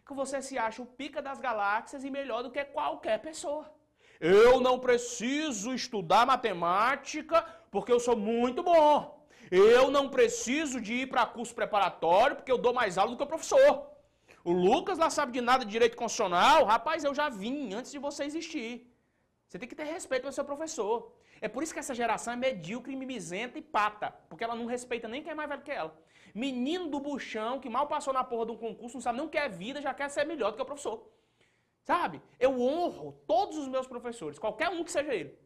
que 0.07 0.13
você 0.13 0.43
se 0.43 0.59
acha 0.59 0.83
o 0.83 0.87
pica 0.87 1.23
das 1.23 1.41
galáxias 1.41 2.05
e 2.05 2.11
melhor 2.11 2.43
do 2.43 2.51
que 2.51 2.63
qualquer 2.63 3.19
pessoa. 3.23 3.73
Eu 4.21 4.61
não 4.61 4.79
preciso 4.79 5.73
estudar 5.73 6.27
matemática 6.27 7.43
porque 7.71 7.91
eu 7.91 7.99
sou 7.99 8.15
muito 8.15 8.63
bom. 8.63 9.27
Eu 9.51 9.91
não 9.91 10.09
preciso 10.11 10.79
de 10.81 10.93
ir 10.93 11.07
para 11.09 11.25
curso 11.27 11.55
preparatório 11.55 12.37
porque 12.37 12.53
eu 12.53 12.59
dou 12.59 12.75
mais 12.75 12.99
aula 12.99 13.13
do 13.13 13.17
que 13.17 13.23
o 13.23 13.27
professor. 13.27 13.87
O 14.45 14.53
Lucas 14.53 14.99
lá 14.99 15.09
sabe 15.09 15.33
de 15.33 15.41
nada 15.41 15.65
de 15.65 15.71
direito 15.71 15.97
constitucional. 15.97 16.65
Rapaz, 16.65 17.03
eu 17.03 17.15
já 17.15 17.31
vim 17.31 17.73
antes 17.73 17.91
de 17.91 17.99
você 17.99 18.25
existir. 18.25 18.94
Você 19.55 19.59
tem 19.61 19.69
que 19.69 19.77
ter 19.77 19.85
respeito 19.85 20.23
pelo 20.23 20.33
seu 20.33 20.45
professor. 20.45 21.13
É 21.41 21.47
por 21.47 21.63
isso 21.63 21.73
que 21.73 21.79
essa 21.79 21.95
geração 21.95 22.33
é 22.33 22.37
medíocre, 22.37 22.97
mimizenta 22.97 23.57
e 23.57 23.63
pata. 23.63 24.13
Porque 24.29 24.43
ela 24.43 24.57
não 24.57 24.67
respeita 24.67 25.07
nem 25.07 25.23
quem 25.23 25.31
é 25.31 25.35
mais 25.37 25.49
velho 25.49 25.63
que 25.63 25.71
ela. 25.71 25.97
Menino 26.35 26.89
do 26.89 26.99
buchão 26.99 27.61
que 27.61 27.71
mal 27.71 27.87
passou 27.87 28.13
na 28.13 28.25
porra 28.25 28.47
de 28.47 28.51
um 28.51 28.57
concurso, 28.57 28.97
não 28.97 29.01
sabe 29.01 29.19
nem 29.19 29.27
o 29.29 29.31
que 29.31 29.39
é 29.39 29.49
vida, 29.49 29.81
já 29.81 29.95
quer 29.95 30.11
ser 30.11 30.25
melhor 30.25 30.51
do 30.51 30.57
que 30.57 30.63
o 30.63 30.65
professor. 30.65 31.09
Sabe? 31.85 32.21
Eu 32.41 32.61
honro 32.61 33.13
todos 33.29 33.57
os 33.57 33.69
meus 33.69 33.87
professores, 33.87 34.41
qualquer 34.41 34.71
um 34.71 34.83
que 34.83 34.91
seja 34.91 35.15
ele. 35.15 35.39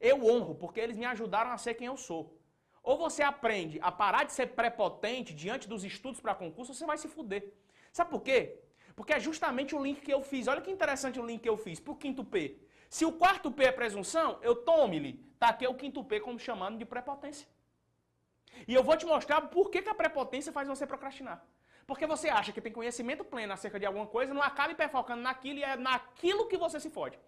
Eu 0.00 0.26
honro 0.26 0.56
porque 0.56 0.80
eles 0.80 0.96
me 0.96 1.04
ajudaram 1.04 1.52
a 1.52 1.56
ser 1.56 1.74
quem 1.74 1.86
eu 1.86 1.96
sou. 1.96 2.36
Ou 2.82 2.98
você 2.98 3.22
aprende 3.22 3.78
a 3.80 3.92
parar 3.92 4.24
de 4.24 4.32
ser 4.32 4.46
prepotente 4.48 5.32
diante 5.32 5.68
dos 5.68 5.84
estudos 5.84 6.20
para 6.20 6.34
concurso, 6.34 6.72
ou 6.72 6.74
você 6.74 6.84
vai 6.84 6.98
se 6.98 7.06
fuder. 7.06 7.52
Sabe 7.92 8.10
por 8.10 8.20
quê? 8.20 8.58
Porque 8.96 9.12
é 9.12 9.20
justamente 9.20 9.76
o 9.76 9.80
link 9.80 10.00
que 10.00 10.12
eu 10.12 10.22
fiz. 10.22 10.48
Olha 10.48 10.60
que 10.60 10.72
interessante 10.72 11.20
o 11.20 11.24
link 11.24 11.40
que 11.40 11.48
eu 11.48 11.56
fiz 11.56 11.78
pro 11.78 11.94
quinto 11.94 12.24
P. 12.24 12.63
Se 12.94 13.04
o 13.04 13.10
quarto 13.10 13.50
P 13.50 13.64
é 13.64 13.72
presunção, 13.72 14.38
eu 14.40 14.54
tome-lhe. 14.54 15.14
Tá 15.36 15.48
aqui 15.48 15.66
o 15.66 15.74
quinto 15.74 16.04
P 16.04 16.20
como 16.20 16.38
chamando 16.38 16.78
de 16.78 16.84
prepotência. 16.84 17.48
E 18.68 18.72
eu 18.72 18.84
vou 18.84 18.96
te 18.96 19.04
mostrar 19.04 19.40
por 19.54 19.68
que, 19.68 19.82
que 19.82 19.88
a 19.88 20.00
prepotência 20.02 20.52
faz 20.52 20.68
você 20.68 20.86
procrastinar. 20.86 21.44
Porque 21.88 22.06
você 22.06 22.28
acha 22.28 22.52
que 22.52 22.60
tem 22.60 22.70
conhecimento 22.72 23.24
pleno 23.24 23.52
acerca 23.52 23.80
de 23.80 23.86
alguma 23.86 24.06
coisa, 24.06 24.32
não 24.32 24.44
acabe 24.50 24.76
perfocando 24.76 25.22
naquilo 25.22 25.58
e 25.58 25.64
é 25.64 25.74
naquilo 25.74 26.46
que 26.46 26.56
você 26.56 26.78
se 26.78 26.88
fode. 26.88 27.18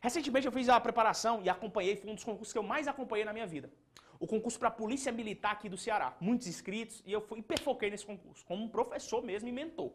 Recentemente 0.00 0.46
eu 0.46 0.52
fiz 0.52 0.68
a 0.68 0.78
preparação 0.78 1.42
e 1.42 1.48
acompanhei, 1.50 1.96
foi 1.96 2.12
um 2.12 2.14
dos 2.14 2.22
concursos 2.22 2.52
que 2.52 2.58
eu 2.60 2.62
mais 2.62 2.86
acompanhei 2.86 3.24
na 3.24 3.32
minha 3.32 3.48
vida. 3.48 3.72
O 4.20 4.28
concurso 4.28 4.60
para 4.60 4.68
a 4.68 4.78
Polícia 4.82 5.10
Militar 5.10 5.54
aqui 5.54 5.68
do 5.68 5.76
Ceará. 5.76 6.16
Muitos 6.20 6.46
inscritos 6.46 7.02
e 7.04 7.12
eu 7.12 7.20
fui 7.20 7.42
perfoquei 7.42 7.90
nesse 7.90 8.06
concurso, 8.06 8.46
como 8.46 8.62
um 8.62 8.68
professor 8.68 9.24
mesmo 9.24 9.48
e 9.48 9.52
mentor. 9.60 9.90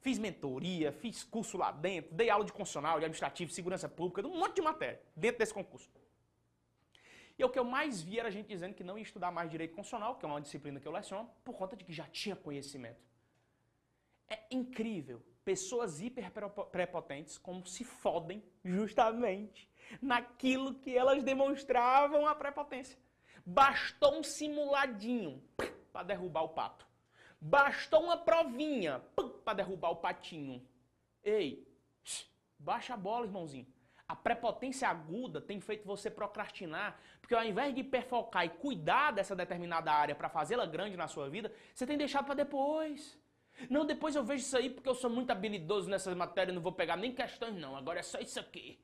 Fiz 0.00 0.18
mentoria, 0.18 0.92
fiz 0.92 1.24
curso 1.24 1.58
lá 1.58 1.72
dentro, 1.72 2.14
dei 2.14 2.30
aula 2.30 2.44
de 2.44 2.52
constitucional, 2.52 2.98
de 2.98 3.04
administrativo, 3.04 3.50
segurança 3.50 3.88
pública, 3.88 4.26
um 4.26 4.38
monte 4.38 4.56
de 4.56 4.62
matéria 4.62 5.00
dentro 5.16 5.38
desse 5.38 5.52
concurso. 5.52 5.90
E 7.38 7.44
o 7.44 7.48
que 7.48 7.58
eu 7.58 7.64
mais 7.64 8.02
vi 8.02 8.18
era 8.18 8.30
gente 8.30 8.48
dizendo 8.48 8.74
que 8.74 8.82
não 8.82 8.98
ia 8.98 9.02
estudar 9.02 9.30
mais 9.30 9.48
direito 9.48 9.74
constitucional, 9.74 10.16
que 10.16 10.24
é 10.24 10.28
uma 10.28 10.40
disciplina 10.40 10.80
que 10.80 10.88
eu 10.88 10.92
leciono, 10.92 11.30
por 11.44 11.54
conta 11.54 11.76
de 11.76 11.84
que 11.84 11.92
já 11.92 12.04
tinha 12.04 12.34
conhecimento. 12.34 13.00
É 14.28 14.40
incrível. 14.50 15.22
Pessoas 15.44 16.00
hiper 16.00 16.30
prepotentes 16.70 17.38
como 17.38 17.64
se 17.66 17.84
fodem 17.84 18.42
justamente 18.64 19.70
naquilo 20.02 20.74
que 20.74 20.96
elas 20.96 21.22
demonstravam 21.22 22.26
a 22.26 22.34
prepotência. 22.34 22.98
Bastou 23.46 24.18
um 24.18 24.22
simuladinho 24.22 25.42
para 25.92 26.02
derrubar 26.02 26.42
o 26.42 26.50
pato. 26.50 26.86
Bastou 27.40 28.02
uma 28.02 28.16
provinha 28.16 29.00
para 29.48 29.54
derrubar 29.54 29.92
o 29.92 29.96
patinho. 29.96 30.62
Ei, 31.24 31.66
baixa 32.58 32.92
a 32.92 32.96
bola, 32.98 33.24
irmãozinho. 33.24 33.66
A 34.06 34.14
prepotência 34.14 34.86
aguda 34.86 35.40
tem 35.40 35.58
feito 35.58 35.86
você 35.86 36.10
procrastinar, 36.10 37.00
porque 37.18 37.34
ao 37.34 37.42
invés 37.42 37.74
de 37.74 37.82
perfocar 37.82 38.44
e 38.44 38.50
cuidar 38.50 39.10
dessa 39.10 39.34
determinada 39.34 39.90
área 39.90 40.14
para 40.14 40.28
fazê-la 40.28 40.66
grande 40.66 40.98
na 40.98 41.08
sua 41.08 41.30
vida, 41.30 41.50
você 41.74 41.86
tem 41.86 41.96
deixado 41.96 42.26
para 42.26 42.34
depois. 42.34 43.18
Não, 43.70 43.86
depois 43.86 44.14
eu 44.14 44.22
vejo 44.22 44.42
isso 44.42 44.56
aí 44.56 44.68
porque 44.68 44.88
eu 44.88 44.94
sou 44.94 45.08
muito 45.08 45.30
habilidoso 45.30 45.88
nessas 45.88 46.14
matérias, 46.14 46.54
não 46.54 46.62
vou 46.62 46.72
pegar 46.72 46.96
nem 46.96 47.14
questões 47.14 47.56
não, 47.56 47.74
agora 47.74 48.00
é 48.00 48.02
só 48.02 48.18
isso 48.18 48.38
aqui. 48.38 48.78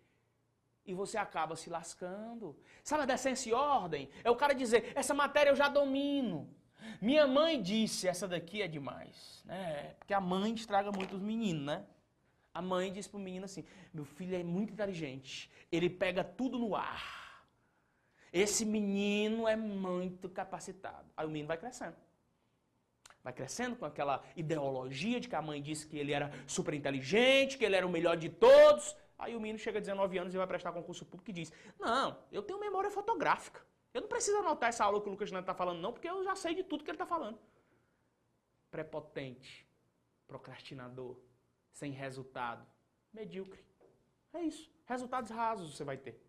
E 0.86 0.94
você 0.94 1.18
acaba 1.18 1.56
se 1.56 1.68
lascando. 1.68 2.58
Sabe 2.82 3.02
a 3.02 3.06
decência 3.06 3.50
e 3.50 3.52
ordem? 3.52 4.08
É 4.22 4.30
o 4.30 4.36
cara 4.36 4.54
dizer, 4.54 4.92
essa 4.94 5.12
matéria 5.12 5.50
eu 5.50 5.56
já 5.56 5.68
domino. 5.68 6.54
Minha 7.00 7.26
mãe 7.26 7.60
disse, 7.60 8.08
essa 8.08 8.26
daqui 8.26 8.62
é 8.62 8.68
demais. 8.68 9.42
né? 9.44 9.94
porque 9.98 10.14
a 10.14 10.20
mãe 10.20 10.54
estraga 10.54 10.90
muito 10.90 11.16
os 11.16 11.22
meninos, 11.22 11.64
né? 11.64 11.84
A 12.52 12.62
mãe 12.62 12.92
disse 12.92 13.08
pro 13.08 13.18
menino 13.18 13.44
assim: 13.44 13.64
meu 13.92 14.04
filho 14.04 14.36
é 14.36 14.44
muito 14.44 14.72
inteligente, 14.72 15.50
ele 15.72 15.90
pega 15.90 16.22
tudo 16.22 16.56
no 16.56 16.76
ar. 16.76 17.24
Esse 18.32 18.64
menino 18.64 19.46
é 19.46 19.56
muito 19.56 20.28
capacitado. 20.28 21.08
Aí 21.16 21.26
o 21.26 21.28
menino 21.28 21.48
vai 21.48 21.56
crescendo. 21.56 21.96
Vai 23.22 23.32
crescendo 23.32 23.76
com 23.76 23.84
aquela 23.84 24.22
ideologia 24.36 25.18
de 25.18 25.28
que 25.28 25.36
a 25.36 25.42
mãe 25.42 25.62
disse 25.62 25.86
que 25.86 25.96
ele 25.96 26.12
era 26.12 26.30
super 26.46 26.74
inteligente, 26.74 27.56
que 27.56 27.64
ele 27.64 27.76
era 27.76 27.86
o 27.86 27.90
melhor 27.90 28.16
de 28.16 28.28
todos. 28.28 28.94
Aí 29.18 29.34
o 29.34 29.40
menino 29.40 29.58
chega 29.58 29.78
a 29.78 29.80
19 29.80 30.18
anos 30.18 30.34
e 30.34 30.36
vai 30.36 30.46
prestar 30.46 30.72
concurso 30.72 31.04
público 31.04 31.30
e 31.30 31.34
diz: 31.34 31.52
Não, 31.78 32.18
eu 32.30 32.42
tenho 32.42 32.60
memória 32.60 32.90
fotográfica. 32.90 33.60
Eu 33.94 34.00
não 34.00 34.08
preciso 34.08 34.36
anotar 34.38 34.68
essa 34.68 34.84
aula 34.84 35.00
que 35.00 35.08
o 35.08 35.10
Lucas 35.12 35.30
Neto 35.30 35.42
está 35.42 35.54
falando, 35.54 35.80
não, 35.80 35.92
porque 35.92 36.10
eu 36.10 36.24
já 36.24 36.34
sei 36.34 36.52
de 36.54 36.64
tudo 36.64 36.82
que 36.82 36.90
ele 36.90 36.96
está 36.96 37.06
falando. 37.06 37.38
Prepotente, 38.68 39.64
procrastinador, 40.26 41.16
sem 41.70 41.92
resultado, 41.92 42.66
medíocre. 43.12 43.64
É 44.32 44.42
isso. 44.42 44.68
Resultados 44.84 45.30
rasos 45.30 45.76
você 45.76 45.84
vai 45.84 45.96
ter. 45.96 46.20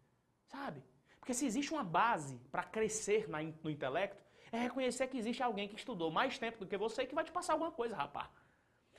Sabe? 0.45 0.83
Porque 1.19 1.33
se 1.33 1.47
existe 1.47 1.73
uma 1.73 1.83
base 1.83 2.39
para 2.51 2.63
crescer 2.63 3.27
no 3.27 3.69
intelecto, 3.69 4.23
é 4.51 4.59
reconhecer 4.59 5.07
que 5.07 5.17
existe 5.17 5.41
alguém 5.41 5.67
que 5.67 5.75
estudou 5.75 6.11
mais 6.11 6.37
tempo 6.37 6.59
do 6.59 6.67
que 6.67 6.77
você 6.77 7.01
e 7.01 7.07
que 7.07 7.15
vai 7.15 7.23
te 7.23 7.31
passar 7.31 7.53
alguma 7.53 7.71
coisa, 7.71 7.95
rapaz. 7.95 8.29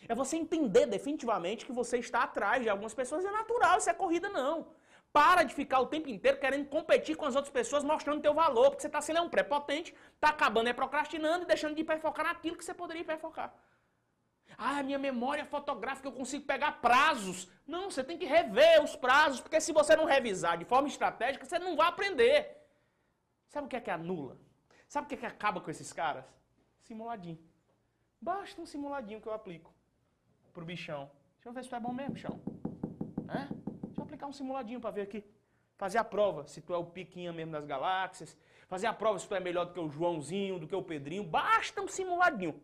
É 0.08 0.14
você 0.14 0.36
entender 0.36 0.86
definitivamente 0.86 1.64
que 1.64 1.72
você 1.72 1.98
está 1.98 2.24
atrás 2.24 2.62
de 2.62 2.68
algumas 2.68 2.92
pessoas. 2.92 3.24
É 3.24 3.30
natural, 3.30 3.78
isso 3.78 3.88
é 3.88 3.94
corrida, 3.94 4.28
não. 4.28 4.74
Para 5.16 5.44
de 5.44 5.54
ficar 5.54 5.80
o 5.80 5.86
tempo 5.86 6.10
inteiro 6.10 6.38
querendo 6.38 6.68
competir 6.68 7.16
com 7.16 7.24
as 7.24 7.34
outras 7.34 7.50
pessoas, 7.50 7.82
mostrando 7.82 8.20
teu 8.20 8.34
valor, 8.34 8.68
porque 8.68 8.82
você 8.82 8.86
está 8.86 9.00
sendo 9.00 9.22
um 9.22 9.30
prepotente, 9.30 9.94
está 10.14 10.28
acabando 10.28 10.68
é 10.68 10.74
procrastinando 10.74 11.44
e 11.44 11.46
deixando 11.46 11.74
de 11.74 11.80
hiperfocar 11.80 12.26
naquilo 12.26 12.54
que 12.54 12.62
você 12.62 12.74
poderia 12.74 13.00
hiperfocar. 13.00 13.50
Ah, 14.58 14.82
minha 14.82 14.98
memória 14.98 15.46
fotográfica 15.46 16.06
eu 16.06 16.12
consigo 16.12 16.44
pegar 16.44 16.82
prazos. 16.82 17.48
Não, 17.66 17.90
você 17.90 18.04
tem 18.04 18.18
que 18.18 18.26
rever 18.26 18.84
os 18.84 18.94
prazos, 18.94 19.40
porque 19.40 19.58
se 19.58 19.72
você 19.72 19.96
não 19.96 20.04
revisar 20.04 20.58
de 20.58 20.66
forma 20.66 20.86
estratégica, 20.86 21.46
você 21.46 21.58
não 21.58 21.74
vai 21.76 21.88
aprender. 21.88 22.54
Sabe 23.48 23.68
o 23.68 23.70
que 23.70 23.76
é 23.76 23.80
que 23.80 23.90
anula? 23.90 24.36
Sabe 24.86 25.06
o 25.06 25.08
que 25.08 25.14
é 25.14 25.18
que 25.18 25.24
acaba 25.24 25.62
com 25.62 25.70
esses 25.70 25.94
caras? 25.94 26.26
Simuladinho. 26.82 27.38
Basta 28.20 28.60
um 28.60 28.66
simuladinho 28.66 29.22
que 29.22 29.28
eu 29.28 29.32
aplico 29.32 29.72
pro 30.52 30.66
bichão. 30.66 31.10
Deixa 31.36 31.48
eu 31.48 31.54
ver 31.54 31.64
se 31.64 31.70
tu 31.70 31.76
é 31.76 31.80
bom 31.80 31.94
mesmo, 31.94 32.12
bichão. 32.12 32.38
É? 33.30 33.65
Um 34.26 34.32
simuladinho 34.32 34.80
para 34.80 34.90
ver 34.90 35.02
aqui. 35.02 35.24
Fazer 35.76 35.98
a 35.98 36.04
prova 36.04 36.46
se 36.46 36.60
tu 36.60 36.72
é 36.72 36.76
o 36.76 36.84
piquinha 36.84 37.32
mesmo 37.32 37.52
das 37.52 37.64
galáxias. 37.64 38.36
Fazer 38.66 38.86
a 38.86 38.92
prova 38.92 39.18
se 39.18 39.28
tu 39.28 39.34
é 39.34 39.40
melhor 39.40 39.66
do 39.66 39.72
que 39.72 39.80
o 39.80 39.88
Joãozinho, 39.88 40.58
do 40.58 40.66
que 40.66 40.74
o 40.74 40.82
Pedrinho. 40.82 41.22
Basta 41.22 41.80
um 41.80 41.88
simuladinho 41.88 42.60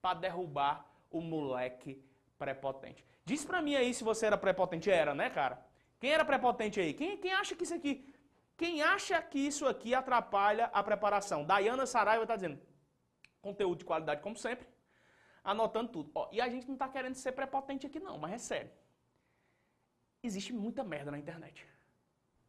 para 0.00 0.18
derrubar 0.18 0.86
o 1.10 1.20
moleque 1.20 2.02
prepotente. 2.38 3.04
Diz 3.24 3.44
para 3.44 3.62
mim 3.62 3.74
aí 3.76 3.92
se 3.94 4.02
você 4.02 4.26
era 4.26 4.38
prepotente. 4.38 4.90
Era, 4.90 5.14
né, 5.14 5.30
cara? 5.30 5.64
Quem 6.00 6.10
era 6.10 6.24
prepotente 6.24 6.80
aí? 6.80 6.94
Quem, 6.94 7.16
quem 7.18 7.32
acha 7.32 7.54
que 7.54 7.64
isso 7.64 7.74
aqui... 7.74 8.08
Quem 8.56 8.82
acha 8.82 9.20
que 9.22 9.38
isso 9.38 9.66
aqui 9.66 9.94
atrapalha 9.94 10.66
a 10.66 10.82
preparação? 10.82 11.44
Dayana 11.44 11.86
Saraiva 11.86 12.22
está 12.22 12.36
dizendo, 12.36 12.60
conteúdo 13.40 13.78
de 13.78 13.84
qualidade 13.84 14.20
como 14.20 14.36
sempre, 14.36 14.68
anotando 15.42 15.90
tudo. 15.90 16.12
Ó, 16.14 16.28
e 16.30 16.40
a 16.40 16.48
gente 16.48 16.66
não 16.66 16.74
está 16.74 16.88
querendo 16.88 17.14
ser 17.14 17.32
prepotente 17.32 17.86
aqui 17.86 17.98
não, 17.98 18.18
mas 18.18 18.32
é 18.32 18.38
sério 18.38 18.70
existe 20.22 20.52
muita 20.52 20.84
merda 20.84 21.10
na 21.10 21.18
internet. 21.18 21.66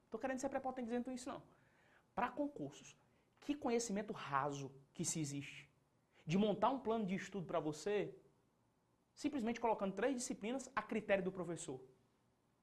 Tô 0.10 0.18
querendo 0.18 0.40
ser 0.40 0.50
prepotente 0.50 0.86
dizendo 0.86 1.12
isso 1.12 1.30
não. 1.30 1.42
Para 2.14 2.30
concursos, 2.30 2.96
que 3.42 3.56
conhecimento 3.56 4.14
raso 4.14 4.72
que 4.94 5.04
se 5.04 5.20
existe 5.20 5.70
de 6.26 6.38
montar 6.38 6.70
um 6.70 6.80
plano 6.80 7.06
de 7.06 7.16
estudo 7.16 7.46
para 7.46 7.60
você, 7.60 8.16
simplesmente 9.14 9.60
colocando 9.60 9.94
três 9.94 10.16
disciplinas 10.16 10.70
a 10.76 10.82
critério 10.82 11.24
do 11.24 11.32
professor. 11.32 11.82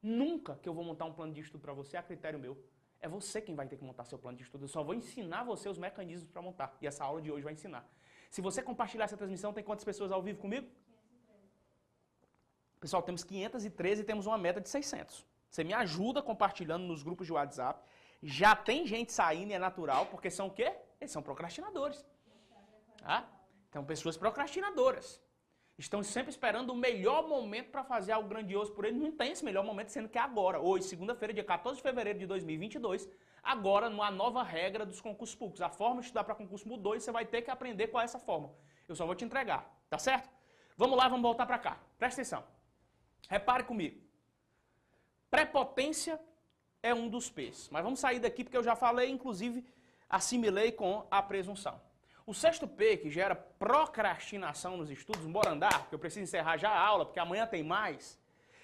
Nunca 0.02 0.56
que 0.56 0.68
eu 0.68 0.72
vou 0.72 0.82
montar 0.82 1.04
um 1.04 1.12
plano 1.12 1.32
de 1.32 1.40
estudo 1.40 1.60
para 1.60 1.74
você 1.74 1.96
a 1.96 2.02
critério 2.02 2.38
meu. 2.38 2.56
É 3.00 3.08
você 3.08 3.40
quem 3.40 3.54
vai 3.54 3.66
ter 3.66 3.76
que 3.76 3.84
montar 3.84 4.04
seu 4.04 4.18
plano 4.18 4.36
de 4.36 4.44
estudo. 4.44 4.64
Eu 4.64 4.68
só 4.68 4.82
vou 4.82 4.94
ensinar 4.94 5.44
você 5.44 5.68
os 5.68 5.78
mecanismos 5.78 6.30
para 6.30 6.40
montar. 6.40 6.76
E 6.80 6.86
essa 6.86 7.04
aula 7.04 7.20
de 7.20 7.30
hoje 7.30 7.44
vai 7.44 7.52
ensinar. 7.52 7.86
Se 8.30 8.40
você 8.40 8.62
compartilhar 8.62 9.04
essa 9.04 9.16
transmissão, 9.16 9.52
tem 9.52 9.64
quantas 9.64 9.84
pessoas 9.84 10.12
ao 10.12 10.22
vivo 10.22 10.38
comigo? 10.38 10.66
Pessoal, 12.80 13.02
temos 13.02 13.22
513 13.22 14.00
e 14.00 14.04
temos 14.04 14.26
uma 14.26 14.38
meta 14.38 14.60
de 14.60 14.68
600. 14.68 15.26
Você 15.50 15.62
me 15.62 15.74
ajuda 15.74 16.22
compartilhando 16.22 16.84
nos 16.84 17.02
grupos 17.02 17.26
de 17.26 17.32
WhatsApp. 17.32 17.78
Já 18.22 18.56
tem 18.56 18.86
gente 18.86 19.12
saindo 19.12 19.50
e 19.50 19.54
é 19.54 19.58
natural, 19.58 20.06
porque 20.06 20.30
são 20.30 20.46
o 20.46 20.50
quê? 20.50 20.74
Eles 20.98 21.12
são 21.12 21.22
procrastinadores. 21.22 22.04
Ah? 23.02 23.24
Então, 23.68 23.84
pessoas 23.84 24.16
procrastinadoras. 24.16 25.20
Estão 25.76 26.02
sempre 26.02 26.30
esperando 26.30 26.70
o 26.70 26.76
melhor 26.76 27.26
momento 27.26 27.70
para 27.70 27.82
fazer 27.82 28.12
algo 28.12 28.28
grandioso 28.28 28.72
por 28.72 28.84
eles. 28.84 29.00
Não 29.00 29.12
tem 29.12 29.32
esse 29.32 29.44
melhor 29.44 29.64
momento, 29.64 29.90
sendo 29.90 30.08
que 30.08 30.18
é 30.18 30.20
agora. 30.20 30.60
Hoje, 30.60 30.84
segunda-feira, 30.86 31.32
dia 31.34 31.44
14 31.44 31.76
de 31.76 31.82
fevereiro 31.82 32.18
de 32.18 32.26
2022, 32.26 33.08
agora, 33.42 33.88
numa 33.88 34.10
nova 34.10 34.42
regra 34.42 34.84
dos 34.86 35.00
concursos 35.00 35.36
públicos. 35.36 35.62
A 35.62 35.70
forma 35.70 36.00
de 36.00 36.06
estudar 36.06 36.24
para 36.24 36.34
concurso 36.34 36.68
mudou 36.68 36.94
e 36.94 37.00
você 37.00 37.10
vai 37.10 37.24
ter 37.24 37.42
que 37.42 37.50
aprender 37.50 37.88
qual 37.88 38.02
é 38.02 38.04
essa 38.04 38.18
forma. 38.18 38.52
Eu 38.88 38.94
só 38.94 39.06
vou 39.06 39.14
te 39.14 39.24
entregar, 39.24 39.70
tá 39.88 39.98
certo? 39.98 40.28
Vamos 40.76 40.96
lá, 40.98 41.08
vamos 41.08 41.22
voltar 41.22 41.46
para 41.46 41.58
cá. 41.58 41.78
Presta 41.98 42.20
atenção. 42.20 42.59
Repare 43.28 43.64
comigo. 43.64 44.00
Prepotência 45.30 46.20
é 46.82 46.94
um 46.94 47.08
dos 47.08 47.30
P's. 47.30 47.68
Mas 47.70 47.84
vamos 47.84 48.00
sair 48.00 48.18
daqui 48.18 48.42
porque 48.44 48.56
eu 48.56 48.64
já 48.64 48.74
falei, 48.74 49.10
inclusive 49.10 49.64
assimilei 50.08 50.72
com 50.72 51.06
a 51.10 51.22
presunção. 51.22 51.80
O 52.26 52.34
sexto 52.34 52.66
P, 52.66 52.96
que 52.96 53.10
gera 53.10 53.34
procrastinação 53.34 54.76
nos 54.76 54.90
estudos, 54.90 55.24
embora 55.24 55.50
andar, 55.50 55.80
porque 55.80 55.94
eu 55.94 55.98
preciso 55.98 56.24
encerrar 56.24 56.56
já 56.56 56.70
a 56.70 56.80
aula, 56.80 57.04
porque 57.04 57.18
amanhã 57.20 57.46
tem 57.46 57.62
mais, 57.62 58.18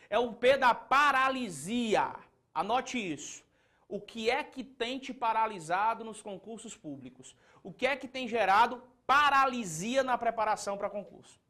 é 0.09 0.19
o 0.19 0.33
P 0.33 0.57
da 0.57 0.75
paralisia. 0.75 2.15
Anote 2.55 2.99
isso. 2.99 3.45
O 3.89 4.01
que 4.01 4.31
é 4.31 4.43
que 4.43 4.65
tem 4.65 4.99
te 4.99 5.15
paralisado 5.15 6.05
nos 6.05 6.21
concursos 6.21 6.77
públicos? 6.77 7.37
O 7.63 7.73
que 7.73 7.87
é 7.87 7.97
que 7.97 8.09
tem 8.09 8.27
gerado 8.27 8.83
paralisia 9.07 10.03
na 10.03 10.19
preparação 10.19 10.77
para 10.77 10.91
concurso? 10.91 11.41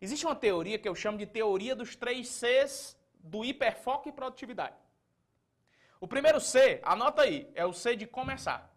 Existe 0.00 0.26
uma 0.26 0.34
teoria 0.34 0.78
que 0.78 0.88
eu 0.88 0.94
chamo 0.94 1.18
de 1.18 1.26
teoria 1.26 1.74
dos 1.74 1.96
três 1.96 2.28
Cs 2.28 2.96
do 3.14 3.44
hiperfoco 3.44 4.08
e 4.08 4.12
produtividade. 4.12 4.76
O 6.00 6.06
primeiro 6.06 6.40
C, 6.40 6.80
anota 6.82 7.22
aí, 7.22 7.50
é 7.54 7.64
o 7.64 7.72
C 7.72 7.96
de 7.96 8.06
começar. 8.06 8.74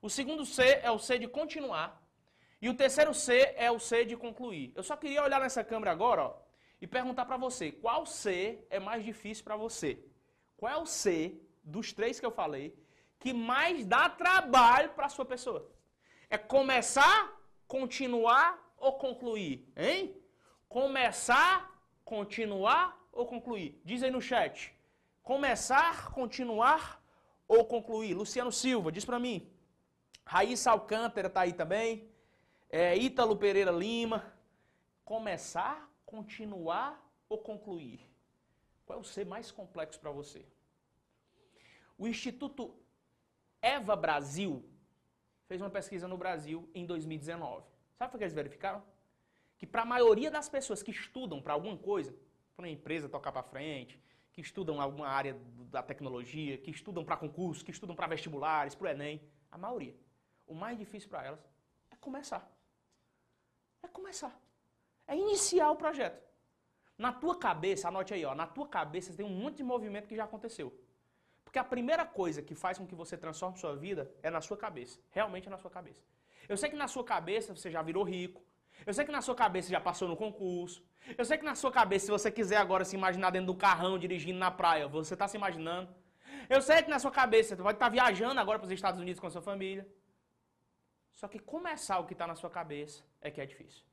O 0.00 0.08
segundo 0.08 0.44
C 0.46 0.80
é 0.82 0.90
o 0.90 0.98
C 0.98 1.18
de 1.18 1.28
continuar. 1.28 2.02
E 2.60 2.68
o 2.68 2.74
terceiro 2.74 3.12
C 3.12 3.54
é 3.56 3.70
o 3.70 3.78
C 3.78 4.04
de 4.04 4.16
concluir. 4.16 4.72
Eu 4.74 4.82
só 4.82 4.96
queria 4.96 5.22
olhar 5.22 5.40
nessa 5.40 5.62
câmera 5.62 5.90
agora 5.92 6.22
ó, 6.22 6.36
e 6.80 6.86
perguntar 6.86 7.26
para 7.26 7.36
você, 7.36 7.70
qual 7.70 8.06
C 8.06 8.64
é 8.70 8.80
mais 8.80 9.04
difícil 9.04 9.44
para 9.44 9.56
você? 9.56 10.02
Qual 10.56 10.72
é 10.72 10.76
o 10.76 10.86
C 10.86 11.40
dos 11.62 11.92
três 11.92 12.18
que 12.18 12.26
eu 12.26 12.30
falei 12.30 12.74
que 13.18 13.32
mais 13.32 13.84
dá 13.84 14.08
trabalho 14.08 14.90
para 14.90 15.08
sua 15.08 15.24
pessoa? 15.24 15.70
É 16.30 16.38
começar, 16.38 17.36
continuar 17.66 18.74
ou 18.78 18.94
concluir? 18.94 19.70
Hein? 19.76 20.16
Começar, 20.72 21.70
continuar 22.02 22.98
ou 23.12 23.26
concluir? 23.26 23.78
Diz 23.84 24.02
aí 24.02 24.10
no 24.10 24.22
chat. 24.22 24.74
Começar, 25.22 26.10
continuar 26.12 27.04
ou 27.46 27.62
concluir? 27.66 28.14
Luciano 28.14 28.50
Silva, 28.50 28.90
diz 28.90 29.04
para 29.04 29.18
mim. 29.18 29.52
Raíssa 30.24 30.70
Alcântara 30.70 31.28
está 31.28 31.42
aí 31.42 31.52
também 31.52 32.10
é, 32.70 32.96
Ítalo 32.96 33.36
Pereira 33.36 33.70
Lima. 33.70 34.32
Começar, 35.04 35.90
continuar 36.06 37.06
ou 37.28 37.36
concluir? 37.36 38.00
Qual 38.86 38.98
é 38.98 39.02
o 39.02 39.04
ser 39.04 39.26
mais 39.26 39.50
complexo 39.50 40.00
para 40.00 40.10
você? 40.10 40.42
O 41.98 42.08
Instituto 42.08 42.74
Eva 43.60 43.94
Brasil 43.94 44.64
fez 45.46 45.60
uma 45.60 45.68
pesquisa 45.68 46.08
no 46.08 46.16
Brasil 46.16 46.66
em 46.74 46.86
2019. 46.86 47.66
Sabe 47.98 48.14
o 48.14 48.18
que 48.18 48.24
eles 48.24 48.32
verificaram? 48.32 48.82
Que 49.62 49.66
para 49.68 49.82
a 49.82 49.84
maioria 49.84 50.28
das 50.28 50.48
pessoas 50.48 50.82
que 50.82 50.90
estudam 50.90 51.40
para 51.40 51.52
alguma 51.52 51.76
coisa, 51.76 52.12
para 52.56 52.64
uma 52.64 52.68
empresa 52.68 53.08
tocar 53.08 53.30
para 53.30 53.44
frente, 53.44 53.96
que 54.32 54.40
estudam 54.40 54.80
alguma 54.80 55.06
área 55.06 55.38
da 55.70 55.80
tecnologia, 55.80 56.58
que 56.58 56.72
estudam 56.72 57.04
para 57.04 57.16
concurso, 57.16 57.64
que 57.64 57.70
estudam 57.70 57.94
para 57.94 58.08
vestibulares, 58.08 58.74
para 58.74 58.86
o 58.86 58.90
Enem, 58.90 59.22
a 59.52 59.56
maioria, 59.56 59.94
o 60.48 60.52
mais 60.52 60.76
difícil 60.76 61.08
para 61.08 61.24
elas 61.24 61.48
é 61.92 61.94
começar. 61.94 62.52
É 63.84 63.86
começar. 63.86 64.36
É 65.06 65.16
iniciar 65.16 65.70
o 65.70 65.76
projeto. 65.76 66.20
Na 66.98 67.12
tua 67.12 67.38
cabeça, 67.38 67.86
anote 67.86 68.12
aí, 68.12 68.24
ó, 68.24 68.34
na 68.34 68.48
tua 68.48 68.66
cabeça 68.66 69.14
tem 69.14 69.24
um 69.24 69.30
monte 69.42 69.58
de 69.58 69.62
movimento 69.62 70.08
que 70.08 70.16
já 70.16 70.24
aconteceu. 70.24 70.76
Porque 71.44 71.60
a 71.60 71.62
primeira 71.62 72.04
coisa 72.04 72.42
que 72.42 72.56
faz 72.56 72.78
com 72.78 72.86
que 72.88 72.96
você 72.96 73.16
transforme 73.16 73.56
sua 73.56 73.76
vida 73.76 74.12
é 74.24 74.28
na 74.28 74.40
sua 74.40 74.56
cabeça. 74.56 74.98
Realmente 75.12 75.46
é 75.46 75.50
na 75.52 75.58
sua 75.58 75.70
cabeça. 75.70 76.02
Eu 76.48 76.56
sei 76.56 76.68
que 76.68 76.74
na 76.74 76.88
sua 76.88 77.04
cabeça 77.04 77.54
você 77.54 77.70
já 77.70 77.80
virou 77.80 78.02
rico. 78.02 78.42
Eu 78.86 78.92
sei 78.94 79.04
que 79.04 79.12
na 79.12 79.22
sua 79.22 79.34
cabeça 79.34 79.70
já 79.70 79.80
passou 79.80 80.08
no 80.08 80.16
concurso. 80.16 80.84
Eu 81.16 81.24
sei 81.24 81.38
que 81.38 81.44
na 81.44 81.54
sua 81.54 81.70
cabeça, 81.70 82.06
se 82.06 82.10
você 82.10 82.30
quiser 82.30 82.56
agora 82.56 82.84
se 82.84 82.96
imaginar 82.96 83.30
dentro 83.30 83.46
do 83.46 83.54
carrão 83.54 83.98
dirigindo 83.98 84.38
na 84.38 84.50
praia, 84.50 84.88
você 84.88 85.14
está 85.14 85.26
se 85.28 85.36
imaginando. 85.36 85.88
Eu 86.48 86.60
sei 86.60 86.82
que 86.82 86.90
na 86.90 86.98
sua 86.98 87.10
cabeça 87.10 87.54
você 87.56 87.62
pode 87.62 87.76
estar 87.76 87.86
tá 87.86 87.90
viajando 87.90 88.40
agora 88.40 88.58
para 88.58 88.66
os 88.66 88.72
Estados 88.72 89.00
Unidos 89.00 89.20
com 89.20 89.26
a 89.26 89.30
sua 89.30 89.42
família. 89.42 89.86
Só 91.12 91.28
que 91.28 91.38
começar 91.38 91.98
o 91.98 92.06
que 92.06 92.14
está 92.14 92.26
na 92.26 92.34
sua 92.34 92.50
cabeça 92.50 93.04
é 93.20 93.30
que 93.30 93.40
é 93.40 93.46
difícil. 93.46 93.84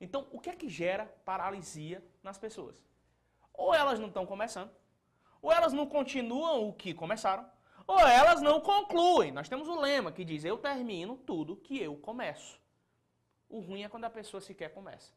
Então, 0.00 0.28
o 0.30 0.38
que 0.38 0.50
é 0.50 0.54
que 0.54 0.68
gera 0.68 1.06
paralisia 1.24 2.04
nas 2.22 2.36
pessoas? 2.36 2.82
Ou 3.52 3.74
elas 3.74 3.98
não 3.98 4.08
estão 4.08 4.26
começando, 4.26 4.70
ou 5.40 5.50
elas 5.50 5.72
não 5.72 5.86
continuam 5.86 6.68
o 6.68 6.72
que 6.72 6.92
começaram, 6.92 7.48
ou 7.86 7.98
elas 8.00 8.42
não 8.42 8.60
concluem. 8.60 9.32
Nós 9.32 9.48
temos 9.48 9.68
um 9.68 9.80
lema 9.80 10.12
que 10.12 10.24
diz: 10.24 10.44
Eu 10.44 10.58
termino 10.58 11.16
tudo 11.16 11.56
que 11.56 11.80
eu 11.80 11.96
começo. 11.96 12.60
O 13.48 13.60
ruim 13.60 13.82
é 13.84 13.88
quando 13.88 14.04
a 14.04 14.10
pessoa 14.10 14.40
sequer 14.40 14.72
começa. 14.72 15.12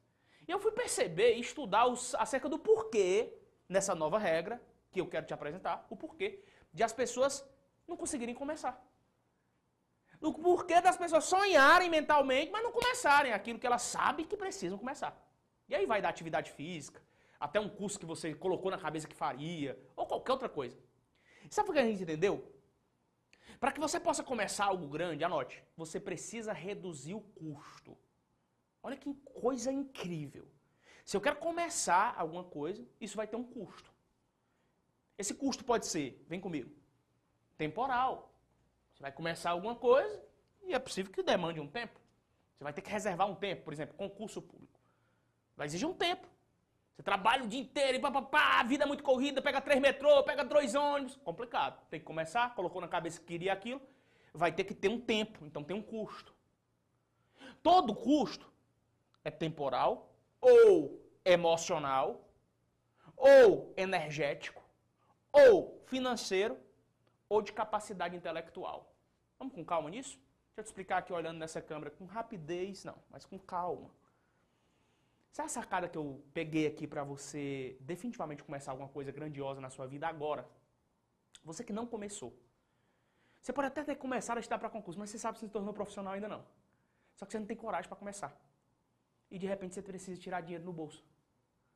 E 0.48 0.52
eu 0.52 0.60
fui 0.60 0.72
perceber 0.72 1.36
e 1.36 1.40
estudar 1.40 1.86
os, 1.88 2.16
acerca 2.16 2.50
do 2.50 2.58
porquê, 2.58 3.34
nessa 3.68 3.94
nova 3.94 4.18
regra, 4.18 4.62
que 4.92 5.02
eu 5.02 5.08
quero 5.08 5.26
te 5.26 5.34
apresentar, 5.34 5.86
o 5.90 5.96
porquê 5.96 6.44
de 6.74 6.84
as 6.84 6.94
pessoas 6.94 7.48
não 7.88 7.98
conseguirem 7.98 8.36
começar 8.36 8.84
do 10.20 10.34
porquê 10.34 10.82
das 10.82 10.98
pessoas 10.98 11.24
sonharem 11.26 11.90
mentalmente, 11.90 12.52
mas 12.52 12.64
não 12.64 12.72
começarem 12.72 13.32
aquilo 13.32 13.58
que 13.58 13.66
elas 13.66 13.82
sabem 13.82 14.26
que 14.26 14.36
precisam 14.36 14.78
começar. 14.78 15.18
E 15.68 15.76
aí 15.76 15.86
vai 15.86 16.02
da 16.02 16.10
atividade 16.10 16.52
física, 16.52 17.02
até 17.40 17.60
um 17.60 17.70
curso 17.70 18.00
que 18.00 18.06
você 18.06 18.34
colocou 18.34 18.70
na 18.70 18.78
cabeça 18.78 19.08
que 19.08 19.16
faria, 19.16 19.80
ou 19.96 20.06
qualquer 20.06 20.34
outra 20.34 20.50
coisa. 20.50 20.78
Sabe 21.50 21.70
o 21.70 21.74
que 21.74 21.80
a 21.80 21.86
gente 21.86 22.04
entendeu? 22.04 22.54
Para 23.60 23.72
que 23.72 23.80
você 23.80 24.00
possa 24.00 24.24
começar 24.24 24.66
algo 24.66 24.88
grande, 24.88 25.24
anote, 25.24 25.64
você 25.76 26.00
precisa 26.00 26.52
reduzir 26.52 27.14
o 27.14 27.22
custo. 27.22 27.98
Olha 28.82 28.98
que 28.98 29.14
coisa 29.42 29.72
incrível. 29.72 30.48
Se 31.04 31.18
eu 31.18 31.22
quero 31.22 31.38
começar 31.38 32.14
alguma 32.18 32.44
coisa, 32.44 32.88
isso 33.00 33.18
vai 33.18 33.28
ter 33.28 33.36
um 33.36 33.44
custo. 33.44 33.92
Esse 35.18 35.34
custo 35.34 35.64
pode 35.66 35.88
ser, 35.88 36.24
vem 36.28 36.40
comigo, 36.40 36.72
temporal. 37.58 38.34
Você 38.94 39.02
vai 39.02 39.12
começar 39.12 39.52
alguma 39.52 39.76
coisa 39.76 40.24
e 40.62 40.74
é 40.74 40.80
possível 40.80 41.12
que 41.12 41.24
demande 41.24 41.60
um 41.60 41.68
tempo. 41.68 42.00
Você 42.56 42.64
vai 42.64 42.74
ter 42.74 42.82
que 42.82 42.90
reservar 42.90 43.28
um 43.28 43.36
tempo, 43.36 43.64
por 43.64 43.74
exemplo, 43.74 43.96
concurso 43.96 44.42
público. 44.42 44.80
Vai 45.58 45.68
exigir 45.68 45.88
um 45.88 45.94
tempo. 45.94 46.28
Você 46.96 47.04
trabalha 47.04 47.44
o 47.44 47.48
dia 47.48 47.60
inteiro 47.60 47.98
e 47.98 48.00
pá, 48.02 48.12
pá, 48.12 48.22
pá, 48.22 48.60
a 48.60 48.64
vida 48.64 48.84
é 48.84 48.88
muito 48.88 49.04
corrida, 49.04 49.42
pega 49.42 49.62
três 49.62 49.80
metrô, 49.80 50.22
pega 50.24 50.44
dois 50.44 50.76
ônibus. 50.76 51.16
Complicado. 51.18 51.82
Tem 51.90 52.00
que 52.00 52.06
começar, 52.06 52.54
colocou 52.56 52.82
na 52.82 52.88
cabeça 52.88 53.20
que 53.20 53.26
queria 53.26 53.54
aquilo, 53.54 53.82
vai 54.34 54.52
ter 54.52 54.64
que 54.64 54.74
ter 54.74 54.90
um 54.90 55.00
tempo, 55.00 55.46
então 55.46 55.64
tem 55.64 55.76
um 55.76 55.82
custo. 55.82 56.36
Todo 57.64 57.96
custo 57.96 58.52
é 59.30 59.32
temporal, 59.32 59.92
ou 60.42 61.00
emocional, 61.24 62.06
ou 63.16 63.74
energético, 63.78 64.62
ou 65.32 65.82
financeiro, 65.86 66.58
ou 67.28 67.42
de 67.42 67.54
capacidade 67.54 68.16
intelectual. 68.16 68.94
Vamos 69.38 69.54
com 69.54 69.64
calma 69.64 69.90
nisso? 69.90 70.16
Deixa 70.18 70.58
eu 70.58 70.64
te 70.64 70.68
explicar 70.68 70.98
aqui 70.98 71.14
olhando 71.14 71.38
nessa 71.38 71.62
câmera 71.62 71.92
com 71.92 72.06
rapidez, 72.06 72.84
não, 72.84 72.98
mas 73.10 73.24
com 73.26 73.38
calma. 73.38 73.90
Sabe 75.32 75.46
a 75.46 75.50
sacada 75.50 75.88
que 75.88 75.98
eu 75.98 76.08
peguei 76.34 76.66
aqui 76.66 76.88
para 76.88 77.04
você 77.04 77.78
definitivamente 77.82 78.44
começar 78.44 78.72
alguma 78.72 78.90
coisa 78.90 79.12
grandiosa 79.12 79.62
na 79.62 79.70
sua 79.70 79.86
vida 79.86 80.08
agora? 80.08 80.44
Você 81.44 81.64
que 81.64 81.72
não 81.72 81.86
começou. 81.86 82.34
Você 83.40 83.54
pode 83.54 83.68
até 83.68 83.84
ter 83.84 83.96
começado 83.96 84.38
a 84.38 84.40
estudar 84.40 84.58
para 84.58 84.70
concurso, 84.70 85.00
mas 85.00 85.10
você 85.12 85.20
sabe 85.20 85.36
que 85.36 85.40
você 85.42 85.46
se 85.46 85.52
tornou 85.52 85.74
profissional 85.74 86.14
ainda 86.14 86.28
não. 86.28 86.44
Só 87.16 87.26
que 87.26 87.32
você 87.32 87.40
não 87.40 87.46
tem 87.46 87.56
coragem 87.56 87.88
para 87.88 87.98
começar. 87.98 88.36
E 89.32 89.38
de 89.38 89.48
repente 89.48 89.76
você 89.76 89.82
precisa 89.82 90.20
tirar 90.20 90.42
dinheiro 90.42 90.64
no 90.64 90.74
bolso 90.74 91.04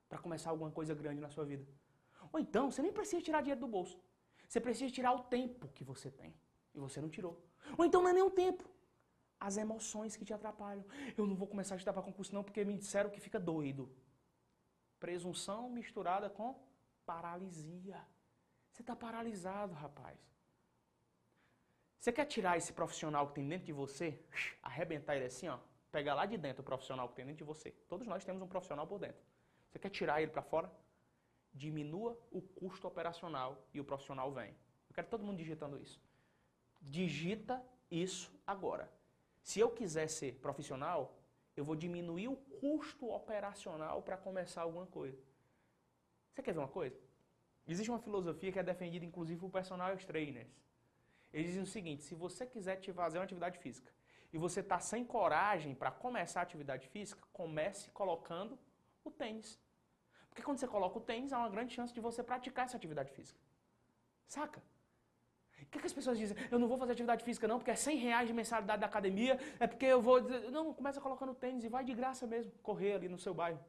para 0.10 0.20
começar 0.20 0.50
alguma 0.50 0.72
coisa 0.72 0.94
grande 0.94 1.22
na 1.22 1.30
sua 1.30 1.46
vida. 1.46 1.66
Ou 2.32 2.40
então, 2.40 2.72
você 2.72 2.82
nem 2.82 2.92
precisa 2.92 3.22
tirar 3.22 3.42
dinheiro 3.42 3.62
do 3.62 3.68
bolso. 3.68 4.00
Você 4.48 4.60
precisa 4.60 4.92
tirar 4.92 5.14
o 5.14 5.24
tempo 5.24 5.68
que 5.70 5.84
você 5.84 6.10
tem. 6.10 6.34
E 6.74 6.80
você 6.80 7.00
não 7.02 7.10
tirou. 7.10 7.40
Ou 7.78 7.86
então 7.86 8.02
não 8.02 8.10
é 8.10 8.14
nem 8.14 8.24
o 8.24 8.32
tempo. 8.32 8.64
As 9.40 9.58
emoções 9.58 10.16
que 10.16 10.26
te 10.26 10.34
atrapalham. 10.34 10.86
Eu 11.18 11.26
não 11.28 11.36
vou 11.36 11.48
começar 11.48 11.76
a 11.76 11.78
estudar 11.78 11.94
para 11.94 12.02
concurso 12.02 12.34
não 12.34 12.44
porque 12.44 12.64
me 12.64 12.78
disseram 12.78 13.10
que 13.10 13.20
fica 13.20 13.40
doido. 13.40 13.92
Presunção 15.00 15.70
misturada 15.70 16.30
com 16.30 16.56
paralisia. 17.06 18.02
Você 18.72 18.82
está 18.82 18.96
paralisado, 18.96 19.74
rapaz. 19.74 20.18
Você 22.00 22.12
quer 22.12 22.26
tirar 22.26 22.58
esse 22.58 22.74
profissional 22.74 23.28
que 23.28 23.36
tem 23.36 23.48
dentro 23.48 23.66
de 23.66 23.74
você, 23.74 24.20
arrebentar 24.62 25.16
ele 25.16 25.26
assim, 25.26 25.48
ó, 25.48 25.60
pegar 25.94 26.14
lá 26.14 26.26
de 26.26 26.38
dentro 26.38 26.62
o 26.62 26.66
profissional 26.66 27.08
que 27.08 27.16
tem 27.16 27.26
dentro 27.26 27.38
de 27.38 27.44
você. 27.46 27.72
Todos 27.88 28.06
nós 28.06 28.26
temos 28.26 28.42
um 28.42 28.48
profissional 28.48 28.86
por 28.86 29.00
dentro. 29.00 29.24
Você 29.70 29.80
quer 29.80 29.90
tirar 29.90 30.22
ele 30.22 30.32
para 30.32 30.42
fora? 30.42 30.70
Diminua 31.54 32.20
o 32.32 32.42
custo 32.42 32.86
operacional 32.88 33.66
e 33.74 33.80
o 33.80 33.86
profissional 33.86 34.30
vem. 34.34 34.52
Eu 34.90 34.96
quero 34.96 35.08
todo 35.08 35.24
mundo 35.24 35.38
digitando 35.38 35.78
isso 35.80 36.02
digita 36.84 37.64
isso 37.90 38.32
agora. 38.46 38.92
Se 39.42 39.60
eu 39.60 39.70
quiser 39.70 40.08
ser 40.08 40.34
profissional, 40.36 41.18
eu 41.56 41.64
vou 41.64 41.76
diminuir 41.76 42.28
o 42.28 42.36
custo 42.36 43.10
operacional 43.10 44.02
para 44.02 44.18
começar 44.18 44.62
alguma 44.62 44.88
coisa. 44.88 45.22
Você 46.32 46.42
quer 46.42 46.54
ver 46.54 46.60
uma 46.60 46.68
coisa? 46.68 47.00
Existe 47.68 47.90
uma 47.90 48.00
filosofia 48.00 48.52
que 48.52 48.60
é 48.60 48.64
defendida 48.64 49.06
inclusive 49.06 49.40
por 49.40 49.50
personal 49.50 49.96
trainers. 49.98 50.50
Eles 51.32 51.48
dizem 51.48 51.64
o 51.64 51.68
seguinte: 51.68 52.04
se 52.04 52.16
você 52.16 52.46
quiser 52.46 52.78
te 52.78 52.92
fazer 52.92 53.18
uma 53.18 53.24
atividade 53.24 53.58
física 53.60 53.93
e 54.34 54.38
você 54.38 54.62
está 54.62 54.80
sem 54.80 55.06
coragem 55.06 55.76
para 55.76 55.92
começar 55.92 56.40
a 56.40 56.44
atividade 56.44 56.88
física, 56.88 57.22
comece 57.32 57.92
colocando 57.92 58.58
o 59.04 59.12
tênis. 59.12 59.62
Porque 60.28 60.42
quando 60.42 60.58
você 60.58 60.68
coloca 60.68 60.98
o 60.98 61.02
tênis, 61.02 61.32
há 61.32 61.38
uma 61.38 61.50
grande 61.50 61.76
chance 61.76 61.94
de 61.94 62.02
você 62.02 62.24
praticar 62.24 62.66
essa 62.66 62.76
atividade 62.76 63.12
física. 63.12 63.40
Saca? 64.28 64.60
O 65.62 65.66
que, 65.68 65.80
que, 65.80 65.86
as 65.86 65.94
pessoas 65.94 66.18
dizem? 66.18 66.36
Eu 66.52 66.58
não 66.58 66.68
vou 66.68 66.78
fazer 66.78 66.94
atividade 66.94 67.24
física 67.24 67.48
não, 67.48 67.60
porque 67.60 67.72
é 67.72 67.76
100 67.76 67.98
reais 67.98 68.28
de 68.28 68.34
mensalidade 68.34 68.82
da 68.82 68.88
academia, 68.88 69.40
é 69.60 69.68
porque 69.68 69.86
eu 69.86 70.02
vou... 70.02 70.20
Não, 70.52 70.74
começa 70.74 71.00
colocando 71.00 71.34
tênis 71.36 71.64
e 71.64 71.70
vai 71.70 71.84
de 71.84 71.94
graça 71.94 72.26
mesmo, 72.26 72.52
correr 72.64 72.94
ali 72.96 73.08
no 73.08 73.20
seu 73.20 73.34
bairro. 73.34 73.64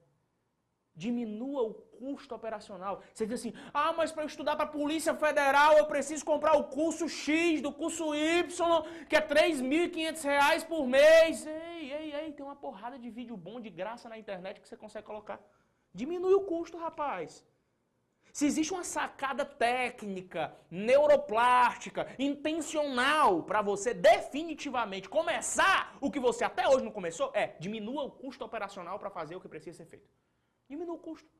Diminua 0.96 1.62
o 1.62 1.74
custo 1.74 2.34
operacional. 2.34 3.02
Você 3.12 3.26
diz 3.26 3.40
assim, 3.40 3.52
ah, 3.72 3.92
mas 3.92 4.12
para 4.12 4.24
estudar 4.24 4.56
para 4.56 4.66
a 4.66 4.68
Polícia 4.68 5.14
Federal 5.14 5.72
eu 5.76 5.86
preciso 5.86 6.24
comprar 6.24 6.56
o 6.56 6.64
curso 6.64 7.08
X 7.08 7.60
do 7.60 7.72
curso 7.72 8.14
Y, 8.14 8.46
que 9.08 9.16
é 9.16 9.20
3.500 9.20 10.22
reais 10.22 10.64
por 10.64 10.86
mês. 10.86 11.46
Ei, 11.46 11.92
ei, 11.92 12.14
ei, 12.14 12.32
tem 12.32 12.44
uma 12.44 12.56
porrada 12.56 12.98
de 12.98 13.10
vídeo 13.10 13.36
bom 13.36 13.60
de 13.60 13.70
graça 13.70 14.08
na 14.08 14.18
internet 14.18 14.60
que 14.60 14.68
você 14.68 14.76
consegue 14.76 15.06
colocar. 15.06 15.40
Diminui 15.92 16.34
o 16.34 16.42
custo, 16.42 16.76
rapaz. 16.76 17.44
Se 18.32 18.46
existe 18.46 18.72
uma 18.72 18.82
sacada 18.82 19.44
técnica, 19.44 20.52
neuroplástica, 20.68 22.12
intencional 22.18 23.44
para 23.44 23.62
você 23.62 23.94
definitivamente 23.94 25.08
começar 25.08 25.96
o 26.00 26.10
que 26.10 26.18
você 26.18 26.42
até 26.44 26.68
hoje 26.68 26.84
não 26.84 26.90
começou, 26.90 27.30
é 27.32 27.54
diminua 27.60 28.02
o 28.02 28.10
custo 28.10 28.44
operacional 28.44 28.98
para 28.98 29.08
fazer 29.08 29.36
o 29.36 29.40
que 29.40 29.48
precisa 29.48 29.76
ser 29.76 29.86
feito. 29.86 30.08
Diminua 30.68 30.94
o 30.94 30.98
custo. 30.98 31.30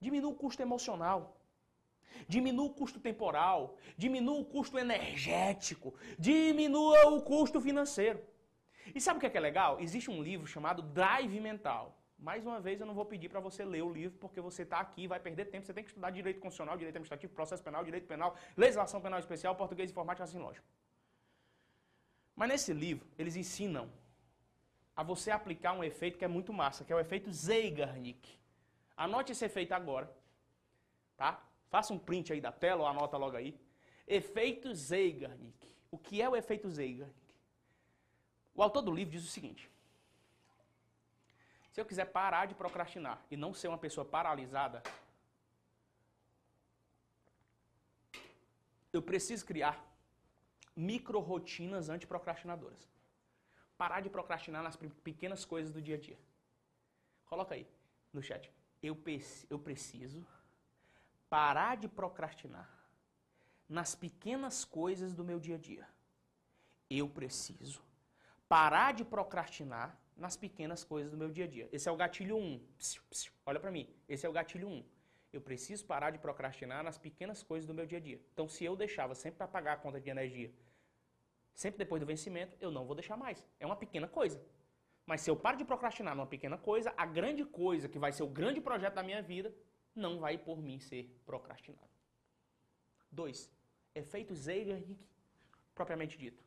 Diminua 0.00 0.30
o 0.30 0.34
custo 0.34 0.62
emocional. 0.62 1.36
Diminua 2.28 2.66
o 2.66 2.74
custo 2.74 3.00
temporal. 3.00 3.76
Diminua 3.96 4.38
o 4.40 4.44
custo 4.44 4.78
energético. 4.78 5.94
Diminua 6.18 7.06
o 7.08 7.22
custo 7.22 7.60
financeiro. 7.60 8.20
E 8.94 9.00
sabe 9.00 9.18
o 9.18 9.20
que 9.20 9.26
é, 9.26 9.30
que 9.30 9.38
é 9.38 9.40
legal? 9.40 9.80
Existe 9.80 10.10
um 10.10 10.22
livro 10.22 10.46
chamado 10.46 10.82
Drive 10.82 11.40
Mental. 11.40 11.98
Mais 12.18 12.46
uma 12.46 12.60
vez, 12.60 12.80
eu 12.80 12.86
não 12.86 12.94
vou 12.94 13.04
pedir 13.04 13.28
para 13.28 13.40
você 13.40 13.64
ler 13.64 13.82
o 13.82 13.92
livro, 13.92 14.16
porque 14.18 14.40
você 14.40 14.62
está 14.62 14.78
aqui, 14.78 15.08
vai 15.08 15.18
perder 15.18 15.46
tempo. 15.46 15.66
Você 15.66 15.74
tem 15.74 15.82
que 15.82 15.90
estudar 15.90 16.10
direito 16.10 16.40
constitucional, 16.40 16.76
direito 16.76 16.94
administrativo, 16.94 17.32
processo 17.32 17.62
penal, 17.62 17.84
direito 17.84 18.06
penal, 18.06 18.36
legislação 18.56 19.00
penal 19.00 19.18
especial, 19.18 19.56
português, 19.56 19.90
informática, 19.90 20.24
assim, 20.24 20.38
lógico. 20.38 20.66
Mas 22.36 22.48
nesse 22.48 22.72
livro, 22.72 23.06
eles 23.18 23.34
ensinam 23.34 23.90
a 24.94 25.02
você 25.02 25.30
aplicar 25.30 25.72
um 25.72 25.82
efeito 25.82 26.18
que 26.18 26.24
é 26.24 26.28
muito 26.28 26.52
massa, 26.52 26.84
que 26.84 26.92
é 26.92 26.96
o 26.96 27.00
efeito 27.00 27.32
Zeigarnik. 27.32 28.38
Anote 28.96 29.32
esse 29.32 29.44
efeito 29.44 29.72
agora, 29.72 30.14
tá? 31.16 31.42
Faça 31.70 31.92
um 31.94 31.98
print 31.98 32.32
aí 32.32 32.40
da 32.40 32.52
tela 32.52 32.82
ou 32.82 32.86
anota 32.86 33.16
logo 33.16 33.36
aí. 33.36 33.58
Efeito 34.06 34.74
Zeigarnik. 34.74 35.72
O 35.90 35.98
que 35.98 36.20
é 36.20 36.28
o 36.28 36.36
efeito 36.36 36.68
Zeigarnik? 36.68 37.16
O 38.54 38.62
autor 38.62 38.82
do 38.82 38.92
livro 38.92 39.12
diz 39.12 39.24
o 39.24 39.30
seguinte: 39.30 39.70
Se 41.70 41.80
eu 41.80 41.86
quiser 41.86 42.06
parar 42.06 42.46
de 42.46 42.54
procrastinar 42.54 43.24
e 43.30 43.36
não 43.36 43.54
ser 43.54 43.68
uma 43.68 43.78
pessoa 43.78 44.04
paralisada, 44.04 44.82
eu 48.92 49.00
preciso 49.00 49.46
criar 49.46 49.82
micro 50.76 51.18
rotinas 51.18 51.88
antiprocrastinadoras 51.88 52.91
parar 53.82 54.00
de 54.00 54.10
procrastinar 54.16 54.62
nas 54.62 54.76
pequenas 55.08 55.44
coisas 55.44 55.72
do 55.72 55.82
dia 55.82 55.96
a 55.96 55.98
dia. 55.98 56.18
Coloca 57.30 57.52
aí 57.56 57.66
no 58.12 58.22
chat. 58.22 58.48
Eu, 58.80 58.96
eu 59.50 59.58
preciso 59.58 60.24
parar 61.28 61.76
de 61.76 61.88
procrastinar 61.88 62.68
nas 63.68 63.92
pequenas 64.04 64.64
coisas 64.64 65.14
do 65.14 65.24
meu 65.24 65.40
dia 65.40 65.56
a 65.56 65.58
dia. 65.58 65.84
Eu 66.88 67.08
preciso 67.08 67.82
parar 68.48 68.92
de 68.92 69.04
procrastinar 69.04 69.98
nas 70.16 70.36
pequenas 70.36 70.84
coisas 70.84 71.10
do 71.10 71.16
meu 71.16 71.30
dia 71.36 71.46
a 71.46 71.48
dia. 71.48 71.68
Esse 71.72 71.88
é 71.88 71.92
o 71.92 71.96
gatilho 71.96 72.36
1. 72.36 72.60
olha 73.44 73.58
para 73.58 73.72
mim. 73.72 73.92
Esse 74.08 74.26
é 74.26 74.28
o 74.28 74.32
gatilho 74.32 74.68
1. 74.68 74.84
Eu 75.32 75.40
preciso 75.40 75.84
parar 75.86 76.10
de 76.12 76.20
procrastinar 76.20 76.84
nas 76.84 76.98
pequenas 76.98 77.42
coisas 77.42 77.66
do 77.66 77.74
meu 77.74 77.86
dia 77.86 77.98
a 77.98 78.00
dia. 78.00 78.20
Então, 78.32 78.46
se 78.48 78.64
eu 78.64 78.76
deixava 78.76 79.16
sempre 79.16 79.38
para 79.38 79.48
pagar 79.48 79.72
a 79.72 79.76
conta 79.76 80.00
de 80.00 80.08
energia 80.08 80.52
sempre 81.54 81.78
depois 81.78 82.00
do 82.00 82.06
vencimento, 82.06 82.56
eu 82.60 82.70
não 82.70 82.84
vou 82.84 82.94
deixar 82.94 83.16
mais. 83.16 83.46
É 83.58 83.66
uma 83.66 83.76
pequena 83.76 84.08
coisa. 84.08 84.40
Mas 85.06 85.20
se 85.20 85.30
eu 85.30 85.36
paro 85.36 85.56
de 85.56 85.64
procrastinar 85.64 86.14
numa 86.14 86.26
pequena 86.26 86.56
coisa, 86.56 86.92
a 86.96 87.04
grande 87.04 87.44
coisa, 87.44 87.88
que 87.88 87.98
vai 87.98 88.12
ser 88.12 88.22
o 88.22 88.28
grande 88.28 88.60
projeto 88.60 88.94
da 88.94 89.02
minha 89.02 89.20
vida, 89.20 89.54
não 89.94 90.18
vai 90.18 90.38
por 90.38 90.60
mim 90.62 90.78
ser 90.78 91.20
procrastinado. 91.26 91.90
Dois, 93.10 93.50
efeito 93.94 94.34
Zeigarnik, 94.34 94.98
propriamente 95.74 96.16
dito. 96.16 96.42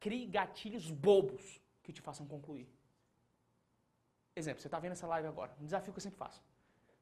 Crie 0.00 0.26
gatilhos 0.26 0.90
bobos 0.90 1.60
que 1.82 1.92
te 1.92 2.00
façam 2.00 2.26
concluir. 2.26 2.68
Exemplo, 4.34 4.60
você 4.60 4.68
está 4.68 4.78
vendo 4.78 4.92
essa 4.92 5.06
live 5.06 5.26
agora, 5.26 5.54
um 5.60 5.64
desafio 5.64 5.92
que 5.92 5.98
eu 5.98 6.02
sempre 6.02 6.18
faço. 6.18 6.42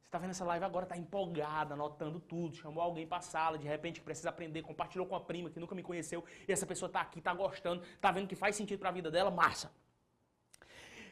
Você 0.06 0.08
está 0.08 0.18
vendo 0.18 0.30
essa 0.30 0.44
live 0.44 0.64
agora, 0.64 0.84
está 0.84 0.96
empolgada, 0.96 1.74
anotando 1.74 2.20
tudo, 2.20 2.54
chamou 2.54 2.80
alguém 2.80 3.04
para 3.04 3.18
a 3.18 3.20
sala, 3.20 3.58
de 3.58 3.66
repente 3.66 4.00
precisa 4.00 4.28
aprender, 4.28 4.62
compartilhou 4.62 5.04
com 5.04 5.16
a 5.16 5.20
prima 5.20 5.50
que 5.50 5.58
nunca 5.58 5.74
me 5.74 5.82
conheceu, 5.82 6.24
e 6.46 6.52
essa 6.52 6.64
pessoa 6.64 6.86
está 6.86 7.00
aqui, 7.00 7.18
está 7.18 7.34
gostando, 7.34 7.82
está 7.82 8.12
vendo 8.12 8.28
que 8.28 8.36
faz 8.36 8.54
sentido 8.54 8.78
para 8.78 8.90
a 8.90 8.92
vida 8.92 9.10
dela, 9.10 9.32
massa. 9.32 9.68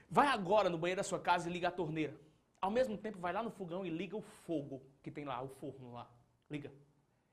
Vai 0.09 0.29
agora 0.29 0.71
no 0.71 0.79
banheiro 0.79 1.01
da 1.01 1.03
sua 1.03 1.19
casa 1.19 1.51
e 1.51 1.53
liga 1.53 1.67
a 1.67 1.73
torneira. 1.73 2.17
Ao 2.61 2.71
mesmo 2.71 2.97
tempo, 2.97 3.19
vai 3.19 3.33
lá 3.33 3.43
no 3.43 3.51
fogão 3.51 3.85
e 3.85 3.91
liga 3.91 4.17
o 4.17 4.23
fogo 4.23 4.81
que 5.03 5.11
tem 5.11 5.25
lá, 5.25 5.43
o 5.43 5.49
forno 5.49 5.93
lá. 5.93 6.09
Liga. 6.49 6.73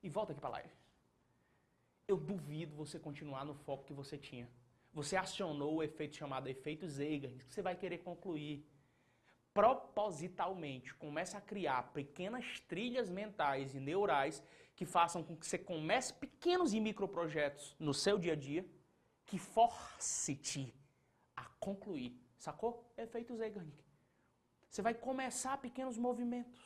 E 0.02 0.08
volta 0.08 0.32
aqui 0.32 0.40
para 0.40 0.50
a 0.50 0.52
live. 0.54 0.70
Eu 2.08 2.16
duvido 2.16 2.74
você 2.74 2.98
continuar 2.98 3.44
no 3.44 3.54
foco 3.54 3.84
que 3.84 3.92
você 3.92 4.18
tinha. 4.18 4.50
Você 4.92 5.14
acionou 5.14 5.76
o 5.76 5.82
efeito 5.82 6.16
chamado 6.16 6.48
efeito 6.48 6.88
Zeigarnik, 6.88 7.44
que 7.44 7.54
você 7.54 7.62
vai 7.62 7.76
querer 7.76 7.98
concluir 7.98 8.66
propositalmente 9.54 10.94
começa 10.94 11.38
a 11.38 11.40
criar 11.40 11.92
pequenas 11.92 12.60
trilhas 12.60 13.10
mentais 13.10 13.74
e 13.74 13.80
neurais 13.80 14.42
que 14.74 14.86
façam 14.86 15.22
com 15.22 15.36
que 15.36 15.46
você 15.46 15.58
comece 15.58 16.14
pequenos 16.14 16.72
e 16.72 16.80
microprojetos 16.80 17.76
no 17.78 17.92
seu 17.92 18.18
dia 18.18 18.32
a 18.32 18.36
dia 18.36 18.66
que 19.26 19.38
force-te 19.38 20.74
a 21.36 21.44
concluir. 21.60 22.18
Sacou? 22.38 22.92
Efeito 22.96 23.36
Zeigarnik. 23.36 23.84
Você 24.68 24.82
vai 24.82 24.94
começar 24.94 25.58
pequenos 25.58 25.98
movimentos 25.98 26.60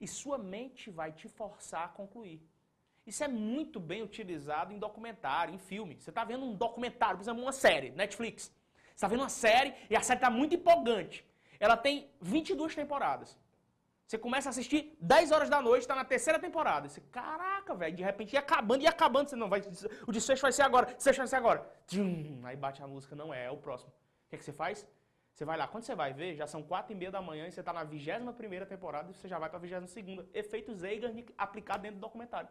e 0.00 0.06
sua 0.06 0.38
mente 0.38 0.90
vai 0.90 1.12
te 1.12 1.28
forçar 1.28 1.84
a 1.84 1.88
concluir. 1.88 2.46
Isso 3.06 3.24
é 3.24 3.28
muito 3.28 3.80
bem 3.80 4.02
utilizado 4.02 4.72
em 4.72 4.78
documentário, 4.78 5.54
em 5.54 5.58
filme. 5.58 5.96
Você 5.98 6.10
está 6.10 6.24
vendo 6.24 6.44
um 6.44 6.54
documentário, 6.54 7.16
por 7.16 7.24
exemplo, 7.24 7.42
uma 7.42 7.52
série, 7.52 7.90
Netflix. 7.90 8.44
Você 8.44 8.94
está 8.94 9.08
vendo 9.08 9.20
uma 9.20 9.30
série 9.30 9.74
e 9.88 9.96
a 9.96 10.02
série 10.02 10.18
está 10.18 10.30
muito 10.30 10.54
empolgante. 10.54 11.26
Ela 11.58 11.76
tem 11.76 12.10
22 12.20 12.74
temporadas. 12.74 13.38
Você 14.06 14.16
começa 14.16 14.48
a 14.48 14.50
assistir 14.50 14.96
10 15.00 15.32
horas 15.32 15.50
da 15.50 15.60
noite, 15.60 15.82
está 15.82 15.94
na 15.94 16.04
terceira 16.04 16.38
temporada. 16.38 16.88
Você, 16.88 17.00
caraca, 17.12 17.74
velho, 17.74 17.94
de 17.94 18.02
repente 18.02 18.32
ia 18.32 18.40
acabando, 18.40 18.82
ia 18.82 18.88
acabando. 18.88 19.28
Você 19.28 19.36
não 19.36 19.50
vai, 19.50 19.60
o 20.06 20.12
desfecho 20.12 20.40
vai 20.40 20.52
ser 20.52 20.62
agora, 20.62 20.90
o 20.90 20.94
desfecho 20.94 21.18
vai 21.18 21.26
ser 21.26 21.36
agora. 21.36 21.70
Tchum, 21.86 22.40
aí 22.44 22.56
bate 22.56 22.82
a 22.82 22.86
música, 22.86 23.14
não 23.14 23.34
é, 23.34 23.44
é 23.44 23.50
o 23.50 23.58
próximo. 23.58 23.92
O 24.26 24.30
que, 24.30 24.36
é 24.36 24.38
que 24.38 24.44
você 24.44 24.52
faz? 24.52 24.86
Você 25.34 25.44
vai 25.44 25.58
lá, 25.58 25.68
quando 25.68 25.84
você 25.84 25.94
vai 25.94 26.12
ver, 26.12 26.34
já 26.36 26.46
são 26.46 26.62
4 26.62 26.92
e 26.92 26.96
meia 26.96 27.10
da 27.10 27.20
manhã 27.20 27.46
e 27.46 27.52
você 27.52 27.60
está 27.60 27.72
na 27.72 27.84
21 27.84 28.32
primeira 28.32 28.64
temporada 28.64 29.10
e 29.10 29.14
você 29.14 29.28
já 29.28 29.38
vai 29.38 29.48
para 29.48 29.58
a 29.58 29.60
22 29.60 29.90
segunda. 29.90 30.26
Efeito 30.32 30.74
Zeigarnik 30.74 31.32
aplicado 31.36 31.82
dentro 31.82 31.98
do 31.98 32.00
documentário 32.00 32.48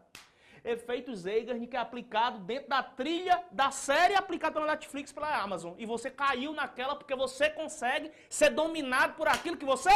efeito 0.64 1.16
Zeigarnik 1.16 1.76
é 1.76 1.80
aplicado 1.80 2.40
dentro 2.40 2.70
da 2.70 2.84
trilha 2.84 3.44
da 3.52 3.72
série 3.72 4.16
aplicada 4.16 4.54
pela 4.54 4.68
Netflix 4.68 5.12
pela 5.12 5.42
Amazon. 5.42 5.74
E 5.78 5.86
você 5.86 6.10
caiu 6.10 6.54
naquela 6.54 6.96
porque 6.96 7.16
você 7.16 7.50
consegue 7.50 8.12
ser 8.30 8.50
dominado 8.50 9.16
por 9.16 9.28
aquilo 9.28 9.58
que 9.58 9.66
você 9.66 9.92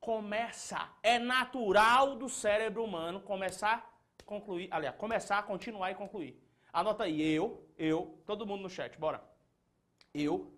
começa. 0.00 0.88
É 1.02 1.18
natural 1.18 2.16
do 2.16 2.28
cérebro 2.28 2.84
humano 2.84 3.20
começar, 3.20 3.90
concluir, 4.24 4.68
aliás, 4.70 4.96
começar, 4.96 5.42
continuar 5.42 5.90
e 5.90 5.94
concluir. 5.94 6.40
Anota 6.72 7.04
aí, 7.04 7.20
eu, 7.20 7.66
eu, 7.76 8.18
todo 8.26 8.46
mundo 8.46 8.62
no 8.62 8.70
chat, 8.70 8.98
bora. 8.98 9.22
Eu 10.14 10.52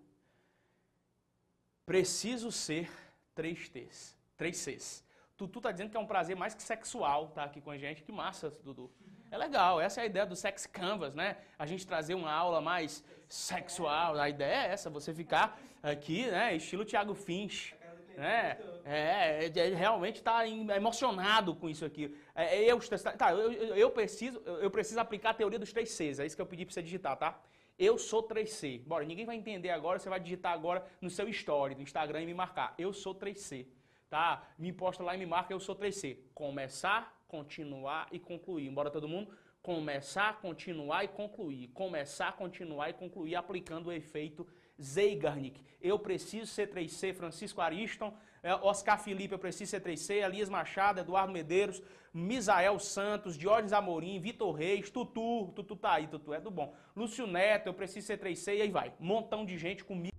preciso 1.85 2.51
ser 2.51 2.89
três 3.33 3.69
T's, 3.69 4.17
três 4.37 4.57
C's. 4.57 5.03
Tutu 5.35 5.59
tá 5.59 5.71
dizendo 5.71 5.89
que 5.89 5.97
é 5.97 5.99
um 5.99 6.05
prazer 6.05 6.35
mais 6.35 6.53
que 6.53 6.61
sexual 6.61 7.29
tá 7.29 7.43
aqui 7.45 7.59
com 7.59 7.71
a 7.71 7.77
gente. 7.77 8.03
Que 8.03 8.11
massa, 8.11 8.51
Dudu. 8.63 8.91
É 9.31 9.37
legal, 9.37 9.79
essa 9.79 10.01
é 10.01 10.03
a 10.03 10.05
ideia 10.05 10.25
do 10.25 10.35
Sex 10.35 10.65
Canvas, 10.65 11.15
né? 11.15 11.37
A 11.57 11.65
gente 11.65 11.87
trazer 11.87 12.15
uma 12.15 12.29
aula 12.29 12.59
mais 12.59 13.01
sexual. 13.29 14.19
A 14.19 14.27
ideia 14.27 14.67
é 14.67 14.73
essa, 14.73 14.89
você 14.89 15.13
ficar 15.13 15.57
aqui, 15.81 16.25
né? 16.25 16.53
Estilo 16.53 16.83
Thiago 16.83 17.15
Finch. 17.15 17.73
Né? 18.17 18.57
É, 18.83 19.45
é, 19.45 19.59
é 19.59 19.73
realmente 19.73 20.17
está 20.17 20.45
emocionado 20.45 21.55
com 21.55 21.69
isso 21.69 21.85
aqui. 21.85 22.13
É, 22.35 22.57
é 22.57 22.65
eu, 22.65 22.77
tá, 23.17 23.31
eu, 23.31 23.53
eu, 23.73 23.89
preciso, 23.89 24.37
eu 24.45 24.69
preciso 24.69 24.99
aplicar 24.99 25.29
a 25.29 25.33
teoria 25.33 25.57
dos 25.57 25.71
três 25.71 25.91
Cs. 25.91 26.19
É 26.19 26.25
isso 26.25 26.35
que 26.35 26.41
eu 26.41 26.45
pedi 26.45 26.65
para 26.65 26.73
você 26.73 26.83
digitar, 26.83 27.15
tá? 27.15 27.39
Eu 27.79 27.97
sou 27.97 28.21
3C. 28.21 28.81
Bora, 28.81 29.05
ninguém 29.05 29.25
vai 29.25 29.37
entender 29.37 29.69
agora, 29.69 29.97
você 29.97 30.09
vai 30.09 30.19
digitar 30.19 30.51
agora 30.51 30.85
no 30.99 31.09
seu 31.09 31.29
story, 31.29 31.73
no 31.73 31.81
Instagram 31.83 32.21
e 32.21 32.25
me 32.25 32.33
marcar. 32.33 32.75
Eu 32.77 32.91
sou 32.91 33.15
3C. 33.15 33.65
Tá? 34.09 34.43
Me 34.59 34.73
posta 34.73 35.01
lá 35.01 35.15
e 35.15 35.17
me 35.17 35.25
marca, 35.25 35.53
eu 35.53 35.59
sou 35.59 35.73
3C. 35.73 36.17
Começar, 36.33 37.17
continuar 37.31 38.09
e 38.11 38.19
concluir. 38.19 38.67
Embora 38.67 38.91
todo 38.91 39.07
mundo 39.07 39.29
começar, 39.63 40.41
continuar 40.41 41.05
e 41.05 41.07
concluir. 41.07 41.69
Começar, 41.69 42.33
continuar 42.33 42.89
e 42.89 42.93
concluir 42.93 43.35
aplicando 43.35 43.87
o 43.87 43.91
efeito 43.91 44.45
Zeigarnik, 44.81 45.61
eu 45.79 45.97
preciso 45.99 46.47
ser 46.47 46.69
3C, 46.73 47.13
Francisco 47.13 47.61
Ariston, 47.61 48.11
é, 48.41 48.53
Oscar 48.55 48.99
Felipe, 48.99 49.33
eu 49.33 49.39
preciso 49.39 49.69
ser 49.69 49.81
3C, 49.81 50.23
Elias 50.23 50.49
Machado, 50.49 50.99
Eduardo 50.99 51.31
Medeiros, 51.31 51.81
Misael 52.11 52.79
Santos, 52.79 53.37
Diógenes 53.37 53.73
Amorim, 53.73 54.19
Vitor 54.19 54.51
Reis, 54.53 54.89
Tutu, 54.89 55.51
Tutu 55.55 55.75
tá 55.75 55.93
aí, 55.93 56.07
Tutu 56.07 56.33
é 56.33 56.41
do 56.41 56.49
bom. 56.49 56.73
Lúcio 56.95 57.27
Neto, 57.27 57.67
eu 57.67 57.73
preciso 57.73 58.07
ser 58.07 58.19
3C, 58.19 58.57
e 58.57 58.61
aí 58.63 58.71
vai. 58.71 58.91
Montão 58.99 59.45
de 59.45 59.57
gente 59.57 59.83
comigo. 59.83 60.11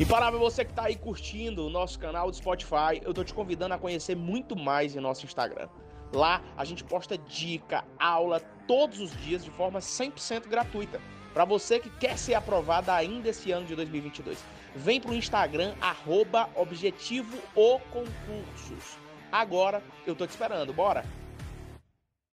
E 0.00 0.04
para 0.04 0.28
você 0.32 0.64
que 0.64 0.72
está 0.72 0.86
aí 0.86 0.96
curtindo 0.96 1.64
o 1.64 1.70
nosso 1.70 1.96
canal 2.00 2.28
do 2.28 2.36
Spotify, 2.36 3.00
eu 3.02 3.14
tô 3.14 3.22
te 3.22 3.32
convidando 3.32 3.74
a 3.74 3.78
conhecer 3.78 4.16
muito 4.16 4.56
mais 4.56 4.96
em 4.96 5.00
nosso 5.00 5.24
Instagram. 5.24 5.68
Lá 6.12 6.42
a 6.56 6.64
gente 6.64 6.84
posta 6.84 7.18
dica, 7.18 7.84
aula 7.98 8.40
todos 8.66 9.00
os 9.00 9.10
dias 9.22 9.44
de 9.44 9.50
forma 9.50 9.80
100% 9.80 10.48
gratuita. 10.48 11.00
Para 11.32 11.44
você 11.44 11.80
que 11.80 11.90
quer 11.90 12.16
ser 12.16 12.34
aprovado 12.34 12.90
ainda 12.90 13.28
esse 13.28 13.50
ano 13.50 13.66
de 13.66 13.74
2022, 13.74 14.38
vem 14.76 15.00
para 15.00 15.10
o 15.10 15.14
Instagram, 15.14 15.74
arroba 15.80 16.48
Objetivo 16.54 17.36
o 17.56 17.80
Concursos. 17.90 18.96
Agora 19.32 19.82
eu 20.06 20.14
tô 20.14 20.26
te 20.26 20.30
esperando, 20.30 20.72
bora! 20.72 21.04